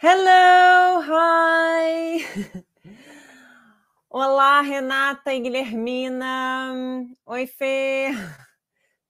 Hello, 0.00 1.02
hi! 1.02 2.24
Olá, 4.08 4.60
Renata 4.60 5.34
e 5.34 5.40
Guilhermina. 5.40 7.04
Oi, 7.26 7.48
Fê. 7.48 8.10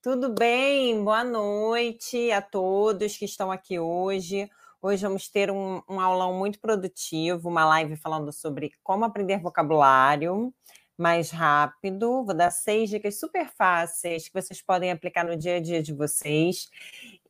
Tudo 0.00 0.30
bem? 0.30 1.04
Boa 1.04 1.22
noite 1.22 2.30
a 2.32 2.40
todos 2.40 3.18
que 3.18 3.26
estão 3.26 3.52
aqui 3.52 3.78
hoje. 3.78 4.48
Hoje 4.80 5.02
vamos 5.02 5.28
ter 5.28 5.50
um, 5.50 5.82
um 5.86 6.00
aulão 6.00 6.32
muito 6.32 6.58
produtivo, 6.58 7.50
uma 7.50 7.66
live 7.66 7.94
falando 7.94 8.32
sobre 8.32 8.72
como 8.82 9.04
aprender 9.04 9.42
vocabulário 9.42 10.54
mais 10.96 11.30
rápido. 11.30 12.24
Vou 12.24 12.34
dar 12.34 12.50
seis 12.50 12.88
dicas 12.88 13.20
super 13.20 13.46
fáceis 13.58 14.26
que 14.26 14.40
vocês 14.40 14.62
podem 14.62 14.90
aplicar 14.90 15.26
no 15.26 15.36
dia 15.36 15.56
a 15.56 15.60
dia 15.60 15.82
de 15.82 15.92
vocês 15.92 16.70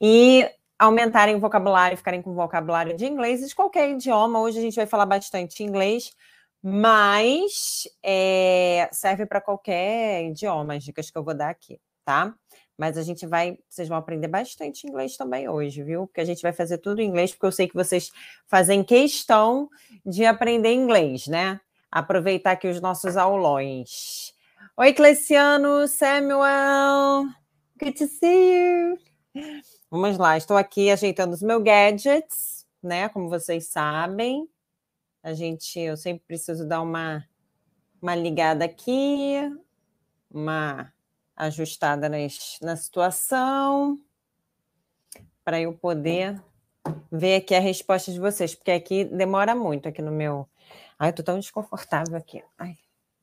e 0.00 0.48
aumentarem 0.78 1.34
o 1.34 1.40
vocabulário, 1.40 1.96
ficarem 1.96 2.22
com 2.22 2.32
vocabulário 2.34 2.96
de 2.96 3.04
inglês 3.04 3.42
e 3.42 3.48
de 3.48 3.54
qualquer 3.54 3.90
idioma. 3.90 4.40
Hoje 4.40 4.58
a 4.58 4.62
gente 4.62 4.76
vai 4.76 4.86
falar 4.86 5.06
bastante 5.06 5.62
inglês, 5.62 6.12
mas 6.62 7.88
é, 8.02 8.88
serve 8.92 9.26
para 9.26 9.40
qualquer 9.40 10.24
idioma, 10.26 10.74
as 10.74 10.84
dicas 10.84 11.10
que 11.10 11.18
eu 11.18 11.24
vou 11.24 11.34
dar 11.34 11.50
aqui, 11.50 11.80
tá? 12.04 12.34
Mas 12.76 12.96
a 12.96 13.02
gente 13.02 13.26
vai, 13.26 13.58
vocês 13.68 13.88
vão 13.88 13.98
aprender 13.98 14.28
bastante 14.28 14.86
inglês 14.86 15.16
também 15.16 15.48
hoje, 15.48 15.82
viu? 15.82 16.06
Porque 16.06 16.20
a 16.20 16.24
gente 16.24 16.40
vai 16.40 16.52
fazer 16.52 16.78
tudo 16.78 17.00
em 17.00 17.08
inglês, 17.08 17.32
porque 17.32 17.46
eu 17.46 17.52
sei 17.52 17.66
que 17.66 17.74
vocês 17.74 18.12
fazem 18.46 18.84
questão 18.84 19.68
de 20.06 20.24
aprender 20.24 20.72
inglês, 20.72 21.26
né? 21.26 21.60
Aproveitar 21.90 22.52
aqui 22.52 22.68
os 22.68 22.80
nossos 22.80 23.16
aulões. 23.16 24.32
Oi, 24.76 24.92
Cleciano, 24.92 25.88
Samuel. 25.88 27.24
Good 27.80 27.98
to 27.98 28.06
see 28.06 28.94
you. 29.34 29.68
Vamos 29.90 30.18
lá, 30.18 30.36
estou 30.36 30.54
aqui 30.54 30.90
ajeitando 30.90 31.32
os 31.32 31.40
meus 31.40 31.62
gadgets, 31.62 32.66
né? 32.82 33.08
Como 33.08 33.30
vocês 33.30 33.68
sabem. 33.68 34.46
A 35.22 35.32
gente, 35.32 35.80
eu 35.80 35.96
sempre 35.96 36.22
preciso 36.26 36.68
dar 36.68 36.82
uma, 36.82 37.26
uma 38.00 38.14
ligada 38.14 38.66
aqui, 38.66 39.40
uma 40.30 40.92
ajustada 41.34 42.06
nas, 42.06 42.58
na 42.60 42.76
situação, 42.76 43.98
para 45.42 45.58
eu 45.58 45.72
poder 45.72 46.38
ver 47.10 47.36
aqui 47.36 47.54
a 47.54 47.60
resposta 47.60 48.12
de 48.12 48.20
vocês, 48.20 48.54
porque 48.54 48.72
aqui 48.72 49.06
demora 49.06 49.54
muito 49.54 49.88
aqui 49.88 50.02
no 50.02 50.12
meu. 50.12 50.46
Ai, 50.98 51.08
eu 51.08 51.14
tô 51.14 51.22
tão 51.22 51.38
desconfortável 51.38 52.14
aqui. 52.14 52.44
Ai. 52.58 52.76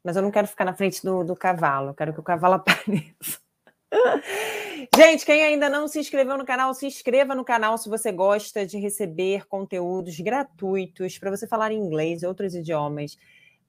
Mas 0.03 0.15
eu 0.15 0.23
não 0.23 0.31
quero 0.31 0.47
ficar 0.47 0.65
na 0.65 0.73
frente 0.73 1.03
do, 1.03 1.23
do 1.23 1.35
cavalo, 1.35 1.89
eu 1.89 1.93
quero 1.93 2.11
que 2.11 2.19
o 2.19 2.23
cavalo 2.23 2.55
apareça. 2.57 3.44
Gente, 4.95 5.25
quem 5.25 5.43
ainda 5.43 5.69
não 5.69 5.87
se 5.87 5.99
inscreveu 5.99 6.37
no 6.37 6.45
canal, 6.45 6.73
se 6.73 6.85
inscreva 6.85 7.35
no 7.35 7.45
canal 7.45 7.77
se 7.77 7.89
você 7.89 8.11
gosta 8.11 8.65
de 8.65 8.77
receber 8.77 9.45
conteúdos 9.47 10.19
gratuitos 10.19 11.17
para 11.17 11.31
você 11.31 11.47
falar 11.47 11.71
inglês 11.71 12.23
e 12.23 12.27
outros 12.27 12.55
idiomas 12.55 13.17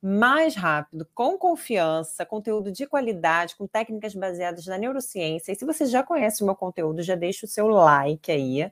mais 0.02 0.54
rápido, 0.54 1.08
com 1.14 1.38
confiança, 1.38 2.24
conteúdo 2.24 2.70
de 2.70 2.86
qualidade, 2.86 3.56
com 3.56 3.66
técnicas 3.66 4.14
baseadas 4.14 4.66
na 4.66 4.78
neurociência. 4.78 5.52
E 5.52 5.56
se 5.56 5.64
você 5.64 5.86
já 5.86 6.02
conhece 6.02 6.42
o 6.42 6.46
meu 6.46 6.54
conteúdo, 6.54 7.02
já 7.02 7.14
deixa 7.14 7.46
o 7.46 7.48
seu 7.48 7.66
like 7.66 8.30
aí 8.30 8.70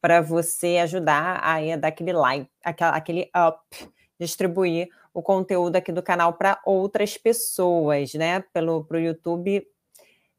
para 0.00 0.20
você 0.20 0.78
ajudar 0.78 1.40
a 1.42 1.76
dar 1.76 1.88
aquele 1.88 2.12
like, 2.12 2.48
aquele 2.62 3.30
up, 3.48 3.90
distribuir 4.18 4.88
o 5.12 5.22
conteúdo 5.22 5.76
aqui 5.76 5.92
do 5.92 6.02
canal 6.02 6.34
para 6.34 6.60
outras 6.64 7.16
pessoas, 7.16 8.14
né? 8.14 8.40
Pelo 8.52 8.84
pro 8.84 9.00
YouTube 9.00 9.66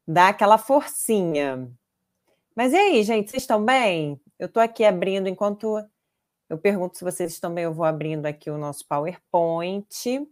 dar 0.06 0.28
aquela 0.28 0.58
forcinha. 0.58 1.70
Mas 2.54 2.72
e 2.72 2.76
aí, 2.76 3.02
gente, 3.02 3.30
vocês 3.30 3.42
estão 3.42 3.64
bem? 3.64 4.20
Eu 4.38 4.46
estou 4.46 4.62
aqui 4.62 4.84
abrindo 4.84 5.28
enquanto 5.28 5.78
eu 6.48 6.58
pergunto 6.58 6.98
se 6.98 7.04
vocês 7.04 7.32
estão 7.32 7.52
bem, 7.52 7.64
eu 7.64 7.72
vou 7.72 7.84
abrindo 7.84 8.26
aqui 8.26 8.50
o 8.50 8.58
nosso 8.58 8.86
PowerPoint. 8.86 10.28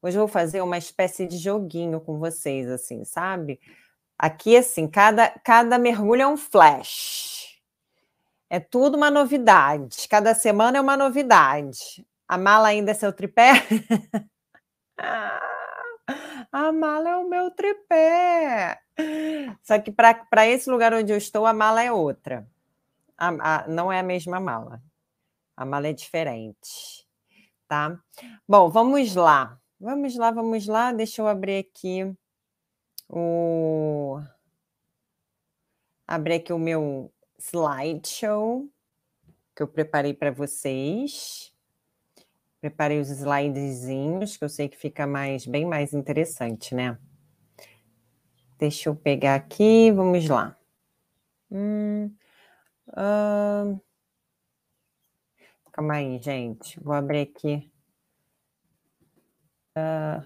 Hoje 0.00 0.16
eu 0.16 0.20
vou 0.20 0.28
fazer 0.28 0.62
uma 0.62 0.78
espécie 0.78 1.26
de 1.26 1.36
joguinho 1.36 2.00
com 2.00 2.18
vocês, 2.18 2.70
assim, 2.70 3.04
sabe? 3.04 3.60
Aqui, 4.18 4.56
assim, 4.56 4.88
cada, 4.88 5.28
cada 5.44 5.78
mergulho 5.78 6.22
é 6.22 6.26
um 6.26 6.36
flash. 6.36 7.60
É 8.48 8.58
tudo 8.58 8.96
uma 8.96 9.10
novidade. 9.10 10.08
Cada 10.08 10.34
semana 10.34 10.78
é 10.78 10.80
uma 10.80 10.96
novidade. 10.96 12.06
A 12.26 12.38
mala 12.38 12.68
ainda 12.68 12.92
é 12.92 12.94
seu 12.94 13.12
tripé? 13.12 13.52
a 16.52 16.72
mala 16.72 17.10
é 17.10 17.16
o 17.16 17.28
meu 17.28 17.50
tripé. 17.50 18.80
Só 19.62 19.78
que 19.78 19.92
para 19.92 20.46
esse 20.46 20.70
lugar 20.70 20.92
onde 20.92 21.12
eu 21.12 21.18
estou, 21.18 21.46
a 21.46 21.52
mala 21.52 21.82
é 21.82 21.92
outra. 21.92 22.46
A, 23.16 23.28
a, 23.28 23.68
não 23.68 23.92
é 23.92 24.00
a 24.00 24.02
mesma 24.02 24.40
mala. 24.40 24.82
A 25.56 25.64
mala 25.64 25.88
é 25.88 25.92
diferente, 25.92 27.06
tá? 27.66 27.98
Bom, 28.48 28.70
vamos 28.70 29.14
lá. 29.14 29.58
Vamos 29.80 30.16
lá, 30.16 30.30
vamos 30.30 30.66
lá. 30.66 30.92
Deixa 30.92 31.22
eu 31.22 31.28
abrir 31.28 31.58
aqui 31.58 32.16
o 33.08 34.20
abrir 36.06 36.34
aqui 36.34 36.52
o 36.52 36.58
meu 36.58 37.12
slideshow 37.38 38.68
que 39.54 39.62
eu 39.62 39.68
preparei 39.68 40.14
para 40.14 40.30
vocês. 40.30 41.47
Preparei 42.60 43.00
os 43.00 43.10
slidezinhos, 43.10 44.36
que 44.36 44.44
eu 44.44 44.48
sei 44.48 44.68
que 44.68 44.76
fica 44.76 45.06
mais 45.06 45.46
bem 45.46 45.64
mais 45.64 45.92
interessante, 45.92 46.74
né? 46.74 46.98
Deixa 48.58 48.88
eu 48.88 48.96
pegar 48.96 49.36
aqui, 49.36 49.92
vamos 49.92 50.28
lá. 50.28 50.56
Hum, 51.50 52.10
Calma 55.72 55.94
aí, 55.94 56.18
gente. 56.20 56.80
Vou 56.80 56.92
abrir 56.92 57.20
aqui. 57.20 57.70
Uh, 59.76 60.24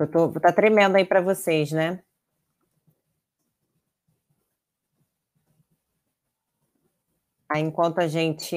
eu 0.00 0.10
tô, 0.10 0.32
tá 0.40 0.50
tremendo 0.50 0.96
aí 0.96 1.04
para 1.04 1.20
vocês, 1.20 1.72
né? 1.72 2.02
Enquanto 7.54 7.98
a 7.98 8.08
gente 8.08 8.56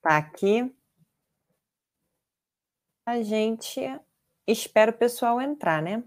tá 0.00 0.16
aqui, 0.16 0.74
a 3.06 3.22
gente 3.22 3.80
espera 4.46 4.90
o 4.90 4.94
pessoal 4.94 5.40
entrar, 5.40 5.82
né? 5.82 6.02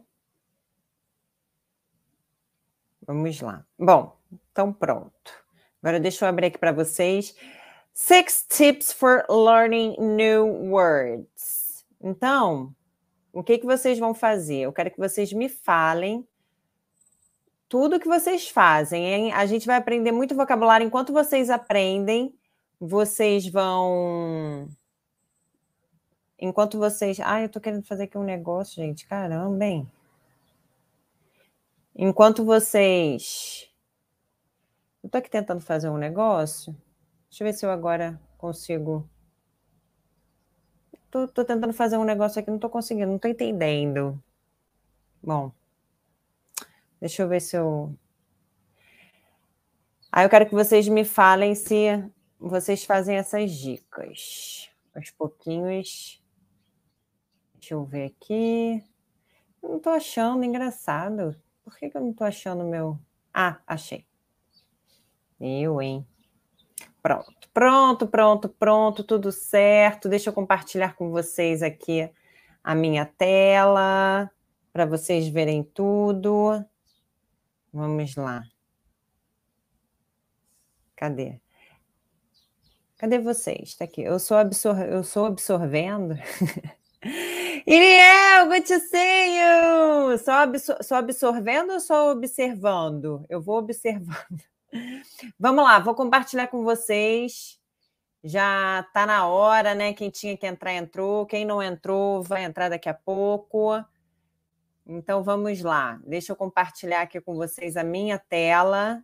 Vamos 3.06 3.40
lá. 3.42 3.66
Bom, 3.78 4.18
então 4.52 4.74
pronto. 4.74 5.46
Agora 5.82 6.00
deixa 6.00 6.26
eu 6.26 6.30
abrir 6.30 6.48
aqui 6.48 6.58
para 6.58 6.72
vocês. 6.72 7.36
Six 7.94 8.46
tips 8.50 8.92
for 8.92 9.26
learning 9.30 9.96
new 10.00 10.46
words. 10.70 11.86
Então, 12.02 12.76
o 13.32 13.44
que, 13.44 13.58
que 13.58 13.66
vocês 13.66 13.98
vão 13.98 14.14
fazer? 14.14 14.62
Eu 14.62 14.74
quero 14.74 14.92
que 14.92 15.00
vocês 15.00 15.32
me 15.32 15.48
falem 15.48 16.28
tudo 17.70 18.00
que 18.00 18.08
vocês 18.08 18.50
fazem. 18.50 19.06
Hein? 19.06 19.34
A 19.34 19.46
gente 19.46 19.66
vai 19.66 19.78
aprender 19.78 20.12
muito 20.12 20.36
vocabulário. 20.36 20.86
Enquanto 20.86 21.14
vocês 21.14 21.50
aprendem, 21.50 22.34
vocês 22.80 23.48
vão. 23.48 24.68
Enquanto 26.40 26.78
vocês. 26.78 27.20
Ah, 27.24 27.42
eu 27.42 27.50
tô 27.50 27.60
querendo 27.60 27.84
fazer 27.84 28.04
aqui 28.04 28.18
um 28.18 28.24
negócio, 28.24 28.76
gente. 28.76 29.08
Caramba, 29.08 29.66
hein? 29.66 29.92
Enquanto 31.96 32.46
vocês. 32.46 33.68
Eu 35.04 35.10
tô 35.10 35.18
aqui 35.18 35.30
tentando 35.30 35.62
fazer 35.62 35.90
um 35.90 35.98
negócio. 35.98 36.76
Deixa 37.30 37.44
eu 37.44 37.48
ver 37.48 37.54
se 37.54 37.66
eu 37.66 37.72
agora 37.72 38.22
consigo. 38.38 39.10
Tô, 41.10 41.28
tô 41.28 41.44
tentando 41.44 41.74
fazer 41.74 41.98
um 41.98 42.04
negócio 42.04 42.40
aqui, 42.40 42.52
não 42.52 42.60
tô 42.60 42.70
conseguindo, 42.70 43.12
não 43.12 43.18
tô 43.18 43.28
entendendo. 43.28 44.22
Bom, 45.24 45.52
deixa 47.00 47.24
eu 47.24 47.28
ver 47.28 47.42
se 47.42 47.56
eu. 47.56 47.96
Aí 50.12 50.26
eu 50.26 50.30
quero 50.30 50.48
que 50.48 50.54
vocês 50.54 50.88
me 50.88 51.04
falem 51.04 51.56
se 51.56 51.88
vocês 52.40 52.84
fazem 52.84 53.16
essas 53.16 53.52
dicas. 53.52 54.70
Aos 54.94 55.10
pouquinhos. 55.12 56.22
Deixa 57.68 57.76
eu 57.76 57.84
ver 57.84 58.06
aqui. 58.06 58.82
Não 59.62 59.78
tô 59.78 59.90
achando, 59.90 60.42
engraçado. 60.46 61.36
Por 61.66 61.78
que, 61.78 61.90
que 61.90 61.98
eu 61.98 62.02
não 62.02 62.14
tô 62.14 62.24
achando 62.24 62.64
meu. 62.64 62.98
Ah, 63.34 63.60
achei. 63.68 64.06
Eu, 65.38 65.82
hein? 65.82 66.08
Pronto, 67.04 67.50
pronto, 67.54 68.08
pronto, 68.08 68.48
pronto, 68.48 69.04
tudo 69.04 69.34
certo. 69.34 70.08
Deixa 70.08 70.30
eu 70.30 70.34
compartilhar 70.34 70.96
com 70.96 71.12
vocês 71.12 71.62
aqui 71.62 72.10
a 72.64 72.74
minha 72.74 73.06
tela 73.06 74.32
para 74.72 74.86
vocês 74.86 75.28
verem 75.28 75.62
tudo. 75.62 76.64
Vamos 77.74 78.16
lá. 78.16 78.44
Cadê? 80.96 81.42
Cadê 82.96 83.20
vocês? 83.20 83.64
Está 83.64 83.84
aqui. 83.84 84.04
Eu 84.04 84.20
sou, 84.20 84.38
absor... 84.38 84.80
eu 84.84 85.04
sou 85.04 85.26
absorvendo. 85.26 86.16
Iriel, 87.70 88.50
see 88.66 89.40
you! 89.40 90.18
Só, 90.20 90.32
absor... 90.44 90.78
só 90.82 90.96
absorvendo 90.96 91.74
ou 91.74 91.82
só 91.82 92.12
observando? 92.12 93.26
Eu 93.28 93.42
vou 93.42 93.58
observando. 93.58 94.42
Vamos 95.38 95.66
lá, 95.66 95.78
vou 95.78 95.94
compartilhar 95.94 96.48
com 96.48 96.64
vocês 96.64 97.60
Já 98.24 98.86
está 98.88 99.06
na 99.06 99.28
hora, 99.28 99.76
né? 99.76 99.92
Quem 99.92 100.10
tinha 100.10 100.38
que 100.38 100.48
entrar, 100.48 100.76
entrou. 100.76 101.26
Quem 101.26 101.44
não 101.44 101.62
entrou, 101.62 102.24
vai 102.24 102.46
entrar 102.46 102.70
daqui 102.70 102.88
a 102.88 102.94
pouco. 102.94 103.84
Então 104.86 105.22
vamos 105.22 105.62
lá. 105.62 106.00
Deixa 106.06 106.32
eu 106.32 106.38
compartilhar 106.38 107.02
aqui 107.02 107.20
com 107.20 107.36
vocês 107.36 107.76
a 107.76 107.84
minha 107.84 108.18
tela. 108.18 109.04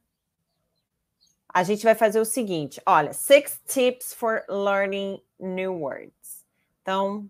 A 1.54 1.64
gente 1.64 1.84
vai 1.84 1.96
fazer 1.96 2.22
o 2.22 2.26
seguinte: 2.26 2.82
olha, 2.86 3.12
six 3.12 3.62
tips 3.68 4.14
for 4.14 4.46
learning 4.48 5.22
new 5.38 5.82
words. 5.82 6.46
Então, 6.82 7.30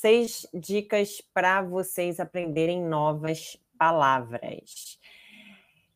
seis 0.00 0.46
dicas 0.52 1.22
para 1.32 1.62
vocês 1.62 2.18
aprenderem 2.18 2.82
novas 2.82 3.56
palavras. 3.78 4.98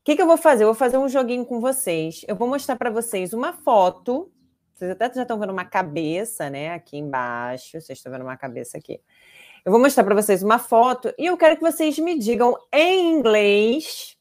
O 0.01 0.05
que, 0.05 0.17
que 0.17 0.23
eu 0.23 0.27
vou 0.27 0.37
fazer? 0.37 0.65
Eu 0.65 0.69
vou 0.69 0.75
fazer 0.75 0.99
um 0.99 1.09
joguinho 1.09 1.47
com 1.47 1.61
vocês. 1.61 2.25
Eu 2.29 2.37
vou 2.37 2.47
mostrar 2.47 2.77
para 2.77 2.91
vocês 2.91 3.33
uma 3.33 3.53
foto 3.53 4.31
vocês 4.75 4.91
até 4.91 5.12
já 5.15 5.23
estão 5.23 5.39
vendo 5.39 5.53
uma 5.53 5.65
cabeça, 5.65 6.51
né? 6.51 6.73
Aqui 6.75 6.99
embaixo. 6.99 7.81
Vocês 7.81 7.99
estão 7.99 8.11
vendo 8.12 8.23
uma 8.23 8.37
cabeça 8.37 8.77
aqui. 8.77 9.01
Eu 9.65 9.71
vou 9.71 9.81
mostrar 9.81 10.05
para 10.05 10.15
vocês 10.15 10.43
uma 10.43 10.59
foto 10.59 11.15
e 11.17 11.27
eu 11.27 11.37
quero 11.37 11.56
que 11.56 11.62
vocês 11.62 11.99
me 11.99 12.19
digam 12.19 12.55
em 12.73 13.12
inglês 13.12 14.19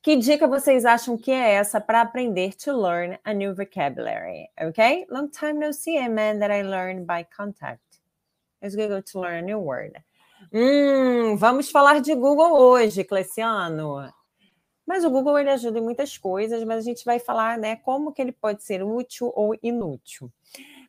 que 0.00 0.16
dica 0.16 0.46
vocês 0.46 0.84
acham 0.84 1.16
que 1.16 1.30
é 1.30 1.54
essa 1.54 1.80
para 1.80 2.02
aprender 2.02 2.54
to 2.54 2.72
learn 2.72 3.18
a 3.24 3.32
new 3.32 3.54
vocabulary, 3.54 4.48
ok? 4.60 5.06
Long 5.08 5.28
time 5.28 5.54
no 5.54 5.72
see, 5.72 5.96
a 5.96 6.08
man 6.08 6.38
that 6.40 6.52
I 6.52 6.62
learned 6.62 7.06
by 7.06 7.24
contact. 7.24 7.91
Let's 8.62 8.76
go 8.76 9.02
to 9.02 9.20
learn 9.20 9.46
new 9.46 9.58
word. 9.58 9.92
Hum, 10.52 11.36
vamos 11.36 11.68
falar 11.68 12.00
de 12.00 12.14
Google 12.14 12.52
hoje, 12.52 13.02
Cleciano. 13.02 14.08
Mas 14.86 15.04
o 15.04 15.10
Google 15.10 15.38
ele 15.38 15.50
ajuda 15.50 15.80
em 15.80 15.82
muitas 15.82 16.16
coisas, 16.16 16.62
mas 16.62 16.78
a 16.78 16.80
gente 16.80 17.04
vai 17.04 17.18
falar, 17.18 17.58
né, 17.58 17.76
como 17.76 18.12
que 18.12 18.22
ele 18.22 18.30
pode 18.30 18.62
ser 18.62 18.84
útil 18.84 19.32
ou 19.34 19.56
inútil. 19.62 20.30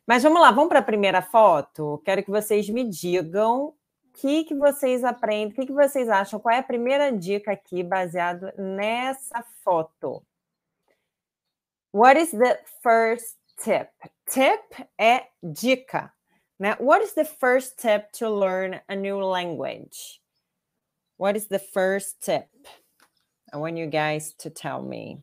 Mas 0.06 0.22
vamos 0.22 0.40
lá, 0.40 0.52
vamos 0.52 0.68
para 0.68 0.78
a 0.78 0.84
primeira 0.84 1.20
foto. 1.20 2.00
Quero 2.04 2.22
que 2.22 2.30
vocês 2.30 2.68
me 2.68 2.84
digam 2.84 3.66
o 3.66 3.74
que, 4.12 4.44
que 4.44 4.54
vocês 4.54 5.02
aprendem, 5.02 5.48
o 5.48 5.52
que, 5.52 5.66
que 5.66 5.72
vocês 5.72 6.08
acham, 6.08 6.38
qual 6.38 6.54
é 6.54 6.58
a 6.58 6.62
primeira 6.62 7.10
dica 7.10 7.50
aqui 7.50 7.82
baseado 7.82 8.52
nessa 8.56 9.44
foto. 9.64 10.22
What 11.92 12.20
is 12.20 12.30
the 12.30 12.62
first 12.82 13.36
tip? 13.56 13.90
Tip 14.30 14.86
é 14.96 15.26
dica, 15.42 16.12
né? 16.60 16.76
What 16.78 17.02
is 17.02 17.14
the 17.14 17.24
first 17.24 17.78
tip 17.78 18.12
to 18.18 18.30
learn 18.30 18.80
a 18.88 18.96
new 18.96 19.18
language? 19.18 20.20
What 21.16 21.36
is 21.36 21.46
the 21.48 21.58
first 21.58 22.20
tip? 22.22 22.48
I 23.52 23.56
want 23.58 23.76
you 23.76 23.86
guys 23.86 24.34
to 24.38 24.50
tell 24.50 24.82
me. 24.82 25.22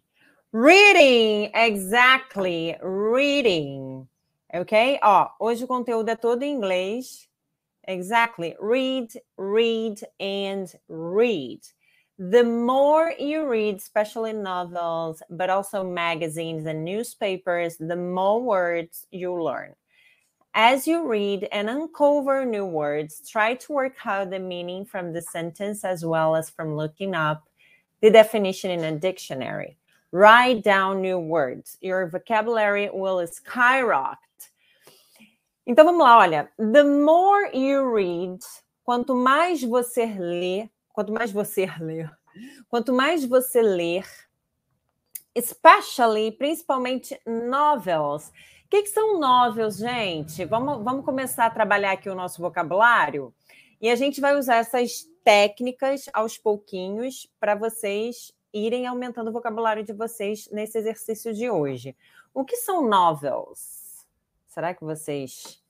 Reading, 0.53 1.51
exactly, 1.53 2.77
reading. 2.81 4.07
Ok? 4.53 4.99
Ó, 5.01 5.29
hoje 5.39 5.63
o 5.63 5.67
conteúdo 5.67 6.09
é 6.09 6.15
todo 6.15 6.43
em 6.43 6.55
inglês. 6.55 7.27
Exactly. 7.87 8.55
Read, 8.59 9.09
read, 9.37 10.01
and 10.19 10.67
read. 10.87 11.61
The 12.17 12.43
more 12.43 13.13
you 13.17 13.47
read, 13.47 13.77
especially 13.77 14.33
novels, 14.33 15.23
but 15.29 15.49
also 15.49 15.83
magazines 15.83 16.65
and 16.67 16.85
newspapers, 16.85 17.77
the 17.77 17.95
more 17.95 18.41
words 18.41 19.07
you 19.11 19.33
learn. 19.33 19.73
As 20.53 20.85
you 20.85 21.07
read 21.07 21.47
and 21.53 21.69
uncover 21.69 22.43
new 22.43 22.65
words, 22.65 23.21
try 23.29 23.55
to 23.55 23.71
work 23.71 24.05
out 24.05 24.29
the 24.31 24.39
meaning 24.39 24.83
from 24.83 25.13
the 25.13 25.21
sentence 25.21 25.85
as 25.85 26.03
well 26.03 26.35
as 26.35 26.49
from 26.49 26.75
looking 26.75 27.15
up 27.15 27.47
the 28.01 28.09
definition 28.09 28.69
in 28.71 28.83
a 28.83 28.99
dictionary. 28.99 29.77
Write 30.11 30.61
down 30.61 31.01
new 31.01 31.19
words. 31.19 31.77
Your 31.79 32.07
vocabulary 32.07 32.89
will 32.91 33.25
skyrocket. 33.27 34.17
Então 35.65 35.85
vamos 35.85 36.03
lá, 36.03 36.17
olha. 36.17 36.49
The 36.57 36.83
more 36.83 37.49
you 37.53 37.89
read, 37.89 38.41
quanto 38.83 39.15
mais 39.15 39.63
você 39.63 40.05
lê, 40.05 40.69
quanto 40.89 41.13
mais 41.13 41.31
você 41.31 41.65
lê, 41.79 42.09
quanto 42.67 42.91
mais 42.91 43.23
você 43.23 43.61
ler, 43.61 44.05
especially, 45.33 46.31
principalmente 46.31 47.17
novels. 47.25 48.33
Que, 48.71 48.83
que 48.83 48.89
são 48.89 49.19
novels, 49.19 49.75
gente? 49.75 50.45
Vamos, 50.45 50.81
vamos 50.81 51.03
começar 51.03 51.45
a 51.45 51.49
trabalhar 51.49 51.91
aqui 51.91 52.09
o 52.09 52.15
nosso 52.15 52.41
vocabulário 52.41 53.33
e 53.81 53.89
a 53.89 53.97
gente 53.97 54.21
vai 54.21 54.33
usar 54.37 54.55
essas 54.55 55.05
técnicas 55.25 56.05
aos 56.13 56.37
pouquinhos 56.37 57.29
para 57.37 57.53
vocês 57.53 58.31
irem 58.53 58.87
aumentando 58.87 59.29
o 59.29 59.33
vocabulário 59.33 59.83
de 59.83 59.91
vocês 59.91 60.47
nesse 60.53 60.77
exercício 60.77 61.33
de 61.33 61.49
hoje. 61.49 61.97
O 62.33 62.45
que 62.45 62.55
são 62.55 62.87
novels? 62.87 64.07
Será 64.47 64.73
que 64.73 64.85
vocês 64.85 65.61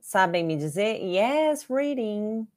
sabem 0.00 0.42
me 0.42 0.56
dizer? 0.56 0.96
Yes, 0.96 1.68
reading. 1.70 2.48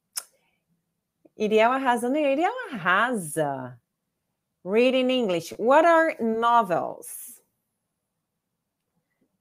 Iriel 1.36 1.70
arrasando. 1.70 2.16
Iriel 2.16 2.52
arrasa. 2.72 3.80
Reading 4.64 5.08
English. 5.08 5.54
What 5.56 5.86
are 5.86 6.16
novels? 6.20 7.35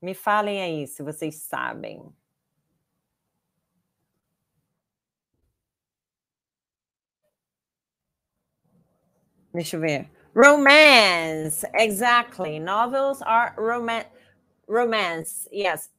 Me 0.05 0.13
falem 0.13 0.61
aí 0.61 0.85
se 0.85 1.01
vocês 1.01 1.37
sabem. 1.37 1.99
Deixa 9.51 9.77
eu 9.77 9.79
ver. 9.81 10.07
Romance, 10.35 11.65
exactly. 11.73 12.59
Novels 12.59 13.19
are 13.23 13.55
romance. 13.57 14.07
Romance, 14.69 15.49
yes. 15.51 15.91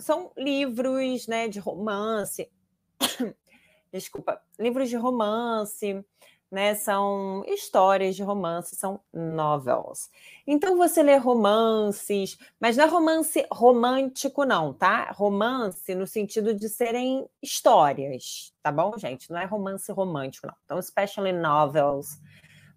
São 0.00 0.32
livros, 0.36 1.28
né, 1.28 1.46
de 1.46 1.60
romance. 1.60 2.50
Desculpa, 3.92 4.42
livros 4.58 4.88
de 4.88 4.96
romance, 4.96 6.04
né? 6.50 6.74
São 6.74 7.44
histórias 7.46 8.16
de 8.16 8.22
romance, 8.22 8.76
são 8.76 9.00
novels. 9.12 10.10
Então 10.46 10.76
você 10.76 11.02
lê 11.02 11.16
romances, 11.16 12.38
mas 12.60 12.76
não 12.76 12.84
é 12.84 12.86
romance 12.88 13.46
romântico, 13.52 14.44
não, 14.44 14.72
tá? 14.72 15.10
Romance 15.12 15.94
no 15.94 16.06
sentido 16.06 16.54
de 16.54 16.68
serem 16.68 17.28
histórias, 17.42 18.52
tá 18.62 18.72
bom, 18.72 18.96
gente? 18.96 19.30
Não 19.30 19.38
é 19.38 19.44
romance 19.44 19.90
romântico, 19.92 20.46
não. 20.46 20.54
Então, 20.64 20.78
especially 20.78 21.32
novels 21.32 22.18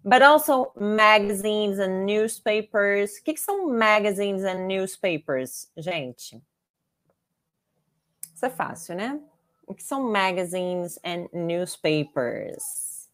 but 0.04 0.22
also 0.22 0.72
magazines 0.78 1.78
and 1.78 2.04
newspapers. 2.04 3.18
O 3.18 3.22
que, 3.22 3.34
que 3.34 3.40
são 3.40 3.68
magazines 3.68 4.44
and 4.44 4.66
newspapers, 4.66 5.70
gente? 5.76 6.42
Isso 8.34 8.46
é 8.46 8.50
fácil, 8.50 8.96
né? 8.96 9.20
O 9.66 9.74
que 9.74 9.82
são 9.82 10.10
magazines 10.10 10.98
and 11.04 11.28
newspapers? 11.32 13.08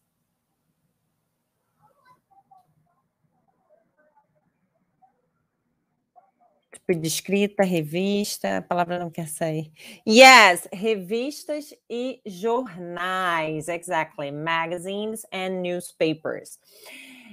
Tipo 6.71 6.78
de 6.95 7.07
escrita, 7.07 7.63
revista, 7.63 8.57
a 8.57 8.61
palavra 8.61 8.99
não 8.99 9.09
quer 9.09 9.27
sair. 9.27 9.71
Yes, 10.07 10.67
revistas 10.71 11.73
e 11.89 12.21
jornais, 12.25 13.67
exactly, 13.67 14.31
magazines 14.31 15.25
and 15.31 15.61
newspapers. 15.61 16.59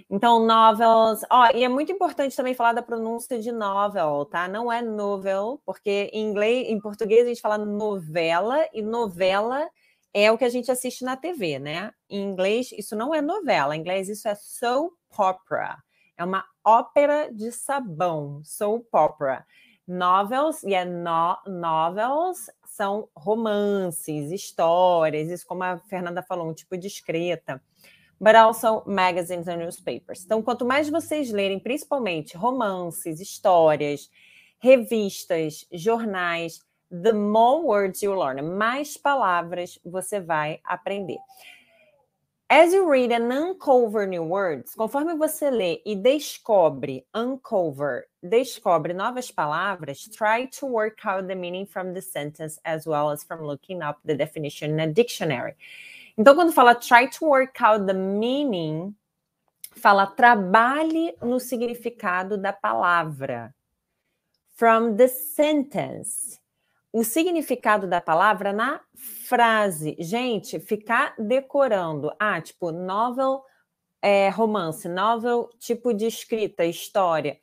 Então, 0.09 0.47
novels. 0.47 1.23
Ó, 1.31 1.49
oh, 1.49 1.57
e 1.57 1.65
é 1.65 1.69
muito 1.69 1.91
importante 1.91 2.37
também 2.37 2.55
falar 2.55 2.73
da 2.73 2.83
pronúncia 2.83 3.39
de 3.41 3.51
novel, 3.51 4.25
tá? 4.27 4.47
Não 4.47 4.71
é 4.71 4.81
novel, 4.81 5.61
porque 5.65 6.11
em 6.13 6.29
inglês, 6.29 6.69
em 6.69 6.79
português 6.79 7.25
a 7.25 7.29
gente 7.29 7.41
fala 7.41 7.59
novela 7.59 8.69
e 8.73 8.83
novela 8.83 9.69
é 10.15 10.31
o 10.31 10.39
que 10.39 10.45
a 10.45 10.49
gente 10.49 10.71
assiste 10.71 11.05
na 11.05 11.17
TV, 11.17 11.59
né? 11.59 11.91
Em 12.09 12.23
inglês 12.23 12.71
isso 12.73 12.95
não 12.95 13.15
é 13.15 13.21
novela, 13.21 13.77
em 13.77 13.81
inglês 13.81 14.09
isso 14.09 14.29
é 14.29 14.35
soap 14.35 14.93
opera. 15.19 15.86
É 16.17 16.25
uma 16.25 16.45
ópera 16.65 17.33
de 17.33 17.53
sabão, 17.53 18.41
soap 18.45 18.87
opera. 18.93 19.45
Novels, 19.87 20.65
e 20.65 20.71
yeah, 20.71 20.91
no, 20.91 21.39
novels 21.61 22.51
são 22.65 23.09
romances, 23.15 24.33
histórias, 24.33 25.31
isso 25.31 25.47
como 25.47 25.63
a 25.63 25.79
Fernanda 25.79 26.23
falou, 26.23 26.49
um 26.49 26.55
tipo 26.55 26.77
de 26.77 26.89
escrita. 26.89 27.63
But 28.19 28.35
also 28.35 28.83
magazines 28.87 29.47
and 29.47 29.59
newspapers. 29.59 30.25
Então, 30.25 30.43
quanto 30.43 30.65
mais 30.65 30.89
vocês 30.89 31.31
lerem, 31.31 31.61
principalmente 31.61 32.37
romances, 32.37 33.21
histórias, 33.21 34.11
revistas, 34.59 35.67
jornais, 35.71 36.59
the 36.91 37.13
more 37.13 37.63
words 37.63 38.03
you 38.03 38.15
learn, 38.15 38.43
mais 38.43 38.97
palavras 38.97 39.79
você 39.85 40.21
vai 40.21 40.61
aprender. 40.65 41.19
As 42.49 42.73
you 42.73 42.89
read 42.89 43.11
and 43.11 43.33
uncover 43.33 44.07
new 44.07 44.23
words, 44.23 44.75
conforme 44.77 45.17
você 45.17 45.51
lê 45.51 45.83
e 45.85 45.97
descobre, 45.97 47.05
uncover, 47.13 48.07
descobre 48.23 48.95
novas 48.95 49.33
palavras, 49.33 50.09
try 50.13 50.47
to 50.47 50.67
work 50.67 51.05
out 51.05 51.27
the 51.27 51.35
meaning 51.35 51.67
from 51.67 51.93
the 51.93 52.01
sentence 52.01 52.61
as 52.65 52.87
well 52.87 53.11
as 53.11 53.25
from 53.25 53.43
looking 53.43 53.83
up 53.83 53.99
the 54.05 54.15
definition 54.15 54.71
in 54.71 54.81
a 54.81 54.87
dictionary. 54.87 55.55
Então, 56.17 56.35
quando 56.37 56.53
fala 56.53 56.75
try 56.75 57.09
to 57.09 57.27
work 57.27 57.61
out 57.61 57.85
the 57.85 57.95
meaning, 57.95 58.95
fala 59.75 60.07
trabalhe 60.07 61.15
no 61.21 61.41
significado 61.41 62.39
da 62.39 62.53
palavra. 62.53 63.53
from 64.57 64.97
the 64.97 65.07
sentence. 65.09 66.41
O 66.97 67.05
significado 67.05 67.87
da 67.87 68.01
palavra 68.01 68.55
na 68.55 68.81
frase. 69.29 69.95
Gente, 69.99 70.59
ficar 70.59 71.15
decorando. 71.19 72.11
Ah, 72.19 72.41
tipo, 72.41 72.73
novel 72.73 73.45
é, 74.01 74.31
romance, 74.31 74.89
novel 74.89 75.51
tipo 75.59 75.93
de 75.93 76.07
escrita, 76.07 76.65
história. 76.65 77.39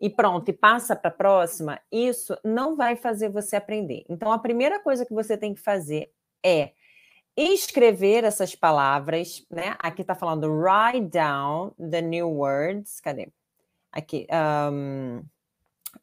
E 0.00 0.08
pronto, 0.08 0.48
e 0.48 0.54
passa 0.54 0.96
para 0.96 1.10
a 1.10 1.14
próxima, 1.14 1.78
isso 1.92 2.34
não 2.42 2.76
vai 2.76 2.96
fazer 2.96 3.28
você 3.28 3.56
aprender. 3.56 4.06
Então, 4.08 4.32
a 4.32 4.38
primeira 4.38 4.80
coisa 4.80 5.04
que 5.04 5.12
você 5.12 5.36
tem 5.36 5.52
que 5.52 5.60
fazer 5.60 6.10
é 6.42 6.72
escrever 7.36 8.24
essas 8.24 8.54
palavras, 8.54 9.44
né? 9.50 9.76
Aqui 9.80 10.00
está 10.00 10.14
falando 10.14 10.50
write 10.50 11.10
down 11.10 11.74
the 11.90 12.00
new 12.00 12.30
words. 12.30 13.00
Cadê? 13.00 13.28
Aqui. 13.92 14.26
Um, 14.32 15.22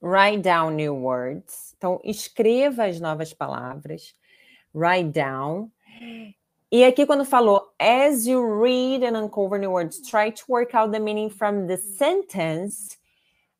write 0.01 0.41
down 0.41 0.75
new 0.75 0.93
words. 0.93 1.73
Então, 1.77 1.99
escreva 2.03 2.85
as 2.85 2.99
novas 2.99 3.33
palavras. 3.33 4.13
Write 4.73 5.11
down. 5.11 5.71
E 6.71 6.83
aqui, 6.83 7.05
quando 7.05 7.25
falou, 7.25 7.73
as 7.77 8.25
you 8.25 8.41
read 8.41 9.05
and 9.05 9.17
uncover 9.17 9.59
new 9.59 9.71
words, 9.71 9.99
try 10.01 10.31
to 10.31 10.43
work 10.47 10.73
out 10.75 10.91
the 10.91 10.99
meaning 10.99 11.29
from 11.29 11.67
the 11.67 11.77
sentence, 11.77 12.97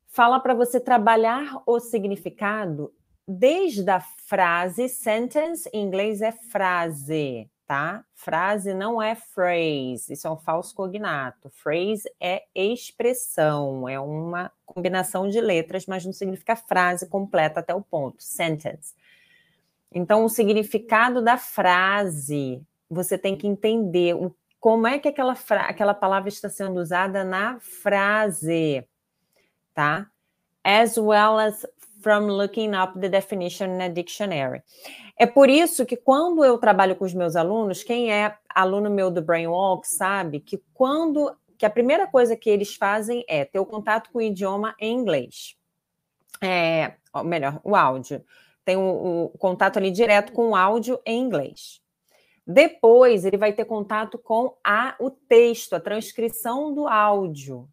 fala 0.08 0.40
para 0.40 0.54
você 0.54 0.80
trabalhar 0.80 1.62
o 1.66 1.78
significado 1.78 2.92
desde 3.26 3.88
a 3.88 4.00
frase, 4.00 4.88
sentence 4.88 5.68
em 5.72 5.84
inglês 5.84 6.22
é 6.22 6.32
frase, 6.32 7.48
tá? 7.72 8.04
Frase 8.12 8.74
não 8.74 9.00
é 9.00 9.14
phrase, 9.14 10.12
isso 10.12 10.28
é 10.28 10.30
um 10.30 10.36
falso 10.36 10.74
cognato. 10.74 11.48
Phrase 11.48 12.02
é 12.20 12.44
expressão, 12.54 13.88
é 13.88 13.98
uma 13.98 14.52
combinação 14.66 15.26
de 15.26 15.40
letras, 15.40 15.86
mas 15.86 16.04
não 16.04 16.12
significa 16.12 16.54
frase 16.54 17.08
completa 17.08 17.60
até 17.60 17.74
o 17.74 17.80
ponto, 17.80 18.22
sentence. 18.22 18.94
Então, 19.90 20.22
o 20.22 20.28
significado 20.28 21.22
da 21.22 21.38
frase 21.38 22.62
você 22.90 23.16
tem 23.16 23.34
que 23.34 23.46
entender 23.46 24.16
o, 24.16 24.36
como 24.60 24.86
é 24.86 24.98
que 24.98 25.08
aquela, 25.08 25.34
aquela 25.60 25.94
palavra 25.94 26.28
está 26.28 26.50
sendo 26.50 26.78
usada 26.78 27.24
na 27.24 27.58
frase, 27.58 28.86
tá? 29.72 30.10
As 30.62 30.98
well 30.98 31.38
as 31.38 31.66
from 32.02 32.26
looking 32.26 32.74
up 32.74 32.98
the 33.00 33.08
definition 33.08 33.76
in 33.76 33.82
a 33.82 33.88
dictionary. 33.88 34.62
É 35.18 35.26
por 35.26 35.48
isso 35.48 35.86
que 35.86 35.96
quando 35.96 36.44
eu 36.44 36.58
trabalho 36.58 36.96
com 36.96 37.04
os 37.04 37.14
meus 37.14 37.36
alunos, 37.36 37.82
quem 37.82 38.12
é 38.12 38.36
aluno 38.48 38.90
meu 38.90 39.10
do 39.10 39.22
Brainwalk 39.22 39.86
sabe 39.86 40.40
que 40.40 40.62
quando 40.74 41.34
que 41.62 41.66
a 41.66 41.70
primeira 41.70 42.08
coisa 42.08 42.36
que 42.36 42.50
eles 42.50 42.74
fazem 42.74 43.24
é 43.28 43.44
ter 43.44 43.60
o 43.60 43.64
contato 43.64 44.10
com 44.10 44.18
o 44.18 44.22
idioma 44.22 44.74
em 44.80 44.98
inglês. 44.98 45.56
É, 46.42 46.94
melhor, 47.24 47.60
o 47.62 47.76
áudio. 47.76 48.24
Tem 48.64 48.76
o, 48.76 49.30
o 49.32 49.38
contato 49.38 49.76
ali 49.76 49.92
direto 49.92 50.32
com 50.32 50.50
o 50.50 50.56
áudio 50.56 51.00
em 51.06 51.22
inglês. 51.22 51.80
Depois, 52.44 53.24
ele 53.24 53.36
vai 53.36 53.52
ter 53.52 53.64
contato 53.64 54.18
com 54.18 54.56
a, 54.64 54.96
o 54.98 55.08
texto, 55.08 55.74
a 55.74 55.80
transcrição 55.80 56.74
do 56.74 56.88
áudio. 56.88 57.68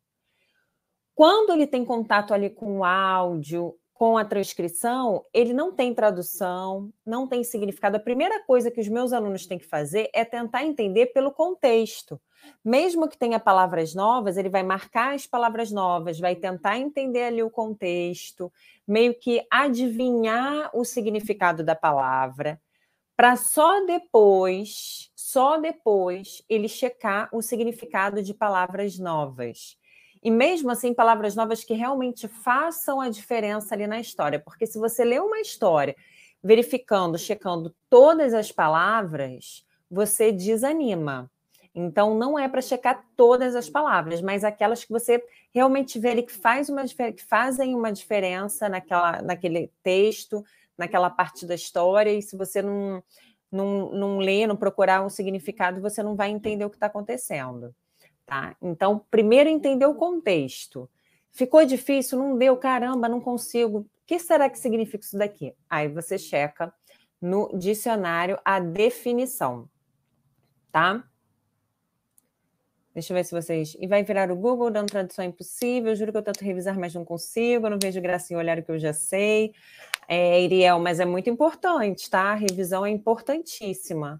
Quando 1.16 1.52
ele 1.52 1.66
tem 1.66 1.84
contato 1.84 2.32
ali 2.32 2.52
com 2.52 2.78
o 2.78 2.84
áudio, 2.84 3.76
com 4.00 4.18
a 4.18 4.24
transcrição, 4.24 5.26
ele 5.34 5.52
não 5.52 5.74
tem 5.74 5.94
tradução, 5.94 6.90
não 7.06 7.28
tem 7.28 7.44
significado. 7.44 7.98
A 7.98 8.00
primeira 8.00 8.42
coisa 8.46 8.72
que 8.72 8.80
os 8.80 8.88
meus 8.88 9.12
alunos 9.12 9.46
têm 9.46 9.58
que 9.58 9.66
fazer 9.66 10.10
é 10.14 10.24
tentar 10.24 10.64
entender 10.64 11.08
pelo 11.08 11.34
contexto. 11.34 12.18
Mesmo 12.64 13.10
que 13.10 13.18
tenha 13.18 13.42
palavras 13.42 13.94
novas, 13.94 14.38
ele 14.38 14.48
vai 14.48 14.64
marcar 14.64 15.16
as 15.16 15.28
palavras 15.28 15.70
novas, 15.70 16.18
vai 16.18 16.34
tentar 16.34 16.78
entender 16.78 17.24
ali 17.24 17.44
o 17.44 17.50
contexto, 17.50 18.50
meio 18.88 19.14
que 19.14 19.46
adivinhar 19.52 20.70
o 20.74 20.86
significado 20.86 21.62
da 21.62 21.76
palavra 21.76 22.58
para 23.18 23.36
só 23.36 23.86
depois, 23.86 25.12
só 25.14 25.58
depois 25.58 26.42
ele 26.48 26.70
checar 26.70 27.28
o 27.34 27.42
significado 27.42 28.24
de 28.24 28.34
palavras 28.34 28.98
novas. 28.98 29.78
E 30.22 30.30
mesmo 30.30 30.70
assim, 30.70 30.94
palavras 30.94 31.36
novas 31.36 31.64
que 31.64 31.74
realmente 31.74 32.28
façam 32.28 33.00
a 33.00 33.10
diferença 33.10 33.74
ali 33.74 33.88
na 33.88 34.00
história, 34.00 34.40
porque 34.40 34.66
se 34.66 34.78
você 34.78 35.04
lê 35.04 35.20
uma 35.20 35.40
história 35.40 35.96
verificando, 36.44 37.18
checando 37.18 37.74
todas 37.90 38.34
as 38.34 38.52
palavras, 38.52 39.66
você 39.90 40.32
desanima. 40.32 41.30
Então, 41.74 42.16
não 42.16 42.38
é 42.38 42.48
para 42.50 42.62
checar 42.62 43.06
todas 43.16 43.56
as 43.56 43.70
palavras, 43.70 44.22
mas 44.22 44.44
aquelas 44.44 44.84
que 44.84 44.92
você 44.92 45.24
realmente 45.54 46.00
vê 46.00 46.10
ali 46.10 46.24
que, 46.24 46.32
faz 46.32 46.68
uma, 46.68 46.84
que 46.86 47.24
fazem 47.24 47.76
uma 47.76 47.92
diferença 47.92 48.68
naquela, 48.68 49.22
naquele 49.22 49.72
texto, 49.84 50.44
naquela 50.78 51.10
parte 51.10 51.46
da 51.46 51.56
história, 51.56 52.12
e 52.12 52.22
se 52.22 52.36
você 52.36 52.62
não, 52.62 53.04
não, 53.52 53.92
não 53.92 54.18
ler, 54.18 54.48
não 54.48 54.56
procurar 54.56 55.06
um 55.06 55.10
significado, 55.10 55.82
você 55.82 56.02
não 56.02 56.16
vai 56.16 56.30
entender 56.30 56.66
o 56.66 56.70
que 56.70 56.76
está 56.76 56.88
acontecendo. 56.88 57.74
Tá? 58.30 58.56
Então, 58.62 59.04
primeiro 59.10 59.50
entender 59.50 59.88
o 59.88 59.96
contexto. 59.96 60.88
Ficou 61.32 61.66
difícil? 61.66 62.20
Não 62.20 62.38
deu? 62.38 62.56
Caramba, 62.58 63.10
não 63.10 63.20
consigo. 63.20 63.80
O 63.80 63.86
que 64.06 64.20
será 64.20 64.48
que 64.48 64.60
significa 64.60 65.04
isso 65.04 65.18
daqui? 65.18 65.56
Aí 65.68 65.88
você 65.88 66.16
checa 66.16 66.72
no 67.20 67.50
dicionário 67.58 68.38
a 68.46 68.60
definição, 68.60 69.68
tá? 70.72 71.04
Deixa 72.94 73.14
eu 73.14 73.18
ver 73.18 73.24
se 73.24 73.32
vocês. 73.32 73.76
E 73.80 73.88
vai 73.88 74.04
virar 74.04 74.30
o 74.30 74.36
Google 74.36 74.70
dando 74.70 74.90
tradução 74.90 75.26
impossível. 75.26 75.96
Juro 75.96 76.12
que 76.12 76.18
eu 76.20 76.24
tento 76.24 76.42
revisar, 76.44 76.78
mas 76.78 76.94
não 76.94 77.04
consigo. 77.04 77.66
Eu 77.66 77.72
não 77.72 77.80
vejo 77.82 78.00
graça 78.00 78.32
em 78.32 78.38
olhar 78.38 78.60
o 78.60 78.64
que 78.64 78.72
eu 78.72 78.78
já 78.78 78.94
sei. 78.94 79.54
É, 80.08 80.40
Iriel, 80.44 80.80
mas 80.80 81.00
é 81.00 81.06
muito 81.06 81.32
importante, 81.32 82.08
tá? 82.12 82.32
A 82.32 82.36
revisão 82.36 82.86
é 82.86 82.92
importantíssima. 82.92 84.20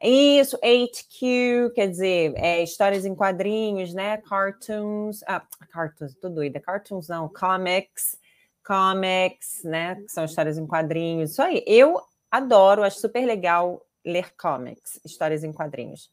Isso, 0.00 0.56
HQ, 0.62 1.72
quer 1.74 1.88
dizer, 1.88 2.32
é, 2.36 2.62
histórias 2.62 3.04
em 3.04 3.14
quadrinhos, 3.14 3.92
né? 3.92 4.18
Cartoons, 4.18 5.24
ah, 5.26 5.42
cartoons, 5.72 6.14
tô 6.14 6.28
doida, 6.28 6.60
cartoons 6.60 7.08
não, 7.08 7.28
comics, 7.28 8.16
comics, 8.64 9.64
né? 9.64 9.96
Que 9.96 10.08
são 10.08 10.24
histórias 10.24 10.56
em 10.56 10.66
quadrinhos, 10.66 11.32
isso 11.32 11.42
aí. 11.42 11.64
Eu 11.66 12.00
adoro, 12.30 12.84
acho 12.84 13.00
super 13.00 13.26
legal 13.26 13.84
ler 14.04 14.32
comics, 14.36 15.00
histórias 15.04 15.42
em 15.42 15.52
quadrinhos. 15.52 16.10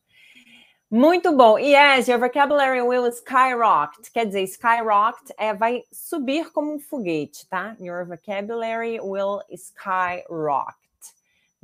Muito 0.89 1.35
bom. 1.35 1.59
Yes, 1.59 2.07
your 2.07 2.19
vocabulary 2.19 2.81
will 2.81 3.07
skyrocket. 3.07 4.11
Quer 4.11 4.25
dizer, 4.27 4.43
skyrocket 4.43 5.31
é 5.37 5.53
vai 5.53 5.83
subir 5.91 6.51
como 6.51 6.73
um 6.73 6.79
foguete, 6.79 7.47
tá? 7.47 7.75
Your 7.79 8.05
vocabulary 8.05 8.99
will 8.99 9.41
skyrocket. 9.51 10.84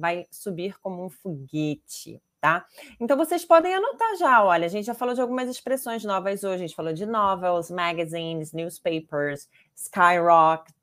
Vai 0.01 0.25
subir 0.31 0.79
como 0.79 1.05
um 1.05 1.09
foguete, 1.09 2.19
tá? 2.39 2.65
Então 2.99 3.15
vocês 3.15 3.45
podem 3.45 3.71
anotar 3.71 4.17
já, 4.17 4.43
olha, 4.43 4.65
a 4.65 4.67
gente 4.67 4.85
já 4.85 4.95
falou 4.95 5.13
de 5.13 5.21
algumas 5.21 5.47
expressões 5.47 6.03
novas 6.03 6.43
hoje, 6.43 6.55
a 6.55 6.67
gente 6.67 6.75
falou 6.75 6.91
de 6.91 7.05
novels, 7.05 7.69
magazines, 7.69 8.51
newspapers, 8.51 9.47
skyrocket, 9.75 10.75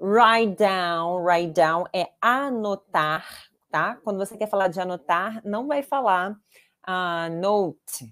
write 0.00 0.56
down, 0.56 1.22
write 1.22 1.52
down 1.52 1.84
é 1.92 2.08
anotar, 2.18 3.26
tá? 3.70 3.96
Quando 4.02 4.16
você 4.16 4.38
quer 4.38 4.48
falar 4.48 4.68
de 4.68 4.80
anotar, 4.80 5.42
não 5.44 5.68
vai 5.68 5.82
falar 5.82 6.34
a 6.82 7.28
note, 7.28 8.10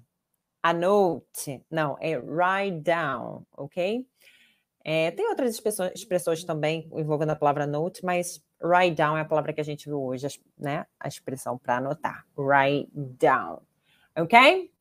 a 0.63 0.75
note, 0.75 1.65
não, 1.71 1.97
é 2.01 2.19
write 2.19 2.81
down, 2.81 3.47
ok? 3.57 4.07
É, 4.85 5.11
tem 5.11 5.27
outras 5.29 5.51
expressões, 5.55 5.93
expressões, 5.95 6.45
também 6.45 6.89
envolvendo 6.93 7.31
a 7.31 7.37
palavra 7.37 7.67
note, 7.67 8.05
mas 8.05 8.43
write 8.63 8.95
down 8.95 9.17
é 9.17 9.21
a 9.21 9.25
palavra 9.25 9.53
que 9.53 9.61
a 9.61 9.65
gente 9.65 9.87
viu 9.87 10.03
hoje, 10.03 10.41
né? 10.57 10.87
A 10.99 11.09
expressão 11.09 11.59
para 11.59 11.77
anotar. 11.77 12.27
Write 12.37 12.91
down. 12.95 13.63
Ok? 14.17 14.73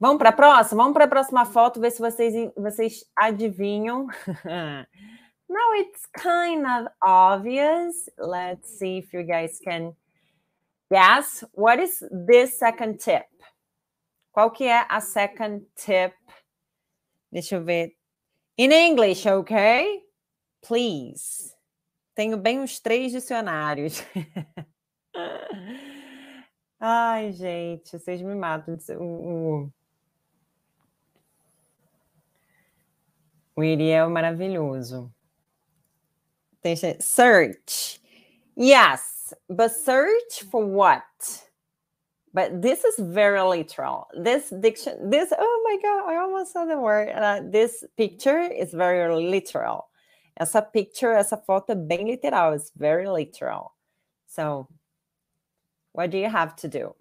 Vamos 0.00 0.18
para 0.18 0.30
a 0.30 0.32
próxima? 0.32 0.82
Vamos 0.82 0.94
para 0.94 1.04
a 1.04 1.08
próxima 1.08 1.44
foto, 1.44 1.80
ver 1.80 1.90
se 1.90 2.00
vocês, 2.00 2.52
vocês 2.56 3.04
adivinham. 3.14 4.06
Now 5.48 5.74
it's 5.74 6.06
kind 6.18 6.66
of 6.66 6.88
obvious. 7.02 8.08
Let's 8.18 8.78
see 8.78 8.98
if 8.98 9.12
you 9.12 9.22
guys 9.22 9.60
can 9.60 9.94
guess. 10.90 11.44
What 11.52 11.80
is 11.80 12.02
this 12.10 12.58
second 12.58 12.98
tip? 12.98 13.26
Qual 14.32 14.50
que 14.50 14.64
é 14.64 14.84
a 14.88 15.00
second 15.00 15.66
tip? 15.76 16.14
Deixa 17.32 17.56
eu 17.56 17.64
ver. 17.64 17.92
In 18.58 18.72
English, 18.72 19.26
ok? 19.26 20.02
Please. 20.62 21.55
Tenho 22.16 22.38
bem 22.38 22.60
uns 22.60 22.80
três 22.80 23.12
dicionários. 23.12 24.02
Ai, 26.80 27.30
gente, 27.32 27.98
vocês 27.98 28.22
me 28.22 28.34
matam. 28.34 28.78
O, 28.98 29.70
o 33.54 33.62
Iriel 33.62 34.06
é 34.06 34.08
maravilhoso. 34.08 35.12
Deixa... 36.62 36.96
Search. 37.00 38.00
Yes, 38.56 39.34
but 39.46 39.70
search 39.72 40.44
for 40.50 40.64
what? 40.64 41.04
but 42.32 42.60
this 42.60 42.84
is 42.84 42.98
very 42.98 43.40
literal 43.40 44.08
this 44.12 44.50
diction 44.60 45.08
this 45.08 45.32
oh 45.32 45.62
my 45.64 45.78
god 45.80 46.06
i 46.06 46.16
almost 46.16 46.52
said 46.52 46.66
the 46.66 46.78
word 46.78 47.08
uh, 47.08 47.40
this 47.50 47.82
picture 47.96 48.40
is 48.40 48.74
very 48.74 49.08
literal 49.14 49.88
Essa 50.36 50.60
picture, 50.60 51.12
essa 51.12 51.36
foto 51.36 51.72
é 51.72 51.74
bem 51.74 52.04
literal. 52.10 52.54
It's 52.54 52.70
very 52.76 53.08
literal. 53.08 53.72
So, 54.26 54.68
what 55.92 56.10
do 56.10 56.18
you 56.18 56.28
have 56.28 56.54
to 56.56 56.68
do? 56.68 56.94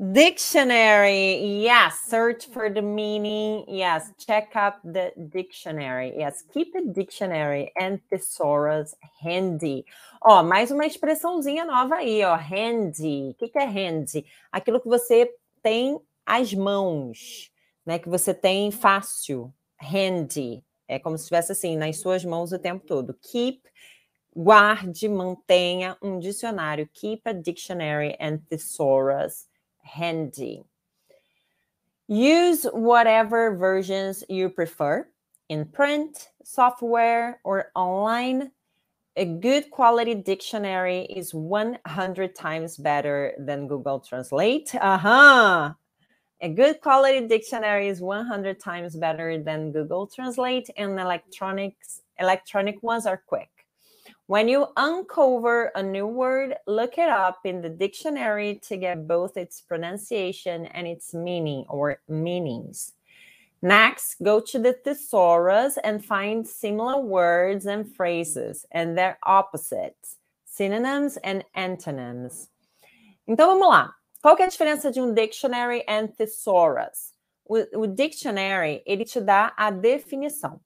Dictionary. 0.00 1.62
Yes. 1.62 2.00
Search 2.08 2.46
for 2.46 2.68
the 2.68 2.82
meaning. 2.82 3.64
Yes. 3.68 4.10
Check 4.18 4.56
up 4.56 4.80
the 4.82 5.12
dictionary. 5.30 6.14
Yes. 6.16 6.42
Keep 6.52 6.74
a 6.74 6.92
dictionary 6.92 7.70
and 7.76 8.00
thesaurus 8.10 8.94
handy. 9.22 9.84
Ó, 10.22 10.42
mais 10.42 10.70
uma 10.70 10.86
expressãozinha 10.86 11.64
nova 11.64 11.96
aí, 11.96 12.24
ó. 12.24 12.34
Handy. 12.34 13.30
O 13.30 13.34
que, 13.34 13.48
que 13.48 13.58
é 13.58 13.66
handy? 13.66 14.24
Aquilo 14.50 14.80
que 14.80 14.88
você 14.88 15.32
tem 15.62 16.00
às 16.26 16.52
mãos, 16.54 17.52
né? 17.86 17.98
Que 17.98 18.08
você 18.08 18.34
tem 18.34 18.70
fácil. 18.70 19.52
Handy. 19.84 20.64
É 20.88 20.98
como 20.98 21.16
se 21.16 21.24
estivesse 21.24 21.52
assim, 21.52 21.76
nas 21.76 21.98
suas 21.98 22.24
mãos 22.24 22.52
o 22.52 22.58
tempo 22.58 22.84
todo. 22.86 23.14
Keep 23.20 23.62
guarde, 24.34 25.08
mantenha 25.08 25.96
um 26.02 26.18
dicionário. 26.18 26.88
Keep 26.92 27.28
a 27.28 27.32
dictionary 27.32 28.16
and 28.20 28.38
thesaurus 28.48 29.48
handy. 29.82 30.64
Use 32.06 32.64
whatever 32.64 33.56
versions 33.56 34.24
you 34.28 34.50
prefer 34.50 35.08
in 35.48 35.64
print, 35.64 36.28
software, 36.42 37.40
or 37.44 37.70
online. 37.74 38.50
A 39.16 39.24
good 39.24 39.70
quality 39.70 40.14
dictionary 40.14 41.04
is 41.04 41.32
100 41.32 42.34
times 42.34 42.76
better 42.76 43.32
than 43.38 43.68
Google 43.68 44.00
Translate. 44.00 44.74
Uh-huh. 44.74 45.72
A 46.44 46.48
good 46.50 46.82
quality 46.82 47.26
dictionary 47.26 47.88
is 47.88 48.02
100 48.02 48.60
times 48.60 48.94
better 48.96 49.42
than 49.42 49.72
Google 49.72 50.06
Translate, 50.06 50.68
and 50.76 51.00
electronics 51.00 52.02
electronic 52.18 52.82
ones 52.82 53.06
are 53.06 53.22
quick. 53.26 53.48
When 54.26 54.46
you 54.46 54.66
uncover 54.76 55.72
a 55.74 55.82
new 55.82 56.06
word, 56.06 56.54
look 56.66 56.98
it 56.98 57.08
up 57.08 57.38
in 57.46 57.62
the 57.62 57.70
dictionary 57.70 58.60
to 58.68 58.76
get 58.76 59.08
both 59.08 59.38
its 59.38 59.62
pronunciation 59.62 60.66
and 60.66 60.86
its 60.86 61.14
meaning 61.14 61.64
or 61.66 62.02
meanings. 62.10 62.92
Next, 63.62 64.16
go 64.22 64.38
to 64.38 64.58
the 64.58 64.74
thesaurus 64.74 65.78
and 65.82 66.04
find 66.04 66.46
similar 66.46 67.00
words 67.00 67.64
and 67.64 67.90
phrases 67.96 68.66
and 68.70 68.98
their 68.98 69.16
opposites, 69.22 70.18
synonyms 70.44 71.16
and 71.24 71.42
antonyms. 71.54 72.50
Então 73.26 73.46
vamos 73.46 73.68
lá. 73.68 74.03
Qual 74.24 74.38
é 74.38 74.44
a 74.44 74.48
diferença 74.48 74.90
de 74.90 75.02
um 75.02 75.12
dictionary 75.12 75.84
and 75.86 76.06
thesaurus? 76.06 77.12
O, 77.44 77.82
o 77.82 77.86
dictionary, 77.86 78.82
ele 78.86 79.04
te 79.04 79.20
dá 79.20 79.52
a 79.54 79.70
definição. 79.70 80.58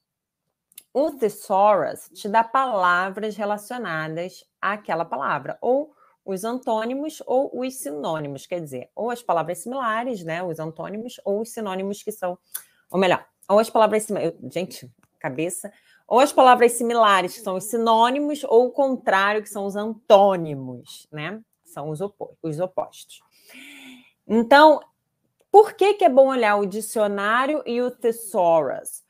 O 0.94 1.10
thesaurus 1.10 2.08
te 2.14 2.28
dá 2.28 2.44
palavras 2.44 3.34
relacionadas 3.36 4.44
àquela 4.62 5.04
palavra, 5.04 5.58
ou 5.60 5.92
os 6.24 6.44
antônimos 6.44 7.20
ou 7.26 7.50
os 7.52 7.74
sinônimos, 7.74 8.46
quer 8.46 8.60
dizer, 8.60 8.90
ou 8.94 9.10
as 9.10 9.24
palavras 9.24 9.58
similares, 9.58 10.22
né, 10.22 10.40
os 10.40 10.60
antônimos, 10.60 11.20
ou 11.24 11.40
os 11.40 11.48
sinônimos 11.48 12.00
que 12.00 12.12
são, 12.12 12.38
ou 12.88 12.96
melhor, 12.96 13.26
ou 13.48 13.58
as 13.58 13.68
palavras 13.68 14.04
similares, 14.04 14.36
gente, 14.52 14.88
cabeça, 15.18 15.72
ou 16.06 16.20
as 16.20 16.32
palavras 16.32 16.74
similares, 16.74 17.34
que 17.34 17.40
são 17.40 17.56
os 17.56 17.64
sinônimos, 17.64 18.44
ou 18.44 18.66
o 18.66 18.70
contrário, 18.70 19.42
que 19.42 19.50
são 19.50 19.66
os 19.66 19.74
antônimos, 19.74 21.08
né, 21.10 21.42
são 21.64 21.90
os, 21.90 22.00
opo 22.00 22.38
os 22.40 22.60
opostos. 22.60 23.26
Então, 24.28 24.80
por 25.50 25.72
que, 25.72 25.94
que 25.94 26.04
é 26.04 26.08
bom 26.08 26.28
olhar 26.28 26.56
o 26.56 26.66
dicionário 26.66 27.62
e 27.64 27.80
o 27.80 27.90
thesaurus? 27.90 29.02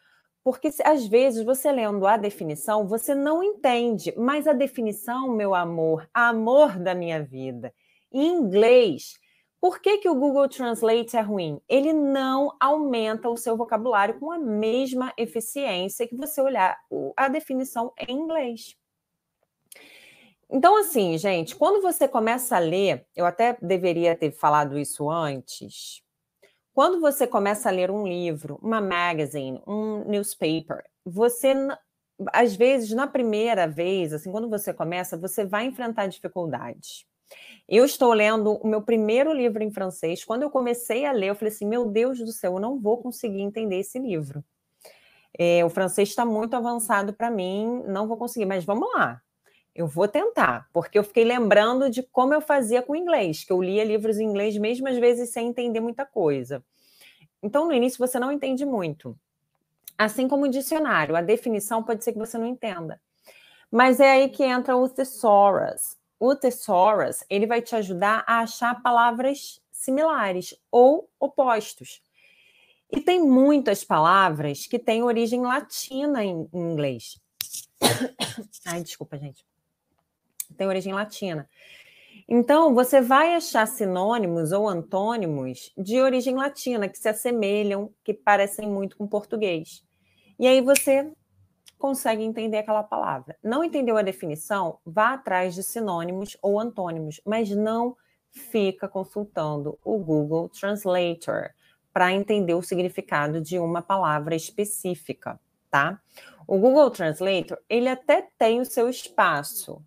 Porque 0.44 0.70
às 0.84 1.06
vezes 1.06 1.44
você 1.44 1.70
lendo 1.72 2.06
a 2.06 2.16
definição, 2.16 2.86
você 2.86 3.14
não 3.14 3.42
entende, 3.42 4.14
mas 4.16 4.46
a 4.46 4.52
definição, 4.52 5.28
meu 5.28 5.54
amor, 5.54 6.08
amor 6.14 6.78
da 6.78 6.94
minha 6.94 7.22
vida, 7.22 7.74
em 8.12 8.28
inglês, 8.28 9.18
por 9.60 9.80
que, 9.80 9.98
que 9.98 10.08
o 10.08 10.14
Google 10.14 10.48
Translate 10.48 11.16
é 11.16 11.20
ruim? 11.20 11.60
Ele 11.68 11.92
não 11.92 12.56
aumenta 12.60 13.28
o 13.28 13.36
seu 13.36 13.56
vocabulário 13.56 14.18
com 14.20 14.30
a 14.30 14.38
mesma 14.38 15.12
eficiência 15.18 16.06
que 16.06 16.16
você 16.16 16.40
olhar 16.40 16.78
a 17.16 17.28
definição 17.28 17.92
em 17.98 18.12
inglês. 18.14 18.76
Então, 20.50 20.78
assim, 20.78 21.18
gente, 21.18 21.54
quando 21.54 21.82
você 21.82 22.08
começa 22.08 22.56
a 22.56 22.58
ler, 22.58 23.06
eu 23.14 23.26
até 23.26 23.56
deveria 23.60 24.16
ter 24.16 24.32
falado 24.32 24.78
isso 24.78 25.10
antes, 25.10 26.02
quando 26.72 27.00
você 27.00 27.26
começa 27.26 27.68
a 27.68 27.72
ler 27.72 27.90
um 27.90 28.06
livro, 28.06 28.58
uma 28.62 28.80
magazine, 28.80 29.60
um 29.66 30.04
newspaper, 30.08 30.84
você 31.04 31.52
às 32.32 32.54
vezes 32.56 32.92
na 32.92 33.06
primeira 33.06 33.66
vez, 33.68 34.12
assim, 34.12 34.30
quando 34.30 34.48
você 34.48 34.72
começa, 34.72 35.16
você 35.16 35.44
vai 35.44 35.66
enfrentar 35.66 36.06
dificuldades. 36.06 37.04
Eu 37.68 37.84
estou 37.84 38.12
lendo 38.12 38.54
o 38.54 38.66
meu 38.66 38.82
primeiro 38.82 39.32
livro 39.32 39.62
em 39.62 39.70
francês. 39.70 40.24
Quando 40.24 40.42
eu 40.42 40.50
comecei 40.50 41.04
a 41.04 41.12
ler, 41.12 41.28
eu 41.28 41.34
falei 41.34 41.52
assim: 41.52 41.66
meu 41.66 41.84
Deus 41.84 42.18
do 42.18 42.32
céu, 42.32 42.54
eu 42.54 42.60
não 42.60 42.80
vou 42.80 42.98
conseguir 42.98 43.40
entender 43.42 43.80
esse 43.80 43.98
livro. 43.98 44.42
É, 45.38 45.64
o 45.64 45.68
francês 45.68 46.08
está 46.08 46.24
muito 46.24 46.54
avançado 46.54 47.12
para 47.12 47.30
mim, 47.30 47.82
não 47.86 48.08
vou 48.08 48.16
conseguir, 48.16 48.46
mas 48.46 48.64
vamos 48.64 48.88
lá. 48.94 49.20
Eu 49.78 49.86
vou 49.86 50.08
tentar, 50.08 50.68
porque 50.72 50.98
eu 50.98 51.04
fiquei 51.04 51.22
lembrando 51.22 51.88
de 51.88 52.02
como 52.02 52.34
eu 52.34 52.40
fazia 52.40 52.82
com 52.82 52.94
o 52.94 52.96
inglês, 52.96 53.44
que 53.44 53.52
eu 53.52 53.62
lia 53.62 53.84
livros 53.84 54.18
em 54.18 54.24
inglês 54.24 54.58
mesmo 54.58 54.88
às 54.88 54.98
vezes 54.98 55.30
sem 55.30 55.46
entender 55.46 55.78
muita 55.78 56.04
coisa. 56.04 56.64
Então, 57.40 57.64
no 57.64 57.72
início, 57.72 57.96
você 57.96 58.18
não 58.18 58.32
entende 58.32 58.66
muito. 58.66 59.16
Assim 59.96 60.26
como 60.26 60.46
o 60.46 60.50
dicionário, 60.50 61.14
a 61.14 61.20
definição 61.20 61.80
pode 61.80 62.02
ser 62.02 62.12
que 62.12 62.18
você 62.18 62.36
não 62.36 62.44
entenda. 62.44 63.00
Mas 63.70 64.00
é 64.00 64.10
aí 64.10 64.28
que 64.28 64.42
entra 64.42 64.76
o 64.76 64.88
thesaurus. 64.88 65.96
O 66.18 66.34
thesaurus, 66.34 67.22
ele 67.30 67.46
vai 67.46 67.62
te 67.62 67.76
ajudar 67.76 68.24
a 68.26 68.40
achar 68.40 68.82
palavras 68.82 69.62
similares 69.70 70.56
ou 70.72 71.08
opostos. 71.20 72.02
E 72.90 73.00
tem 73.00 73.22
muitas 73.22 73.84
palavras 73.84 74.66
que 74.66 74.76
têm 74.76 75.04
origem 75.04 75.42
latina 75.42 76.24
em 76.24 76.48
inglês. 76.52 77.20
Ai, 78.66 78.82
desculpa, 78.82 79.16
gente. 79.16 79.46
Tem 80.58 80.66
origem 80.66 80.92
latina. 80.92 81.48
Então, 82.28 82.74
você 82.74 83.00
vai 83.00 83.34
achar 83.34 83.66
sinônimos 83.66 84.52
ou 84.52 84.68
antônimos 84.68 85.72
de 85.78 85.98
origem 85.98 86.34
latina 86.34 86.86
que 86.86 86.98
se 86.98 87.08
assemelham, 87.08 87.90
que 88.04 88.12
parecem 88.12 88.68
muito 88.68 88.98
com 88.98 89.06
português. 89.06 89.82
E 90.38 90.46
aí 90.46 90.60
você 90.60 91.10
consegue 91.78 92.22
entender 92.22 92.58
aquela 92.58 92.82
palavra. 92.82 93.36
Não 93.42 93.64
entendeu 93.64 93.96
a 93.96 94.02
definição? 94.02 94.78
Vá 94.84 95.14
atrás 95.14 95.54
de 95.54 95.62
sinônimos 95.62 96.36
ou 96.42 96.60
antônimos, 96.60 97.20
mas 97.24 97.48
não 97.50 97.96
fica 98.30 98.86
consultando 98.86 99.78
o 99.82 99.96
Google 99.96 100.48
Translator 100.48 101.50
para 101.92 102.12
entender 102.12 102.54
o 102.54 102.62
significado 102.62 103.40
de 103.40 103.58
uma 103.58 103.80
palavra 103.80 104.36
específica, 104.36 105.40
tá? 105.70 106.00
O 106.46 106.58
Google 106.58 106.90
Translator, 106.90 107.58
ele 107.68 107.88
até 107.88 108.28
tem 108.38 108.60
o 108.60 108.64
seu 108.64 108.88
espaço, 108.88 109.82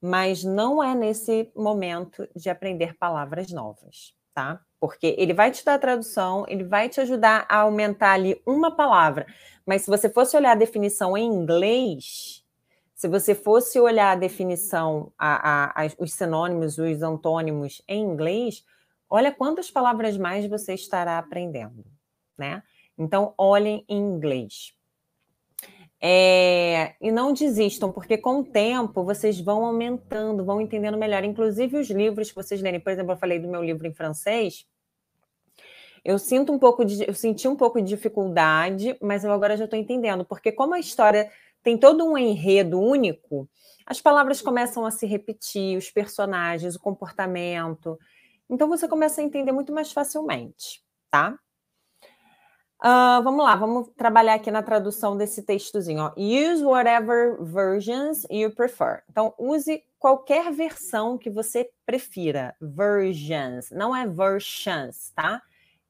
mas 0.00 0.42
não 0.42 0.82
é 0.82 0.94
nesse 0.94 1.50
momento 1.54 2.28
de 2.34 2.48
aprender 2.48 2.96
palavras 2.96 3.50
novas, 3.50 4.14
tá? 4.34 4.60
Porque 4.80 5.14
ele 5.18 5.34
vai 5.34 5.50
te 5.50 5.64
dar 5.64 5.74
a 5.74 5.78
tradução, 5.78 6.46
ele 6.48 6.64
vai 6.64 6.88
te 6.88 7.00
ajudar 7.00 7.44
a 7.48 7.58
aumentar 7.58 8.12
ali 8.12 8.40
uma 8.46 8.74
palavra, 8.74 9.26
mas 9.66 9.82
se 9.82 9.90
você 9.90 10.08
fosse 10.08 10.36
olhar 10.36 10.52
a 10.52 10.56
definição 10.56 11.16
em 11.16 11.26
inglês, 11.26 12.44
se 12.94 13.08
você 13.08 13.34
fosse 13.34 13.80
olhar 13.80 14.12
a 14.12 14.14
definição, 14.16 15.12
a, 15.18 15.82
a, 15.82 15.84
a, 15.84 15.90
os 15.98 16.12
sinônimos, 16.12 16.76
os 16.76 17.02
antônimos 17.02 17.82
em 17.88 18.02
inglês, 18.02 18.64
olha 19.08 19.32
quantas 19.32 19.70
palavras 19.70 20.16
mais 20.16 20.46
você 20.46 20.74
estará 20.74 21.18
aprendendo, 21.18 21.84
né? 22.38 22.62
Então, 22.98 23.32
olhem 23.38 23.84
em 23.88 23.98
inglês. 23.98 24.74
É, 26.02 26.94
e 26.98 27.12
não 27.12 27.32
desistam, 27.32 27.92
porque 27.92 28.16
com 28.16 28.40
o 28.40 28.44
tempo 28.44 29.04
vocês 29.04 29.38
vão 29.38 29.64
aumentando, 29.64 30.44
vão 30.44 30.60
entendendo 30.60 30.96
melhor. 30.96 31.24
Inclusive 31.24 31.76
os 31.76 31.90
livros 31.90 32.30
que 32.30 32.34
vocês 32.34 32.62
lerem, 32.62 32.80
por 32.80 32.90
exemplo, 32.90 33.12
eu 33.12 33.18
falei 33.18 33.38
do 33.38 33.48
meu 33.48 33.62
livro 33.62 33.86
em 33.86 33.92
francês. 33.92 34.66
Eu 36.02 36.18
sinto 36.18 36.52
um 36.52 36.58
pouco 36.58 36.84
de, 36.84 37.06
eu 37.06 37.12
senti 37.12 37.46
um 37.46 37.54
pouco 37.54 37.80
de 37.80 37.88
dificuldade, 37.88 38.96
mas 39.02 39.22
eu 39.22 39.32
agora 39.32 39.56
já 39.56 39.64
estou 39.64 39.78
entendendo, 39.78 40.24
porque 40.24 40.50
como 40.50 40.74
a 40.74 40.80
história 40.80 41.30
tem 41.62 41.76
todo 41.76 42.06
um 42.06 42.16
enredo 42.16 42.80
único, 42.80 43.46
as 43.84 44.00
palavras 44.00 44.40
começam 44.40 44.86
a 44.86 44.90
se 44.90 45.06
repetir, 45.06 45.76
os 45.76 45.90
personagens, 45.90 46.74
o 46.74 46.80
comportamento. 46.80 47.98
Então 48.48 48.66
você 48.66 48.88
começa 48.88 49.20
a 49.20 49.24
entender 49.24 49.52
muito 49.52 49.72
mais 49.74 49.92
facilmente, 49.92 50.82
tá? 51.10 51.38
Uh, 52.82 53.22
vamos 53.22 53.44
lá, 53.44 53.54
vamos 53.56 53.88
trabalhar 53.94 54.34
aqui 54.34 54.50
na 54.50 54.62
tradução 54.62 55.14
desse 55.14 55.42
textozinho. 55.42 56.00
Ó. 56.00 56.12
Use 56.16 56.64
whatever 56.64 57.36
versions 57.42 58.26
you 58.30 58.50
prefer. 58.50 59.02
Então, 59.10 59.34
use 59.38 59.84
qualquer 59.98 60.50
versão 60.50 61.18
que 61.18 61.28
você 61.28 61.70
prefira. 61.84 62.56
Versions, 62.58 63.70
não 63.70 63.94
é 63.94 64.06
versions, 64.06 65.10
tá? 65.14 65.42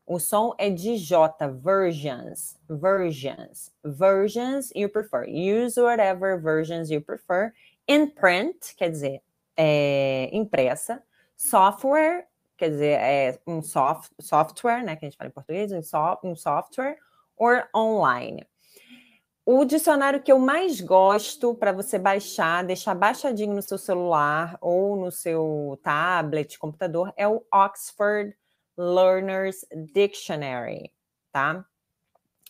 O 0.05 0.19
som 0.19 0.53
é 0.59 0.69
de 0.69 0.97
J, 0.97 1.47
versions, 1.63 2.59
versions, 2.69 3.71
versions 3.85 4.73
you 4.75 4.89
prefer. 4.89 5.29
Use 5.29 5.81
whatever 5.81 6.41
versions 6.41 6.91
you 6.91 7.01
prefer. 7.01 7.53
In 7.87 8.09
print, 8.09 8.75
quer 8.77 8.91
dizer, 8.91 9.23
é, 9.57 10.29
impressa. 10.33 11.01
Software, 11.37 12.27
quer 12.61 12.69
dizer, 12.69 13.01
é 13.01 13.41
um 13.47 13.63
soft, 13.63 14.13
software, 14.21 14.85
né, 14.85 14.95
que 14.95 15.07
a 15.07 15.09
gente 15.09 15.17
fala 15.17 15.29
em 15.29 15.33
português, 15.33 15.73
um, 15.73 15.83
so, 15.83 16.19
um 16.23 16.37
software, 16.37 16.99
or 17.35 17.67
online. 17.75 18.47
O 19.47 19.65
dicionário 19.65 20.23
que 20.23 20.31
eu 20.31 20.39
mais 20.39 20.79
gosto 20.79 21.55
para 21.55 21.73
você 21.73 21.99
baixar, 21.99 22.63
deixar 22.63 22.95
baixadinho 22.95 23.55
no 23.55 23.63
seu 23.63 23.79
celular 23.79 24.59
ou 24.61 24.95
no 24.95 25.11
seu 25.11 25.81
tablet, 25.83 26.59
computador, 26.59 27.13
é 27.17 27.27
o 27.27 27.43
Oxford 27.53 28.37
Learners 28.77 29.65
Dictionary, 29.95 30.93
tá? 31.33 31.65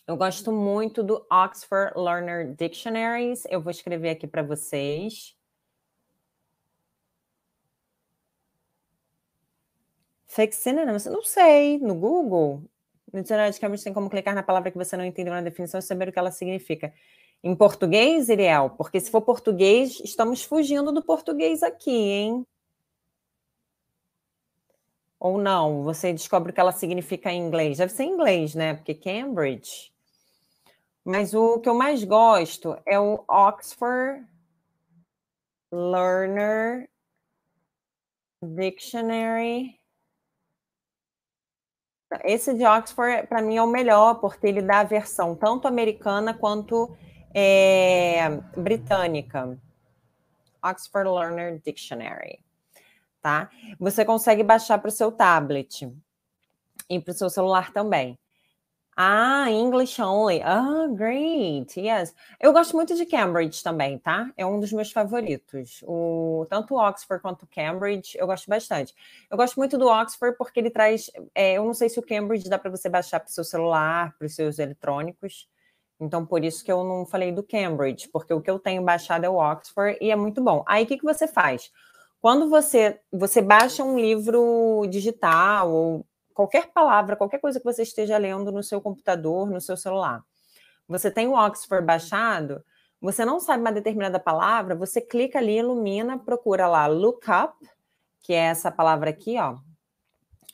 Eu 0.05 0.17
gosto 0.17 0.51
muito 0.51 1.01
do 1.01 1.25
Oxford 1.31 1.93
Learner 1.95 2.53
Dictionaries. 2.53 3.45
Eu 3.49 3.61
vou 3.61 3.71
escrever 3.71 4.09
aqui 4.09 4.27
para 4.27 4.43
vocês. 4.43 5.37
Fake 10.31 10.55
synonyms? 10.55 11.05
Não 11.07 11.21
sei. 11.23 11.77
No 11.79 11.93
Google? 11.93 12.63
No 13.11 13.21
dicionário 13.21 13.51
de 13.51 13.59
Cambridge 13.59 13.83
tem 13.83 13.93
como 13.93 14.09
clicar 14.09 14.33
na 14.33 14.41
palavra 14.41 14.71
que 14.71 14.77
você 14.77 14.95
não 14.95 15.03
entendeu 15.03 15.33
na 15.33 15.41
definição 15.41 15.77
e 15.77 15.83
saber 15.83 16.07
o 16.07 16.11
que 16.13 16.17
ela 16.17 16.31
significa. 16.31 16.93
Em 17.43 17.53
português, 17.53 18.29
Iriel? 18.29 18.69
Porque 18.69 19.01
se 19.01 19.11
for 19.11 19.21
português, 19.21 19.99
estamos 19.99 20.41
fugindo 20.45 20.93
do 20.93 21.03
português 21.03 21.61
aqui, 21.61 21.91
hein? 21.91 22.47
Ou 25.19 25.37
não? 25.37 25.83
Você 25.83 26.13
descobre 26.13 26.51
o 26.51 26.55
que 26.55 26.61
ela 26.61 26.71
significa 26.71 27.29
em 27.29 27.45
inglês. 27.45 27.77
Deve 27.77 27.91
ser 27.91 28.03
em 28.03 28.11
inglês, 28.11 28.55
né? 28.55 28.75
Porque 28.75 28.93
Cambridge. 28.93 29.91
Mas 31.03 31.33
o 31.33 31.59
que 31.59 31.67
eu 31.67 31.75
mais 31.75 32.05
gosto 32.05 32.77
é 32.85 32.97
o 32.97 33.25
Oxford 33.27 34.25
Learner 35.73 36.89
Dictionary 38.41 39.80
esse 42.23 42.53
de 42.53 42.65
Oxford, 42.65 43.27
para 43.27 43.41
mim, 43.41 43.57
é 43.57 43.63
o 43.63 43.67
melhor, 43.67 44.15
porque 44.15 44.47
ele 44.47 44.61
dá 44.61 44.79
a 44.79 44.83
versão 44.83 45.35
tanto 45.35 45.67
americana 45.67 46.33
quanto 46.33 46.95
é, 47.33 48.29
britânica. 48.55 49.57
Oxford 50.63 51.09
Learner 51.09 51.59
Dictionary. 51.63 52.39
Tá? 53.21 53.49
Você 53.79 54.03
consegue 54.03 54.43
baixar 54.43 54.77
para 54.79 54.89
o 54.89 54.91
seu 54.91 55.11
tablet 55.11 55.91
e 56.89 56.99
para 56.99 57.11
o 57.11 57.15
seu 57.15 57.29
celular 57.29 57.71
também. 57.71 58.17
Ah, 58.95 59.49
English 59.49 59.99
only. 60.01 60.41
Ah, 60.43 60.85
great. 60.87 61.79
Yes. 61.79 62.13
Eu 62.39 62.51
gosto 62.51 62.75
muito 62.75 62.93
de 62.95 63.05
Cambridge 63.05 63.63
também, 63.63 63.97
tá? 63.97 64.31
É 64.37 64.45
um 64.45 64.59
dos 64.59 64.71
meus 64.73 64.91
favoritos. 64.91 65.81
O, 65.87 66.45
tanto 66.49 66.75
Oxford 66.75 67.21
quanto 67.21 67.47
Cambridge, 67.47 68.17
eu 68.17 68.27
gosto 68.27 68.49
bastante. 68.49 68.93
Eu 69.29 69.37
gosto 69.37 69.55
muito 69.57 69.77
do 69.77 69.87
Oxford 69.87 70.37
porque 70.37 70.59
ele 70.59 70.69
traz. 70.69 71.09
É, 71.33 71.53
eu 71.53 71.65
não 71.65 71.73
sei 71.73 71.89
se 71.89 71.99
o 71.99 72.03
Cambridge 72.05 72.49
dá 72.49 72.59
para 72.59 72.69
você 72.69 72.89
baixar 72.89 73.19
para 73.21 73.29
o 73.29 73.31
seu 73.31 73.43
celular, 73.45 74.13
para 74.17 74.25
os 74.27 74.35
seus 74.35 74.59
eletrônicos. 74.59 75.47
Então, 75.99 76.25
por 76.25 76.43
isso 76.43 76.63
que 76.65 76.71
eu 76.71 76.83
não 76.83 77.05
falei 77.05 77.31
do 77.31 77.43
Cambridge, 77.43 78.09
porque 78.09 78.33
o 78.33 78.41
que 78.41 78.49
eu 78.49 78.59
tenho 78.59 78.83
baixado 78.83 79.23
é 79.23 79.29
o 79.29 79.35
Oxford 79.37 79.97
e 80.01 80.11
é 80.11 80.15
muito 80.15 80.43
bom. 80.43 80.63
Aí, 80.67 80.83
o 80.83 80.87
que, 80.87 80.97
que 80.97 81.03
você 81.03 81.27
faz? 81.27 81.71
Quando 82.19 82.49
você, 82.49 82.99
você 83.11 83.41
baixa 83.41 83.83
um 83.83 83.97
livro 83.99 84.85
digital 84.89 85.71
ou 85.71 86.05
qualquer 86.33 86.71
palavra, 86.71 87.15
qualquer 87.15 87.39
coisa 87.39 87.59
que 87.59 87.65
você 87.65 87.83
esteja 87.83 88.17
lendo 88.17 88.51
no 88.51 88.63
seu 88.63 88.81
computador, 88.81 89.49
no 89.49 89.61
seu 89.61 89.77
celular. 89.77 90.23
Você 90.87 91.09
tem 91.09 91.27
o 91.27 91.33
Oxford 91.33 91.85
baixado, 91.85 92.63
você 92.99 93.25
não 93.25 93.39
sabe 93.39 93.61
uma 93.61 93.71
determinada 93.71 94.19
palavra, 94.19 94.75
você 94.75 95.01
clica 95.01 95.39
ali, 95.39 95.57
ilumina, 95.57 96.19
procura 96.19 96.67
lá 96.67 96.87
look 96.87 97.25
up, 97.29 97.55
que 98.21 98.33
é 98.33 98.45
essa 98.45 98.71
palavra 98.71 99.09
aqui, 99.09 99.37
ó. 99.39 99.57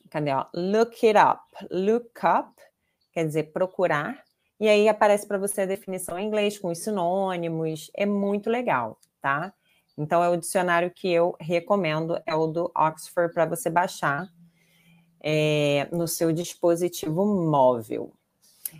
Cadê, 0.09 0.31
ó? 0.31 0.45
Look 0.53 1.05
it 1.05 1.17
up. 1.17 1.43
Look 1.69 2.19
up 2.25 2.57
quer 3.17 3.25
dizer 3.25 3.51
procurar. 3.51 4.23
E 4.59 4.69
aí 4.69 4.87
aparece 4.87 5.27
para 5.27 5.39
você 5.39 5.61
a 5.61 5.65
definição 5.65 6.19
em 6.19 6.27
inglês 6.27 6.59
com 6.59 6.69
os 6.69 6.77
sinônimos. 6.77 7.89
É 7.95 8.05
muito 8.05 8.47
legal, 8.47 8.99
tá? 9.19 9.51
Então 9.97 10.23
é 10.23 10.29
o 10.29 10.37
dicionário 10.37 10.91
que 10.91 11.11
eu 11.11 11.35
recomendo, 11.39 12.21
é 12.27 12.35
o 12.35 12.45
do 12.45 12.71
Oxford 12.77 13.33
para 13.33 13.47
você 13.47 13.71
baixar 13.71 14.27
é, 15.21 15.87
no 15.91 16.07
seu 16.07 16.31
dispositivo 16.31 17.25
móvel. 17.25 18.11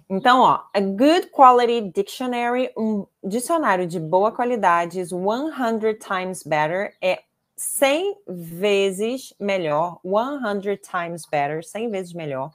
Então, 0.09 0.41
ó, 0.41 0.63
a 0.73 0.79
good 0.79 1.27
quality 1.31 1.91
dictionary, 1.93 2.71
um 2.77 3.05
dicionário 3.23 3.87
de 3.87 3.99
boa 3.99 4.31
qualidade, 4.31 4.99
is 4.99 5.11
100 5.11 5.99
times 5.99 6.43
better, 6.43 6.95
é 7.01 7.23
100 7.55 8.17
vezes 8.27 9.33
melhor, 9.39 9.99
100 10.03 10.77
times 10.77 11.25
better, 11.25 11.63
100 11.63 11.89
vezes 11.89 12.13
melhor, 12.13 12.51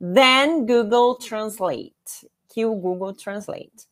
than 0.00 0.66
Google 0.66 1.16
Translate, 1.16 2.28
que 2.48 2.64
o 2.66 2.74
Google 2.74 3.14
Translate. 3.14 3.86